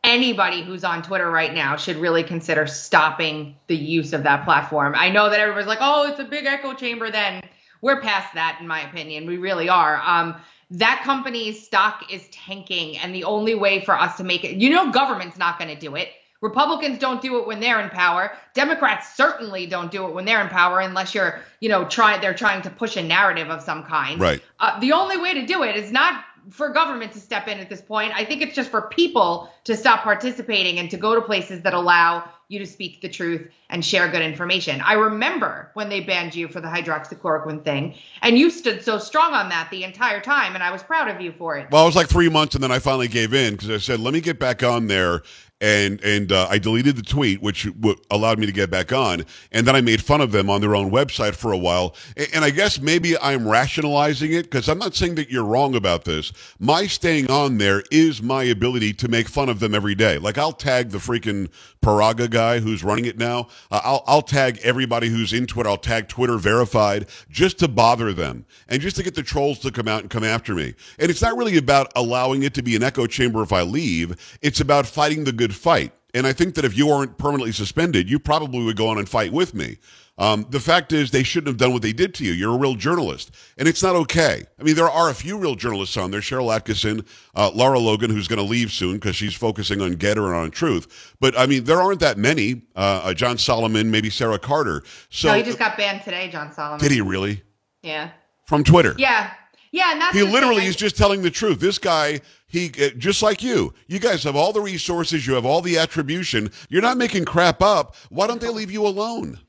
anybody 0.02 0.62
who's 0.62 0.84
on 0.84 1.02
Twitter 1.02 1.30
right 1.30 1.52
now 1.52 1.76
should 1.76 1.96
really 1.96 2.22
consider 2.22 2.66
stopping 2.66 3.56
the 3.66 3.76
use 3.76 4.12
of 4.12 4.22
that 4.24 4.44
platform. 4.44 4.94
I 4.96 5.10
know 5.10 5.30
that 5.30 5.40
everybody's 5.40 5.66
like, 5.66 5.78
"Oh, 5.80 6.08
it's 6.08 6.20
a 6.20 6.24
big 6.24 6.46
echo 6.46 6.74
chamber." 6.74 7.10
Then 7.10 7.42
we're 7.80 8.00
past 8.00 8.34
that, 8.34 8.58
in 8.60 8.66
my 8.66 8.80
opinion. 8.88 9.26
We 9.26 9.38
really 9.38 9.68
are. 9.68 10.00
Um, 10.04 10.36
that 10.70 11.02
company's 11.04 11.64
stock 11.64 12.12
is 12.12 12.26
tanking, 12.30 12.98
and 12.98 13.14
the 13.14 13.24
only 13.24 13.54
way 13.54 13.84
for 13.84 13.98
us 13.98 14.16
to 14.16 14.24
make 14.24 14.44
it, 14.44 14.56
you 14.56 14.70
know, 14.70 14.90
government's 14.90 15.38
not 15.38 15.58
going 15.58 15.72
to 15.72 15.78
do 15.78 15.94
it. 15.96 16.08
Republicans 16.44 16.98
don't 16.98 17.22
do 17.22 17.38
it 17.38 17.46
when 17.46 17.58
they're 17.58 17.80
in 17.80 17.88
power. 17.88 18.30
Democrats 18.52 19.16
certainly 19.16 19.66
don't 19.66 19.90
do 19.90 20.06
it 20.06 20.12
when 20.12 20.26
they're 20.26 20.42
in 20.42 20.48
power, 20.48 20.78
unless 20.80 21.14
you're, 21.14 21.40
you 21.60 21.70
know, 21.70 21.86
trying. 21.86 22.20
They're 22.20 22.34
trying 22.34 22.60
to 22.62 22.70
push 22.70 22.98
a 22.98 23.02
narrative 23.02 23.48
of 23.48 23.62
some 23.62 23.82
kind. 23.82 24.20
Right. 24.20 24.42
Uh, 24.60 24.78
the 24.78 24.92
only 24.92 25.16
way 25.16 25.32
to 25.32 25.46
do 25.46 25.62
it 25.62 25.74
is 25.74 25.90
not 25.90 26.22
for 26.50 26.68
government 26.68 27.12
to 27.12 27.18
step 27.18 27.48
in 27.48 27.58
at 27.58 27.70
this 27.70 27.80
point. 27.80 28.12
I 28.14 28.26
think 28.26 28.42
it's 28.42 28.54
just 28.54 28.70
for 28.70 28.82
people 28.82 29.48
to 29.64 29.74
stop 29.74 30.02
participating 30.02 30.78
and 30.78 30.90
to 30.90 30.98
go 30.98 31.14
to 31.14 31.22
places 31.22 31.62
that 31.62 31.72
allow 31.72 32.28
you 32.48 32.58
to 32.58 32.66
speak 32.66 33.00
the 33.00 33.08
truth 33.08 33.48
and 33.70 33.82
share 33.82 34.06
good 34.08 34.20
information. 34.20 34.82
I 34.82 34.92
remember 34.92 35.70
when 35.72 35.88
they 35.88 36.00
banned 36.00 36.34
you 36.34 36.48
for 36.48 36.60
the 36.60 36.68
hydroxychloroquine 36.68 37.64
thing, 37.64 37.94
and 38.20 38.38
you 38.38 38.50
stood 38.50 38.82
so 38.82 38.98
strong 38.98 39.32
on 39.32 39.48
that 39.48 39.70
the 39.70 39.82
entire 39.82 40.20
time, 40.20 40.54
and 40.54 40.62
I 40.62 40.70
was 40.70 40.82
proud 40.82 41.08
of 41.08 41.22
you 41.22 41.32
for 41.32 41.56
it. 41.56 41.70
Well, 41.70 41.84
it 41.84 41.86
was 41.86 41.96
like 41.96 42.08
three 42.08 42.28
months, 42.28 42.54
and 42.54 42.62
then 42.62 42.70
I 42.70 42.80
finally 42.80 43.08
gave 43.08 43.32
in 43.32 43.54
because 43.54 43.70
I 43.70 43.78
said, 43.78 43.98
"Let 43.98 44.12
me 44.12 44.20
get 44.20 44.38
back 44.38 44.62
on 44.62 44.88
there." 44.88 45.22
And 45.60 46.02
and 46.02 46.32
uh, 46.32 46.48
I 46.50 46.58
deleted 46.58 46.96
the 46.96 47.02
tweet, 47.02 47.40
which 47.40 47.64
w- 47.64 47.96
allowed 48.10 48.38
me 48.38 48.46
to 48.46 48.52
get 48.52 48.70
back 48.70 48.92
on. 48.92 49.24
And 49.52 49.66
then 49.66 49.76
I 49.76 49.80
made 49.80 50.02
fun 50.02 50.20
of 50.20 50.32
them 50.32 50.50
on 50.50 50.60
their 50.60 50.74
own 50.74 50.90
website 50.90 51.34
for 51.36 51.52
a 51.52 51.56
while. 51.56 51.94
And, 52.16 52.28
and 52.34 52.44
I 52.44 52.50
guess 52.50 52.80
maybe 52.80 53.16
I'm 53.18 53.48
rationalizing 53.48 54.32
it 54.32 54.44
because 54.44 54.68
I'm 54.68 54.78
not 54.78 54.94
saying 54.94 55.14
that 55.14 55.30
you're 55.30 55.44
wrong 55.44 55.74
about 55.74 56.04
this. 56.04 56.32
My 56.58 56.86
staying 56.86 57.30
on 57.30 57.58
there 57.58 57.82
is 57.90 58.20
my 58.20 58.42
ability 58.42 58.94
to 58.94 59.08
make 59.08 59.28
fun 59.28 59.48
of 59.48 59.60
them 59.60 59.74
every 59.74 59.94
day. 59.94 60.18
Like 60.18 60.38
I'll 60.38 60.52
tag 60.52 60.90
the 60.90 60.98
freaking 60.98 61.48
Paraga 61.82 62.28
guy 62.28 62.58
who's 62.60 62.82
running 62.82 63.04
it 63.04 63.18
now. 63.18 63.48
Uh, 63.70 63.80
I'll 63.84 64.04
I'll 64.06 64.22
tag 64.22 64.58
everybody 64.62 65.08
who's 65.08 65.32
into 65.32 65.60
it. 65.60 65.66
I'll 65.66 65.76
tag 65.76 66.08
Twitter 66.08 66.36
verified 66.36 67.06
just 67.30 67.58
to 67.60 67.68
bother 67.68 68.12
them 68.12 68.44
and 68.68 68.82
just 68.82 68.96
to 68.96 69.02
get 69.02 69.14
the 69.14 69.22
trolls 69.22 69.60
to 69.60 69.70
come 69.70 69.86
out 69.86 70.00
and 70.00 70.10
come 70.10 70.24
after 70.24 70.54
me. 70.54 70.74
And 70.98 71.10
it's 71.10 71.22
not 71.22 71.36
really 71.36 71.56
about 71.56 71.92
allowing 71.94 72.42
it 72.42 72.54
to 72.54 72.62
be 72.62 72.74
an 72.74 72.82
echo 72.82 73.06
chamber 73.06 73.42
if 73.42 73.52
I 73.52 73.62
leave. 73.62 74.38
It's 74.42 74.60
about 74.60 74.86
fighting 74.86 75.24
the 75.24 75.32
good 75.32 75.43
fight. 75.52 75.92
And 76.14 76.28
I 76.28 76.32
think 76.32 76.54
that 76.54 76.64
if 76.64 76.76
you 76.78 76.90
aren't 76.90 77.18
permanently 77.18 77.50
suspended, 77.50 78.08
you 78.08 78.20
probably 78.20 78.62
would 78.64 78.76
go 78.76 78.86
on 78.86 78.98
and 78.98 79.08
fight 79.08 79.32
with 79.32 79.52
me. 79.52 79.78
Um, 80.16 80.46
the 80.50 80.60
fact 80.60 80.92
is, 80.92 81.10
they 81.10 81.24
shouldn't 81.24 81.48
have 81.48 81.56
done 81.56 81.72
what 81.72 81.82
they 81.82 81.92
did 81.92 82.14
to 82.14 82.24
you. 82.24 82.30
You're 82.30 82.54
a 82.54 82.56
real 82.56 82.76
journalist, 82.76 83.32
and 83.58 83.66
it's 83.66 83.82
not 83.82 83.96
okay. 83.96 84.44
I 84.60 84.62
mean, 84.62 84.76
there 84.76 84.88
are 84.88 85.10
a 85.10 85.14
few 85.14 85.36
real 85.36 85.56
journalists 85.56 85.96
on 85.96 86.12
there: 86.12 86.20
Sharyl 86.20 86.56
Attkisson, 86.56 87.04
uh, 87.34 87.50
Lara 87.52 87.80
Logan, 87.80 88.10
who's 88.12 88.28
going 88.28 88.36
to 88.38 88.44
leave 88.44 88.70
soon 88.70 88.94
because 88.94 89.16
she's 89.16 89.34
focusing 89.34 89.80
on 89.80 89.96
GETTR 89.96 90.24
and 90.26 90.36
on 90.36 90.50
Truth. 90.52 91.16
But 91.18 91.36
I 91.36 91.46
mean, 91.46 91.64
there 91.64 91.80
aren't 91.82 91.98
that 91.98 92.16
many. 92.16 92.62
Uh, 92.76 93.00
uh, 93.06 93.14
John 93.14 93.36
Solomon, 93.38 93.90
maybe 93.90 94.08
Sarah 94.08 94.38
Carter. 94.38 94.84
So 95.10 95.30
no, 95.32 95.34
he 95.34 95.42
just 95.42 95.58
got 95.58 95.76
banned 95.76 96.02
today, 96.04 96.28
John 96.30 96.52
Solomon. 96.52 96.78
did 96.78 96.92
he 96.92 97.00
really 97.00 97.42
Yeah. 97.82 98.10
from 98.46 98.62
Twitter? 98.62 98.94
Yeah. 98.96 99.32
Yeah, 99.72 99.90
and 99.90 100.00
that's 100.00 100.14
He 100.14 100.22
literally 100.22 100.60
thing. 100.60 100.68
is 100.68 100.76
just 100.76 100.96
telling 100.96 101.22
the 101.22 101.30
truth. 101.32 101.58
This 101.58 101.78
guy, 101.78 102.20
he 102.54 102.70
uh, 102.80 102.90
just 102.96 103.22
like 103.22 103.42
you. 103.42 103.74
You 103.88 103.98
guys 103.98 104.22
have 104.22 104.36
all 104.36 104.52
the 104.52 104.60
resources. 104.60 105.26
You 105.26 105.34
have 105.34 105.44
all 105.44 105.60
the 105.60 105.76
attribution. 105.76 106.50
You're 106.68 106.82
not 106.82 106.96
making 106.96 107.24
crap 107.24 107.60
up. 107.60 107.96
Why 108.10 108.28
don't 108.28 108.40
they 108.40 108.48
leave 108.48 108.70
you 108.70 108.86
alone? 108.86 109.40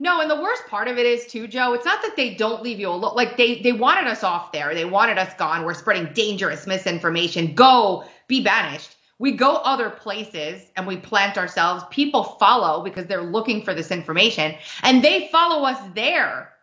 No, 0.00 0.20
and 0.20 0.30
the 0.30 0.40
worst 0.40 0.66
part 0.66 0.88
of 0.88 0.98
it 0.98 1.06
is 1.06 1.26
too, 1.26 1.46
Joe. 1.46 1.74
It's 1.74 1.84
not 1.84 2.02
that 2.02 2.16
they 2.16 2.34
don't 2.34 2.62
leave 2.62 2.80
you 2.80 2.88
alone. 2.88 3.14
Like 3.14 3.36
they 3.36 3.60
they 3.60 3.72
wanted 3.72 4.06
us 4.06 4.24
off 4.24 4.50
there. 4.50 4.74
They 4.74 4.86
wanted 4.86 5.18
us 5.18 5.32
gone. 5.34 5.64
We're 5.64 5.74
spreading 5.74 6.12
dangerous 6.14 6.66
misinformation. 6.66 7.54
Go 7.54 8.04
be 8.26 8.42
banished. 8.42 8.96
We 9.18 9.32
go 9.32 9.56
other 9.56 9.90
places 9.90 10.70
and 10.76 10.86
we 10.86 10.96
plant 10.96 11.38
ourselves. 11.38 11.84
People 11.90 12.24
follow 12.24 12.82
because 12.82 13.06
they're 13.06 13.22
looking 13.22 13.62
for 13.62 13.74
this 13.74 13.90
information, 13.90 14.54
and 14.82 15.04
they 15.04 15.28
follow 15.30 15.64
us 15.64 15.78
there, 15.94 16.53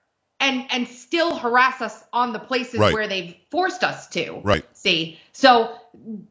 and 0.41 0.65
and 0.71 0.87
still 0.87 1.35
harass 1.37 1.81
us 1.81 2.03
on 2.11 2.33
the 2.33 2.39
places 2.39 2.79
Right. 2.79 2.93
where 2.93 3.07
they've 3.07 3.35
forced 3.49 3.83
us 3.83 4.07
to. 4.09 4.41
Right. 4.43 4.65
See, 4.73 5.19
so 5.31 5.75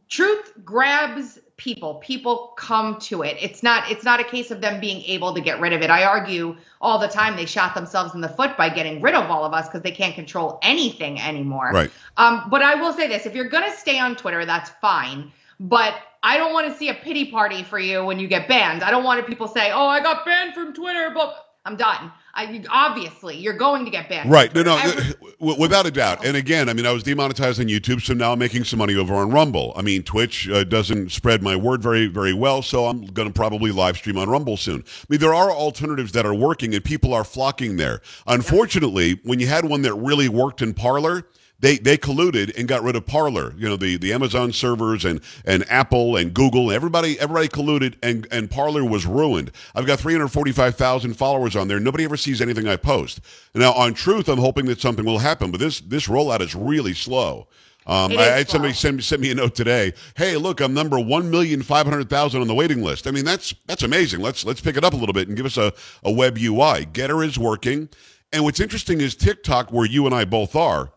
truth 0.09 0.53
grabs 0.65 1.39
people. 1.57 1.95
People 1.97 2.53
come 2.57 2.99
to 2.99 3.23
it. 3.23 3.37
It's 3.41 3.63
not. 3.63 3.91
It's 3.91 4.05
not 4.05 4.19
a 4.19 4.25
case 4.25 4.51
of 4.51 4.61
them 4.61 4.81
being 4.81 5.03
able 5.05 5.33
to 5.35 5.41
get 5.41 5.61
rid 5.61 5.73
of 5.73 5.81
it. 5.81 5.91
I 5.91 6.05
argue 6.05 6.57
all 6.81 6.99
the 6.99 7.09
time 7.09 7.37
they 7.37 7.47
shot 7.47 7.75
themselves 7.75 8.15
in 8.15 8.21
the 8.21 8.29
foot 8.29 8.57
by 8.57 8.69
getting 8.69 9.01
rid 9.01 9.15
of 9.15 9.31
all 9.31 9.45
of 9.45 9.55
us 9.55 9.69
because 9.69 9.83
they 9.83 9.93
can't 9.93 10.15
control 10.15 10.59
anything 10.63 11.21
anymore. 11.21 11.71
Right. 11.73 11.91
Um, 12.17 12.49
but 12.51 12.63
I 12.63 12.75
will 12.75 12.93
say 12.93 13.07
this: 13.07 13.27
if 13.27 13.35
you're 13.35 13.49
gonna 13.49 13.75
stay 13.77 13.99
on 13.99 14.17
Twitter, 14.17 14.45
that's 14.45 14.71
fine. 14.81 15.33
But 15.61 15.95
I 16.23 16.37
don't 16.37 16.53
want 16.53 16.73
to 16.73 16.77
see 16.77 16.89
a 16.89 16.95
pity 16.95 17.31
party 17.31 17.63
for 17.63 17.79
you 17.79 18.05
when 18.05 18.19
you 18.19 18.27
get 18.27 18.49
banned. 18.49 18.83
I 18.83 18.91
don't 18.91 19.05
want 19.05 19.25
people 19.27 19.47
say, 19.47 19.71
"Oh, 19.71 19.87
I 19.87 20.01
got 20.01 20.25
banned 20.25 20.55
from 20.55 20.73
Twitter," 20.73 21.11
but 21.15 21.47
I'm 21.65 21.77
done. 21.77 22.11
I, 22.35 22.65
obviously, 22.71 23.37
you're 23.37 23.57
going 23.57 23.85
to 23.85 23.91
get 23.91 24.09
banned. 24.09 24.31
Right. 24.31 24.55
No, 24.55 24.63
no, 24.63 24.79
Every- 24.79 25.15
without 25.59 25.87
a 25.87 25.91
doubt. 25.91 26.25
And 26.25 26.37
again, 26.37 26.69
I 26.69 26.73
mean, 26.73 26.87
I 26.87 26.93
was 26.93 27.03
demonetized 27.03 27.61
on 27.61 27.67
YouTube, 27.67 28.03
so 28.03 28.15
now 28.15 28.33
I'm 28.33 28.39
making 28.39 28.65
some 28.65 28.79
money 28.79 28.95
over 28.95 29.15
on 29.15 29.31
Rumble. 29.31 29.73
I 29.77 29.83
mean, 29.83 30.03
Twitch 30.03 30.49
uh, 30.49 30.65
doesn't 30.65 31.11
spread 31.11 31.43
my 31.43 31.57
word 31.57 31.83
very, 31.83 32.07
very 32.07 32.33
well, 32.33 32.63
so 32.63 32.87
I'm 32.87 33.07
going 33.07 33.29
to 33.29 33.35
probably 33.35 33.73
live 33.73 33.97
stream 33.97 34.17
on 34.19 34.29
Rumble 34.29 34.57
soon. 34.57 34.85
I 34.87 35.05
mean, 35.09 35.21
there 35.21 35.35
are 35.35 35.51
alternatives 35.51 36.13
that 36.13 36.27
are 36.27 36.35
working, 36.35 36.75
and 36.75 36.85
people 36.85 37.13
are 37.13 37.25
flocking 37.25 37.77
there. 37.77 38.01
Unfortunately, 38.27 39.21
when 39.25 39.41
you 39.41 39.47
had 39.47 39.65
one 39.65 39.83
that 39.83 39.95
really 39.95 40.29
worked 40.29 40.63
in 40.63 40.75
Parler, 40.75 41.27
they 41.61 41.79
they 41.79 41.97
colluded 41.97 42.57
and 42.59 42.67
got 42.67 42.83
rid 42.83 42.97
of 42.97 43.07
Parler. 43.07 43.55
You 43.57 43.69
know, 43.69 43.77
the, 43.77 43.97
the 43.97 44.13
Amazon 44.13 44.53
servers 44.53 45.05
and 45.05 45.21
and 45.45 45.69
Apple 45.71 46.17
and 46.17 46.33
Google, 46.35 46.73
everybody 46.73 47.19
everybody 47.21 47.49
colluded 47.49 47.95
and 48.03 48.27
and 48.31 48.51
Parler 48.51 48.85
was 48.85 49.07
ruined. 49.07 49.53
I've 49.75 49.87
got 49.87 50.01
345,000 50.01 51.15
followers 51.15 51.57
on 51.57 51.69
there. 51.69 51.81
Nobody 51.81 52.05
ever 52.05 52.17
sees 52.17 52.41
anything 52.41 52.67
I 52.67 52.77
post. 52.77 53.21
Now 53.55 53.73
on 53.73 53.95
Truth, 53.95 54.29
I'm 54.29 54.39
hoping 54.39 54.67
that 54.67 54.81
something 54.81 55.05
will 55.05 55.19
happen, 55.19 55.51
but 55.51 55.61
this 55.61 55.81
this 55.81 56.07
rollout 56.07 56.41
is 56.41 56.55
really 56.55 56.95
slow. 56.95 57.47
Um, 57.87 58.13
I 58.13 58.25
had 58.25 58.49
somebody 58.49 58.75
send, 58.75 59.03
send 59.03 59.23
me 59.23 59.31
a 59.31 59.35
note 59.35 59.55
today. 59.55 59.95
Hey, 60.15 60.37
look, 60.37 60.61
I'm 60.61 60.75
number 60.75 61.01
one 61.01 61.31
million 61.31 61.63
five 61.63 61.87
hundred 61.87 62.09
thousand 62.09 62.41
on 62.41 62.47
the 62.47 62.55
waiting 62.55 62.83
list. 62.83 63.07
I 63.07 63.11
mean, 63.11 63.25
that's 63.25 63.55
that's 63.67 63.83
amazing. 63.83 64.21
Let's 64.21 64.45
let's 64.45 64.61
pick 64.61 64.77
it 64.77 64.85
up 64.85 64.93
a 64.93 64.97
little 64.97 65.15
bit 65.15 65.29
and 65.29 65.37
give 65.37 65.47
us 65.47 65.57
a, 65.57 65.73
a 66.05 66.13
web 66.13 66.39
UI. 66.39 66.87
GETTR 66.87 67.27
is 67.27 67.39
working, 67.39 67.89
and 68.33 68.45
what's 68.45 68.61
interesting 68.61 69.01
is 69.01 69.17
TikTok, 69.17 69.73
where 69.73 69.87
you 69.87 70.07
and 70.07 70.15
I 70.15 70.25
both 70.25 70.55
are 70.55 70.93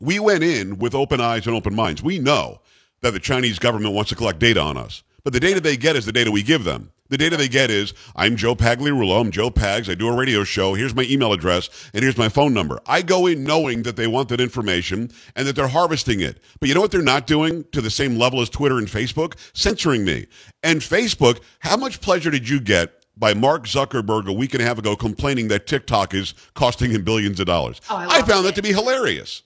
we 0.00 0.18
went 0.18 0.42
in 0.42 0.78
with 0.78 0.94
open 0.94 1.20
eyes 1.20 1.46
and 1.46 1.54
open 1.54 1.74
minds. 1.74 2.02
We 2.02 2.18
know 2.18 2.60
that 3.02 3.12
the 3.12 3.20
Chinese 3.20 3.58
government 3.58 3.94
wants 3.94 4.08
to 4.10 4.16
collect 4.16 4.38
data 4.38 4.60
on 4.60 4.76
us. 4.76 5.02
But 5.22 5.34
the 5.34 5.40
data 5.40 5.60
they 5.60 5.76
get 5.76 5.96
is 5.96 6.06
the 6.06 6.12
data 6.12 6.30
we 6.30 6.42
give 6.42 6.64
them. 6.64 6.90
The 7.10 7.18
data 7.18 7.36
they 7.36 7.48
get 7.48 7.70
is 7.70 7.92
I'm 8.14 8.36
Joe 8.36 8.54
Pagliarulo, 8.54 9.20
I'm 9.20 9.30
Joe 9.32 9.50
Pags, 9.50 9.90
I 9.90 9.94
do 9.94 10.08
a 10.08 10.16
radio 10.16 10.44
show, 10.44 10.74
here's 10.74 10.94
my 10.94 11.02
email 11.10 11.32
address, 11.32 11.68
and 11.92 12.02
here's 12.04 12.16
my 12.16 12.28
phone 12.28 12.54
number. 12.54 12.78
I 12.86 13.02
go 13.02 13.26
in 13.26 13.42
knowing 13.42 13.82
that 13.82 13.96
they 13.96 14.06
want 14.06 14.28
that 14.28 14.40
information 14.40 15.10
and 15.34 15.46
that 15.46 15.56
they're 15.56 15.66
harvesting 15.68 16.20
it. 16.20 16.40
But 16.60 16.68
you 16.68 16.74
know 16.74 16.80
what 16.80 16.92
they're 16.92 17.02
not 17.02 17.26
doing 17.26 17.64
to 17.72 17.80
the 17.80 17.90
same 17.90 18.16
level 18.16 18.40
as 18.40 18.48
Twitter 18.48 18.78
and 18.78 18.86
Facebook? 18.86 19.34
Censoring 19.54 20.04
me. 20.04 20.26
And 20.62 20.80
Facebook, 20.80 21.40
how 21.58 21.76
much 21.76 22.00
pleasure 22.00 22.30
did 22.30 22.48
you 22.48 22.60
get 22.60 23.04
by 23.16 23.34
Mark 23.34 23.64
Zuckerberg 23.66 24.26
a 24.26 24.32
week 24.32 24.54
and 24.54 24.62
a 24.62 24.66
half 24.66 24.78
ago 24.78 24.94
complaining 24.94 25.48
that 25.48 25.66
TikTok 25.66 26.14
is 26.14 26.32
costing 26.54 26.92
him 26.92 27.02
billions 27.02 27.40
of 27.40 27.46
dollars? 27.46 27.80
Oh, 27.90 27.96
I 27.96 28.18
I 28.18 28.22
found 28.22 28.40
it. 28.46 28.50
that 28.50 28.54
to 28.54 28.62
be 28.62 28.72
hilarious. 28.72 29.42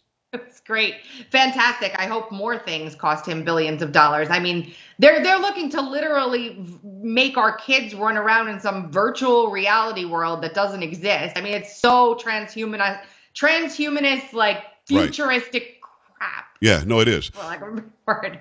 Great. 0.66 0.94
Fantastic. 1.30 1.94
I 1.98 2.06
hope 2.06 2.32
more 2.32 2.58
things 2.58 2.94
cost 2.94 3.26
him 3.26 3.44
billions 3.44 3.82
of 3.82 3.92
dollars. 3.92 4.28
I 4.30 4.38
mean, 4.38 4.72
they're 4.98 5.22
they're 5.22 5.38
looking 5.38 5.68
to 5.70 5.80
literally 5.82 6.66
make 6.82 7.36
our 7.36 7.54
kids 7.56 7.94
run 7.94 8.16
around 8.16 8.48
in 8.48 8.58
some 8.60 8.90
virtual 8.90 9.50
reality 9.50 10.06
world 10.06 10.42
that 10.42 10.54
doesn't 10.54 10.82
exist. 10.82 11.36
I 11.36 11.42
mean, 11.42 11.52
it's 11.52 11.76
so 11.76 12.14
transhumanist 12.14 13.02
transhumanist 13.34 14.32
like 14.32 14.64
futuristic 14.86 15.82
crap. 15.82 16.46
Yeah, 16.60 16.82
no, 16.86 17.00
it 17.00 17.08
is. 17.08 17.28
Of 17.28 17.62
a 17.62 17.84
word. 18.06 18.40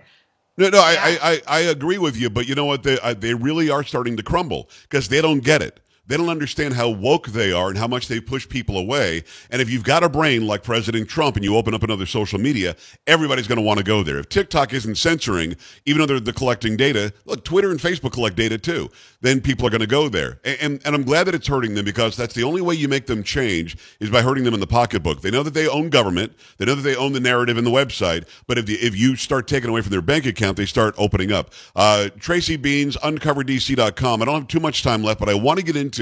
No, 0.56 0.70
no, 0.70 0.80
I, 0.80 0.96
I, 1.00 1.18
I, 1.24 1.42
I 1.48 1.60
agree 1.62 1.98
with 1.98 2.16
you, 2.16 2.30
but 2.30 2.48
you 2.48 2.54
know 2.54 2.66
what? 2.66 2.84
They, 2.84 3.00
I, 3.00 3.16
they 3.16 3.34
really 3.34 3.72
are 3.72 3.84
starting 3.84 4.16
to 4.18 4.24
crumble 4.24 4.70
because 4.84 5.08
they 5.10 5.20
don't 5.20 5.40
get 5.40 5.64
it. 5.64 5.80
They 6.06 6.18
don't 6.18 6.28
understand 6.28 6.74
how 6.74 6.90
woke 6.90 7.28
they 7.28 7.54
are 7.54 7.70
and 7.70 7.78
how 7.78 7.88
much 7.88 8.10
they 8.10 8.20
push 8.20 8.48
people 8.48 8.78
away. 8.78 9.24
And 9.50 9.62
if 9.62 9.70
you've 9.70 9.86
got 9.86 10.04
a 10.04 10.10
brain 10.10 10.46
like 10.46 10.62
President 10.62 11.08
Trump 11.08 11.38
and 11.38 11.46
you 11.46 11.56
open 11.56 11.74
up 11.74 11.82
another 11.82 12.06
social 12.06 12.40
media, 12.40 12.76
everybody's 13.08 13.48
going 13.48 13.58
to 13.58 13.64
want 13.64 13.78
to 13.78 13.86
go 13.86 14.04
there. 14.04 14.18
If 14.18 14.28
TikTok 14.28 14.74
isn't 14.74 14.96
censoring, 14.96 15.56
even 15.86 16.02
though 16.02 16.06
they're, 16.06 16.20
they're 16.20 16.34
collecting 16.34 16.76
data, 16.76 17.14
look, 17.24 17.46
Twitter 17.46 17.72
and 17.72 17.80
Facebook 17.80 18.12
collect 18.12 18.36
data 18.36 18.58
too. 18.58 18.90
Then 19.22 19.40
people 19.40 19.66
are 19.66 19.70
going 19.70 19.80
to 19.80 19.88
go 19.88 20.10
there. 20.10 20.42
And, 20.44 20.58
and, 20.60 20.82
and 20.86 20.94
I'm 20.94 21.04
glad 21.04 21.24
that 21.28 21.36
it's 21.36 21.48
hurting 21.48 21.74
them 21.76 21.86
because 21.86 22.18
that's 22.18 22.34
the 22.34 22.44
only 22.44 22.62
way 22.62 22.76
you 22.76 22.90
make 22.90 23.06
them 23.06 23.24
change 23.24 23.78
is 24.02 24.10
by 24.10 24.22
hurting 24.22 24.44
them 24.44 24.54
in 24.54 24.60
the 24.60 24.68
pocketbook. 24.68 25.22
They 25.22 25.32
know 25.32 25.44
that 25.44 25.54
they 25.54 25.70
own 25.70 25.90
government. 25.90 26.34
They 26.58 26.66
know 26.66 26.76
that 26.76 26.82
they 26.82 26.98
own 26.98 27.14
the 27.14 27.22
narrative 27.22 27.58
and 27.58 27.66
the 27.66 27.72
website. 27.72 28.28
But 28.46 28.58
if, 28.58 28.66
the, 28.66 28.74
if 28.74 28.98
you 28.98 29.16
start 29.16 29.48
taking 29.48 29.70
away 29.70 29.80
from 29.80 29.92
their 29.92 30.02
bank 30.02 30.26
account, 30.26 30.58
they 30.58 30.66
start 30.66 30.96
opening 30.98 31.32
up. 31.32 31.54
Uh, 31.78 32.10
Tracy 32.20 32.58
Beanz, 32.58 32.98
uncoverdc.com. 32.98 34.22
I 34.22 34.26
don't 34.26 34.36
have 34.36 34.48
too 34.50 34.60
much 34.60 34.84
time 34.84 35.02
left, 35.02 35.22
but 35.22 35.30
I 35.30 35.34
want 35.34 35.60
to 35.60 35.66
get 35.66 35.78
into 35.78 35.93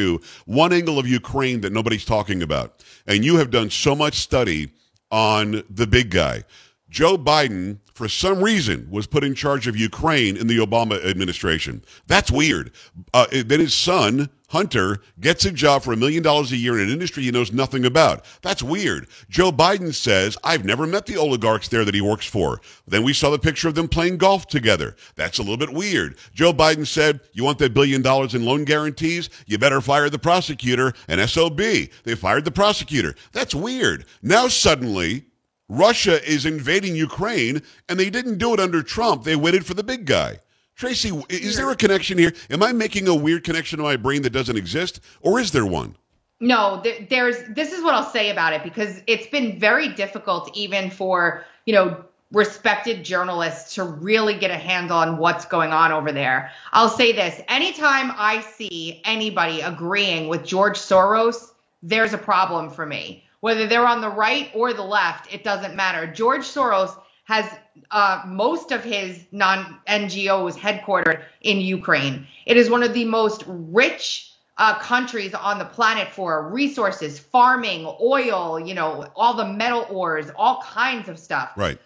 one 0.45 0.73
angle 0.73 0.99
of 0.99 1.07
Ukraine 1.07 1.61
that 1.61 1.73
nobody's 1.73 2.05
talking 2.05 2.41
about. 2.41 2.83
And 3.07 3.23
you 3.25 3.37
have 3.37 3.51
done 3.51 3.69
so 3.69 3.95
much 3.95 4.15
study 4.15 4.71
on 5.11 5.63
the 5.69 5.87
big 5.87 6.09
guy. 6.09 6.43
Joe 6.89 7.17
Biden, 7.17 7.79
for 7.93 8.09
some 8.09 8.43
reason, 8.43 8.87
was 8.91 9.07
put 9.07 9.23
in 9.23 9.33
charge 9.33 9.65
of 9.65 9.77
Ukraine 9.77 10.35
in 10.35 10.47
the 10.47 10.57
Obama 10.57 11.03
administration. 11.05 11.83
That's 12.07 12.29
weird. 12.29 12.71
Uh, 13.13 13.27
then 13.31 13.61
his 13.61 13.73
son, 13.73 14.29
Hunter 14.52 14.99
gets 15.22 15.45
a 15.45 15.52
job 15.52 15.82
for 15.82 15.93
a 15.93 15.97
million 15.97 16.22
dollars 16.22 16.52
a 16.52 16.58
year 16.58 16.76
in 16.76 16.82
an 16.82 16.89
industry 16.89 17.24
he 17.24 17.32
knows 17.32 17.54
nothing 17.54 17.86
about. 17.86 18.26
That's 18.41 18.62
weird. 18.62 19.08
Joe 19.30 19.49
Biden 19.49 19.93
says, 19.93 20.38
I've 20.43 20.66
never 20.66 20.86
met 20.86 21.06
the 21.06 21.16
oligarchs 21.16 21.70
there 21.70 21.86
that 21.86 21.95
he 21.95 22.02
works 22.02 22.26
for. 22.26 22.60
Then 22.86 23.04
we 23.04 23.14
saw 23.14 23.30
the 23.30 23.39
picture 23.39 23.70
of 23.70 23.76
them 23.76 23.88
playing 23.88 24.18
golf 24.18 24.47
together. 24.47 24.97
That's 25.16 25.39
a 25.39 25.41
little 25.41 25.56
bit 25.56 25.72
weird. 25.72 26.18
Joe 26.34 26.52
Biden 26.52 26.86
said, 26.86 27.22
You 27.32 27.45
want 27.45 27.60
that 27.60 27.74
billion 27.74 28.02
dollars 28.02 28.36
in 28.36 28.43
loan 28.43 28.66
guarantees? 28.66 29.30
You 29.45 29.58
better 29.58 29.80
fire 29.80 30.10
the 30.10 30.20
prosecutor 30.20 30.91
and 31.08 31.30
SOB. 31.30 31.58
They 31.58 32.16
fired 32.16 32.43
the 32.43 32.52
prosecutor. 32.52 33.16
That's 33.32 33.56
weird. 33.56 34.04
Now 34.22 34.49
suddenly, 34.49 35.28
Russia 35.70 36.22
is 36.30 36.45
invading 36.45 36.97
Ukraine, 36.97 37.62
and 37.88 37.97
they 37.97 38.10
didn't 38.10 38.38
do 38.38 38.54
it 38.54 38.60
under 38.60 38.84
Trump. 38.84 39.24
They 39.24 39.38
waited 39.38 39.66
for 39.66 39.76
the 39.76 39.84
big 39.84 40.06
guy. 40.06 40.39
Tracy, 40.82 41.11
is 41.29 41.57
there 41.57 41.69
a 41.69 41.75
connection 41.75 42.17
here? 42.17 42.34
Am 42.49 42.63
I 42.63 42.73
making 42.73 43.07
a 43.07 43.13
weird 43.13 43.43
connection 43.43 43.79
in 43.79 43.86
my 43.86 43.97
brain 43.97 44.23
that 44.23 44.32
doesn't 44.32 44.57
exist, 44.57 44.99
or 45.21 45.39
is 45.39 45.51
there 45.51 45.63
one? 45.63 45.95
No, 46.39 46.82
there's. 47.07 47.36
This 47.49 47.71
is 47.71 47.84
what 47.84 47.93
I'll 47.93 48.09
say 48.09 48.32
about 48.32 48.53
it 48.53 48.63
because 48.63 48.99
it's 49.05 49.27
been 49.27 49.59
very 49.59 49.89
difficult, 49.89 50.49
even 50.57 50.89
for 50.89 51.45
you 51.67 51.73
know 51.75 52.03
respected 52.32 53.05
journalists, 53.05 53.75
to 53.75 53.84
really 53.84 54.34
get 54.34 54.49
a 54.49 54.57
handle 54.57 54.97
on 54.97 55.19
what's 55.19 55.45
going 55.45 55.71
on 55.71 55.91
over 55.91 56.11
there. 56.11 56.49
I'll 56.73 56.89
say 56.89 57.11
this: 57.11 57.39
anytime 57.47 58.11
I 58.17 58.41
see 58.41 59.03
anybody 59.05 59.61
agreeing 59.61 60.29
with 60.29 60.43
George 60.43 60.79
Soros, 60.79 61.51
there's 61.84 62.13
a 62.13 62.17
problem 62.17 62.71
for 62.71 62.88
me. 62.88 63.23
Whether 63.41 63.67
they're 63.67 63.86
on 63.86 64.01
the 64.01 64.09
right 64.09 64.49
or 64.55 64.73
the 64.73 64.82
left, 64.82 65.32
it 65.32 65.43
doesn't 65.43 65.75
matter. 65.75 66.07
George 66.07 66.41
Soros 66.41 66.97
has 67.32 67.49
uh, 67.91 68.21
most 68.25 68.73
of 68.73 68.84
his 68.84 69.23
non 69.32 69.79
NGOs 69.88 70.55
headquartered 70.57 71.23
in 71.39 71.59
Ukraine. 71.61 72.27
It 72.45 72.57
is 72.57 72.69
one 72.69 72.84
of 72.84 72.93
the 72.93 73.05
most 73.05 73.45
rich 73.47 74.34
uh, 74.57 74.77
countries 74.79 75.34
on 75.34 75.57
the 75.57 75.63
planet 75.65 76.09
for 76.09 76.49
resources, 76.49 77.19
farming, 77.19 77.89
oil, 78.01 78.59
you 78.59 78.73
know, 78.73 79.07
all 79.15 79.34
the 79.36 79.45
metal 79.45 79.88
ores, 79.89 80.29
all 80.36 80.61
kinds 80.61 81.07
of 81.07 81.17
stuff. 81.17 81.53
Right. 81.55 81.79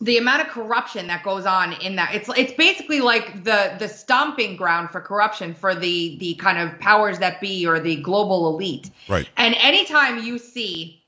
The 0.00 0.16
amount 0.18 0.42
of 0.42 0.48
corruption 0.48 1.06
that 1.06 1.22
goes 1.22 1.46
on 1.46 1.74
in 1.74 1.94
that 1.96 2.14
it's 2.14 2.28
it's 2.36 2.54
basically 2.54 3.00
like 3.00 3.44
the 3.44 3.76
the 3.78 3.86
stomping 3.86 4.56
ground 4.56 4.90
for 4.90 5.00
corruption 5.00 5.54
for 5.54 5.76
the 5.76 6.16
the 6.18 6.34
kind 6.34 6.58
of 6.58 6.76
powers 6.80 7.20
that 7.20 7.40
be 7.40 7.66
or 7.68 7.78
the 7.78 7.96
global 8.02 8.48
elite. 8.48 8.90
Right. 9.08 9.28
And 9.36 9.54
anytime 9.54 10.24
you 10.24 10.38
see 10.38 10.99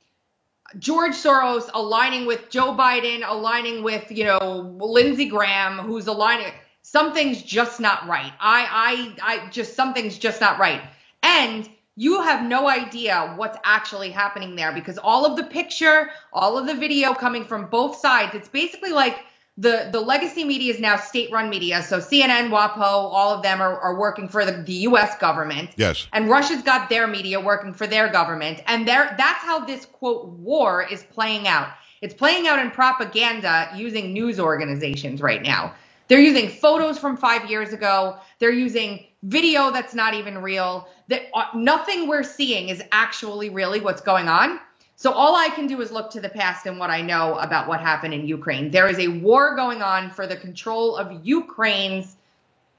George 0.78 1.12
Soros 1.12 1.68
aligning 1.74 2.26
with 2.26 2.50
Joe 2.50 2.74
Biden, 2.74 3.22
aligning 3.24 3.82
with, 3.82 4.10
you 4.10 4.24
know, 4.24 4.76
Lindsey 4.80 5.26
Graham, 5.28 5.78
who's 5.78 6.06
aligning. 6.06 6.52
Something's 6.82 7.42
just 7.42 7.80
not 7.80 8.06
right. 8.08 8.32
I, 8.40 9.14
I, 9.22 9.44
I 9.44 9.50
just, 9.50 9.74
something's 9.74 10.18
just 10.18 10.40
not 10.40 10.58
right. 10.58 10.82
And 11.22 11.68
you 11.96 12.22
have 12.22 12.44
no 12.48 12.68
idea 12.68 13.34
what's 13.36 13.58
actually 13.64 14.10
happening 14.10 14.56
there 14.56 14.72
because 14.72 14.98
all 14.98 15.26
of 15.26 15.36
the 15.36 15.44
picture, 15.44 16.10
all 16.32 16.58
of 16.58 16.66
the 16.66 16.74
video 16.74 17.14
coming 17.14 17.44
from 17.44 17.66
both 17.66 17.96
sides, 17.96 18.34
it's 18.34 18.48
basically 18.48 18.90
like 18.90 19.18
the 19.58 19.90
the 19.92 20.00
legacy 20.00 20.44
media 20.44 20.72
is 20.72 20.80
now 20.80 20.96
state-run 20.96 21.50
media. 21.50 21.82
So 21.82 21.98
CNN, 21.98 22.48
WAPO, 22.50 22.80
all 22.80 23.34
of 23.34 23.42
them 23.42 23.60
are, 23.60 23.78
are 23.80 23.98
working 23.98 24.28
for 24.28 24.44
the, 24.44 24.52
the 24.52 24.72
U.S. 24.72 25.18
government. 25.18 25.70
Yes. 25.76 26.06
And 26.12 26.30
Russia's 26.30 26.62
got 26.62 26.88
their 26.88 27.06
media 27.06 27.38
working 27.38 27.74
for 27.74 27.86
their 27.86 28.10
government, 28.10 28.62
and 28.66 28.88
there 28.88 29.14
that's 29.18 29.44
how 29.44 29.64
this 29.64 29.84
quote 29.84 30.26
war 30.28 30.86
is 30.90 31.02
playing 31.02 31.48
out. 31.48 31.68
It's 32.00 32.14
playing 32.14 32.48
out 32.48 32.58
in 32.58 32.70
propaganda 32.70 33.70
using 33.76 34.12
news 34.12 34.40
organizations 34.40 35.20
right 35.20 35.42
now. 35.42 35.74
They're 36.08 36.20
using 36.20 36.48
photos 36.48 36.98
from 36.98 37.16
five 37.16 37.48
years 37.48 37.72
ago. 37.72 38.18
They're 38.38 38.50
using 38.52 39.06
video 39.22 39.70
that's 39.70 39.94
not 39.94 40.14
even 40.14 40.38
real. 40.38 40.88
That 41.08 41.22
uh, 41.34 41.46
nothing 41.54 42.08
we're 42.08 42.24
seeing 42.24 42.68
is 42.68 42.82
actually 42.92 43.50
really 43.50 43.80
what's 43.80 44.00
going 44.02 44.28
on. 44.28 44.58
So 45.02 45.10
all 45.10 45.34
I 45.34 45.48
can 45.48 45.66
do 45.66 45.80
is 45.80 45.90
look 45.90 46.12
to 46.12 46.20
the 46.20 46.28
past 46.28 46.64
and 46.66 46.78
what 46.78 46.88
I 46.88 47.02
know 47.02 47.34
about 47.38 47.66
what 47.66 47.80
happened 47.80 48.14
in 48.14 48.24
Ukraine. 48.24 48.70
There 48.70 48.86
is 48.86 49.00
a 49.00 49.08
war 49.08 49.56
going 49.56 49.82
on 49.82 50.10
for 50.10 50.28
the 50.28 50.36
control 50.36 50.94
of 50.94 51.26
Ukraine's 51.26 52.14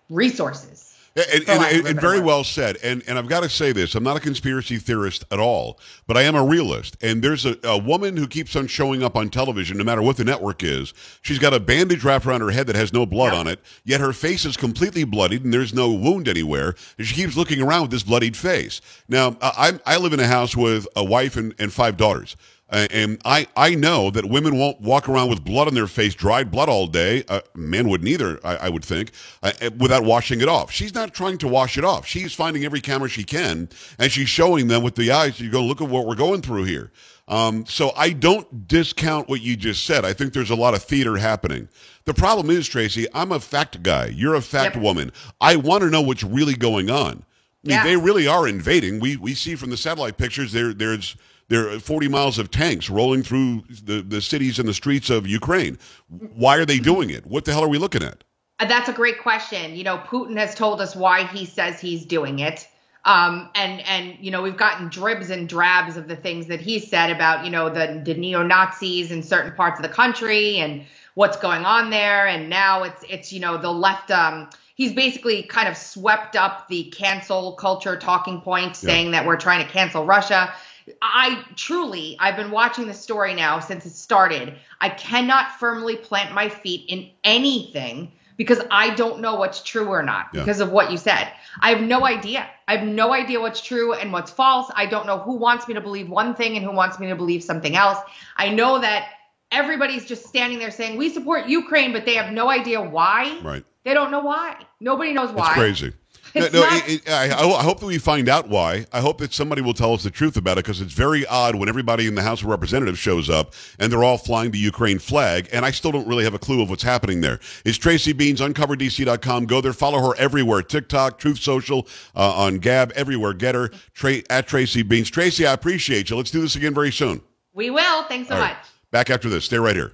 resources. 0.10 0.93
And, 1.16 1.48
and, 1.48 1.88
and, 1.88 2.02
very 2.02 2.20
well 2.20 2.44
said. 2.44 2.78
And 2.82 3.04
and 3.08 3.20
I've 3.20 3.28
got 3.28 3.44
to 3.44 3.50
say 3.50 3.72
this: 3.72 3.94
I'm 3.94 4.04
not 4.04 4.18
a 4.18 4.20
conspiracy 4.20 4.78
theorist 4.78 5.24
at 5.30 5.40
all, 5.40 5.80
but 6.08 6.18
I 6.18 6.24
am 6.24 6.36
a 6.36 6.44
realist. 6.44 6.98
And 7.04 7.24
there's 7.24 7.46
a, 7.46 7.56
a 7.64 7.78
woman 7.78 8.18
who 8.18 8.28
keeps 8.28 8.56
on 8.56 8.66
showing 8.66 9.04
up 9.04 9.16
on 9.16 9.30
television, 9.30 9.78
no 9.78 9.84
matter 9.84 10.02
what 10.02 10.18
the 10.18 10.24
network 10.24 10.64
is. 10.64 10.92
She's 11.22 11.38
got 11.38 11.54
a 11.54 11.60
bandage 11.60 12.04
wrapped 12.04 12.26
around 12.26 12.42
her 12.42 12.50
head 12.50 12.66
that 12.66 12.76
has 12.76 12.94
no 12.94 13.06
blood 13.06 13.34
on 13.34 13.46
it, 13.46 13.60
yet 13.84 14.02
her 14.02 14.12
face 14.12 14.44
is 14.44 14.58
completely 14.58 15.04
bloodied, 15.04 15.44
and 15.44 15.54
there's 15.54 15.74
no 15.74 15.92
wound 15.92 16.28
anywhere. 16.28 16.74
And 16.98 17.06
she 17.06 17.14
keeps 17.14 17.38
looking 17.38 17.62
around 17.62 17.84
with 17.84 17.92
this 17.92 18.04
bloodied 18.04 18.36
face. 18.36 18.82
Now, 19.08 19.38
I 19.40 19.80
I 19.86 19.98
live 19.98 20.14
in 20.14 20.20
a 20.20 20.28
house 20.28 20.58
with 20.58 20.88
a 20.96 21.04
wife 21.04 21.38
and, 21.38 21.54
and 21.60 21.72
five 21.72 21.96
daughters. 21.96 22.36
Uh, 22.74 22.88
and 22.90 23.22
I, 23.24 23.46
I 23.56 23.76
know 23.76 24.10
that 24.10 24.26
women 24.26 24.58
won't 24.58 24.82
walk 24.82 25.08
around 25.08 25.30
with 25.30 25.44
blood 25.44 25.68
on 25.68 25.76
their 25.76 25.86
face, 25.86 26.16
dried 26.16 26.50
blood 26.50 26.70
all 26.70 26.88
day. 26.88 27.24
Uh, 27.30 27.42
men 27.54 27.88
wouldn't 27.88 28.10
either, 28.10 28.40
I, 28.44 28.56
I 28.56 28.70
would 28.70 28.84
think, 28.84 29.12
uh, 29.44 29.52
uh, 29.62 29.70
without 29.78 30.04
washing 30.04 30.42
it 30.42 30.50
off. 30.50 30.72
She's 30.72 30.96
not 30.96 31.14
trying 31.14 31.38
to 31.38 31.48
wash 31.48 31.78
it 31.78 31.86
off. 31.86 32.08
She's 32.08 32.34
finding 32.34 32.66
every 32.66 32.82
camera 32.82 33.10
she 33.10 33.24
can, 33.24 33.70
and 34.00 34.12
she's 34.12 34.28
showing 34.28 34.70
them 34.70 34.82
with 34.82 34.96
the 34.96 35.12
eyes. 35.12 35.40
You 35.40 35.52
go, 35.52 35.64
look 35.64 35.82
at 35.82 35.88
what 35.88 36.08
we're 36.08 36.16
going 36.16 36.42
through 36.42 36.64
here. 36.64 36.92
Um, 37.28 37.64
so 37.68 37.92
I 37.96 38.10
don't 38.10 38.68
discount 38.68 39.30
what 39.30 39.42
you 39.42 39.56
just 39.56 39.86
said. 39.86 40.04
I 40.04 40.14
think 40.14 40.34
there's 40.34 40.50
a 40.50 40.56
lot 40.56 40.74
of 40.74 40.82
theater 40.82 41.16
happening. 41.16 41.70
The 42.06 42.14
problem 42.16 42.50
is, 42.50 42.68
Tracy, 42.68 43.06
I'm 43.14 43.32
a 43.32 43.40
fact 43.40 43.84
guy. 43.84 44.08
You're 44.08 44.34
a 44.34 44.42
fact 44.42 44.76
yep. 44.76 44.84
woman. 44.84 45.12
I 45.40 45.58
want 45.58 45.84
to 45.84 45.92
know 45.92 46.02
what's 46.02 46.24
really 46.24 46.56
going 46.56 46.90
on. 46.90 47.24
I 47.64 47.68
mean, 47.68 47.78
yeah. 47.78 47.84
they 47.84 47.98
really 47.98 48.28
are 48.28 48.48
invading. 48.48 49.00
We 49.00 49.16
we 49.16 49.36
see 49.36 49.56
from 49.56 49.70
the 49.70 49.78
satellite 49.78 50.18
pictures 50.18 50.52
there 50.52 50.74
there's 50.74 51.16
there 51.54 51.70
are 51.70 51.80
40 51.80 52.08
miles 52.08 52.40
of 52.40 52.50
tanks 52.50 52.90
rolling 52.90 53.22
through 53.22 53.64
the, 53.84 54.02
the 54.02 54.22
cities 54.22 54.58
and 54.58 54.68
the 54.68 54.74
streets 54.74 55.12
of 55.12 55.28
Ukraine. 55.28 55.78
Why 56.10 56.58
are 56.58 56.66
they 56.66 56.80
doing 56.80 57.12
it? 57.12 57.28
What 57.28 57.46
the 57.46 57.52
hell 57.52 57.64
are 57.64 57.70
we 57.70 57.78
looking 57.78 58.02
at? 58.02 58.24
Uh, 58.60 58.66
that's 58.66 58.90
a 58.90 58.94
great 58.94 59.22
question. 59.22 59.76
You 59.76 59.84
know, 59.84 59.98
Putin 60.00 60.36
has 60.38 60.56
told 60.56 60.82
us 60.82 60.96
why 60.96 61.26
he 61.26 61.46
says 61.46 61.80
he's 61.80 62.06
doing 62.06 62.40
it. 62.40 62.68
Um, 63.06 63.50
and 63.54 63.82
and 63.82 64.16
you 64.22 64.32
know 64.32 64.42
we've 64.42 64.56
gotten 64.56 64.88
dribs 64.88 65.30
and 65.30 65.50
drabs 65.50 65.98
of 65.98 66.08
the 66.08 66.16
things 66.16 66.48
that 66.48 66.62
he 66.62 66.80
said 66.80 67.12
about 67.12 67.44
you 67.44 67.52
know 67.52 67.70
the 67.70 68.02
the 68.02 68.14
neo 68.14 68.44
Nazis 68.44 69.12
in 69.12 69.22
certain 69.22 69.52
parts 69.52 69.78
of 69.78 69.84
the 69.84 69.90
country 69.90 70.60
and 70.60 70.86
what's 71.14 71.36
going 71.36 71.66
on 71.66 71.90
there. 71.90 72.26
And 72.26 72.50
now 72.50 72.84
it's 72.84 73.04
it's 73.10 73.34
you 73.34 73.42
know 73.42 73.58
the 73.58 73.72
left. 73.72 74.10
Um, 74.10 74.50
he's 74.76 74.94
basically 74.94 75.44
kind 75.44 75.68
of 75.68 75.76
swept 75.76 76.38
up 76.38 76.70
the 76.70 76.86
cancel 76.92 77.54
culture 77.54 77.98
talking 77.98 78.40
point, 78.40 78.78
saying 78.78 79.12
that 79.12 79.26
we're 79.26 79.38
trying 79.38 79.66
to 79.66 79.72
cancel 79.72 80.06
Russia. 80.06 80.54
I 81.02 81.44
truly, 81.56 82.18
I've 82.20 82.36
been 82.36 82.52
watching 82.52 82.88
the 82.88 82.94
story 82.94 83.34
now 83.34 83.60
since 83.60 83.86
it 83.86 83.92
started. 83.92 84.56
I 84.82 84.90
cannot 84.90 85.60
firmly 85.60 85.96
plant 85.96 86.34
my 86.34 86.50
feet 86.50 86.86
in 86.90 87.10
anything 87.24 88.12
because 88.38 88.62
I 88.72 88.96
don't 88.96 89.22
know 89.22 89.36
what's 89.36 89.62
true 89.62 89.88
or 89.88 90.04
not 90.04 90.28
yeah. 90.34 90.42
because 90.42 90.60
of 90.60 90.72
what 90.72 90.92
you 90.92 90.98
said. 90.98 91.32
I 91.60 91.70
have 91.70 91.82
no 91.82 92.06
idea. 92.06 92.50
I 92.68 92.78
have 92.78 92.88
no 92.88 93.14
idea 93.14 93.40
what's 93.40 93.62
true 93.62 93.94
and 93.94 94.12
what's 94.12 94.32
false. 94.32 94.72
I 94.76 94.86
don't 94.86 95.06
know 95.06 95.20
who 95.20 95.36
wants 95.36 95.68
me 95.68 95.74
to 95.76 95.82
believe 95.82 96.10
one 96.10 96.36
thing 96.36 96.56
and 96.56 96.66
who 96.66 96.72
wants 96.72 97.00
me 97.00 97.08
to 97.08 97.16
believe 97.16 97.44
something 97.44 97.76
else. 97.76 98.00
I 98.36 98.50
know 98.50 98.80
that 98.80 99.10
everybody's 99.52 100.06
just 100.06 100.26
standing 100.26 100.60
there 100.60 100.72
saying 100.72 100.98
we 100.98 101.10
support 101.10 101.48
Ukraine, 101.48 101.94
but 101.94 102.06
they 102.06 102.16
have 102.16 102.34
no 102.34 102.50
idea 102.50 102.82
why. 102.82 103.40
Right. 103.44 103.64
They 103.84 103.94
don't 103.94 104.12
know 104.12 104.22
why. 104.22 104.66
Nobody 104.80 105.14
knows 105.14 105.32
why. 105.32 105.48
It's 105.48 105.54
crazy. 105.54 105.94
No, 106.36 106.48
no 106.48 106.64
it, 106.64 107.06
it, 107.06 107.10
I, 107.10 107.26
I, 107.26 107.64
hope 107.64 107.80
that 107.80 107.86
we 107.86 107.98
find 107.98 108.28
out 108.28 108.50
why. 108.50 108.86
I 108.92 109.02
hope 109.02 109.20
that 109.20 109.34
somebody 109.34 109.62
will 109.62 109.74
tell 109.74 109.94
us 109.94 110.04
the 110.04 110.10
truth 110.10 110.36
about 110.36 110.58
it 110.58 110.64
because 110.66 110.82
it's 110.82 110.94
very 110.94 111.26
odd 111.28 111.56
when 111.56 111.70
everybody 111.70 112.08
in 112.08 112.16
the 112.16 112.22
House 112.22 112.42
of 112.42 112.48
Representatives 112.48 112.98
shows 112.98 113.30
up 113.30 113.54
and 113.80 113.92
they're 113.92 114.04
all 114.04 114.18
flying 114.18 114.52
the 114.52 114.58
Ukraine 114.58 115.00
flag, 115.00 115.48
and 115.54 115.66
I 115.66 115.72
still 115.72 115.92
don't 115.92 116.08
really 116.08 116.24
have 116.24 116.34
a 116.34 116.40
clue 116.40 116.62
of 116.62 116.70
what's 116.70 116.84
happening 116.84 117.22
there. 117.22 117.40
Is 117.66 117.78
Tracy 117.78 118.14
Beanz, 118.14 118.38
uncoverdc.com. 118.38 119.46
Go 119.46 119.62
there, 119.62 119.74
follow 119.74 120.00
her 120.00 120.16
everywhere 120.18 120.62
TikTok, 120.62 121.20
Truth 121.20 121.40
Social, 121.40 121.88
uh, 122.16 122.34
on 122.34 122.58
Gab, 122.58 122.92
everywhere. 122.94 123.34
Get 123.34 123.56
her 123.56 123.70
Tra- 123.94 124.24
at 124.30 124.48
Tracy 124.48 124.84
Beanz. 124.84 125.12
Tracy, 125.12 125.46
I 125.46 125.54
appreciate 125.54 126.10
you. 126.10 126.16
Let's 126.16 126.32
do 126.32 126.42
this 126.42 126.56
again 126.56 126.74
very 126.74 126.92
soon. 126.92 127.22
We 127.54 127.70
will. 127.70 128.04
Thanks 128.04 128.30
so 128.30 128.38
much. 128.38 128.58
Back 128.92 129.10
after 129.10 129.30
this. 129.30 129.46
Stay 129.46 129.58
right 129.58 129.76
here. 129.76 129.94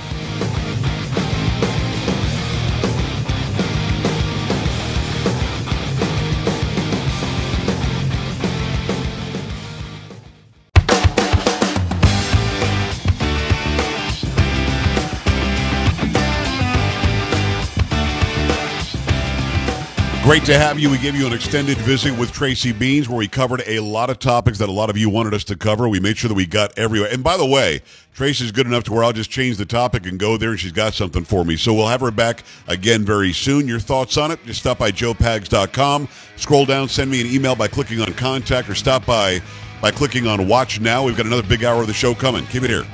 Great 20.31 20.45
to 20.45 20.57
have 20.57 20.79
you. 20.79 20.89
We 20.89 20.97
gave 20.97 21.13
you 21.13 21.27
an 21.27 21.33
extended 21.33 21.77
visit 21.79 22.17
with 22.17 22.31
Tracy 22.31 22.71
Beanz 22.71 23.09
where 23.09 23.17
we 23.17 23.27
covered 23.27 23.63
a 23.67 23.81
lot 23.81 24.09
of 24.09 24.17
topics 24.17 24.59
that 24.59 24.69
a 24.69 24.71
lot 24.71 24.89
of 24.89 24.97
you 24.97 25.09
wanted 25.09 25.33
us 25.33 25.43
to 25.43 25.57
cover. 25.57 25.89
We 25.89 25.99
made 25.99 26.17
sure 26.17 26.29
that 26.29 26.35
we 26.35 26.45
got 26.45 26.71
everywhere. 26.79 27.09
And 27.11 27.21
by 27.21 27.35
the 27.35 27.45
way, 27.45 27.81
Tracy's 28.13 28.53
good 28.53 28.65
enough 28.65 28.85
to 28.85 28.93
where 28.93 29.03
I'll 29.03 29.11
just 29.11 29.29
change 29.29 29.57
the 29.57 29.65
topic 29.65 30.05
and 30.05 30.17
go 30.17 30.37
there 30.37 30.51
and 30.51 30.57
she's 30.57 30.71
got 30.71 30.93
something 30.93 31.25
for 31.25 31.43
me. 31.43 31.57
So 31.57 31.73
we'll 31.73 31.89
have 31.89 31.99
her 31.99 32.11
back 32.11 32.45
again 32.69 33.03
very 33.03 33.33
soon. 33.33 33.67
Your 33.67 33.81
thoughts 33.81 34.15
on 34.15 34.31
it? 34.31 34.39
Just 34.45 34.61
stop 34.61 34.77
by 34.77 34.89
joepags.com. 34.89 36.07
Scroll 36.37 36.65
down, 36.65 36.87
send 36.87 37.11
me 37.11 37.19
an 37.19 37.27
email 37.27 37.57
by 37.57 37.67
clicking 37.67 37.99
on 37.99 38.13
contact 38.13 38.69
or 38.69 38.75
stop 38.75 39.05
by 39.05 39.41
by 39.81 39.91
clicking 39.91 40.27
on 40.27 40.47
watch 40.47 40.79
now. 40.79 41.03
We've 41.03 41.17
got 41.17 41.25
another 41.25 41.43
big 41.43 41.65
hour 41.65 41.81
of 41.81 41.87
the 41.87 41.93
show 41.93 42.15
coming. 42.15 42.45
Keep 42.45 42.63
it 42.63 42.69
here. 42.69 42.85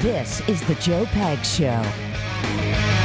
This 0.00 0.46
is 0.46 0.60
the 0.66 0.74
Joe 0.74 1.06
Pags 1.06 1.56
Show. 1.56 2.95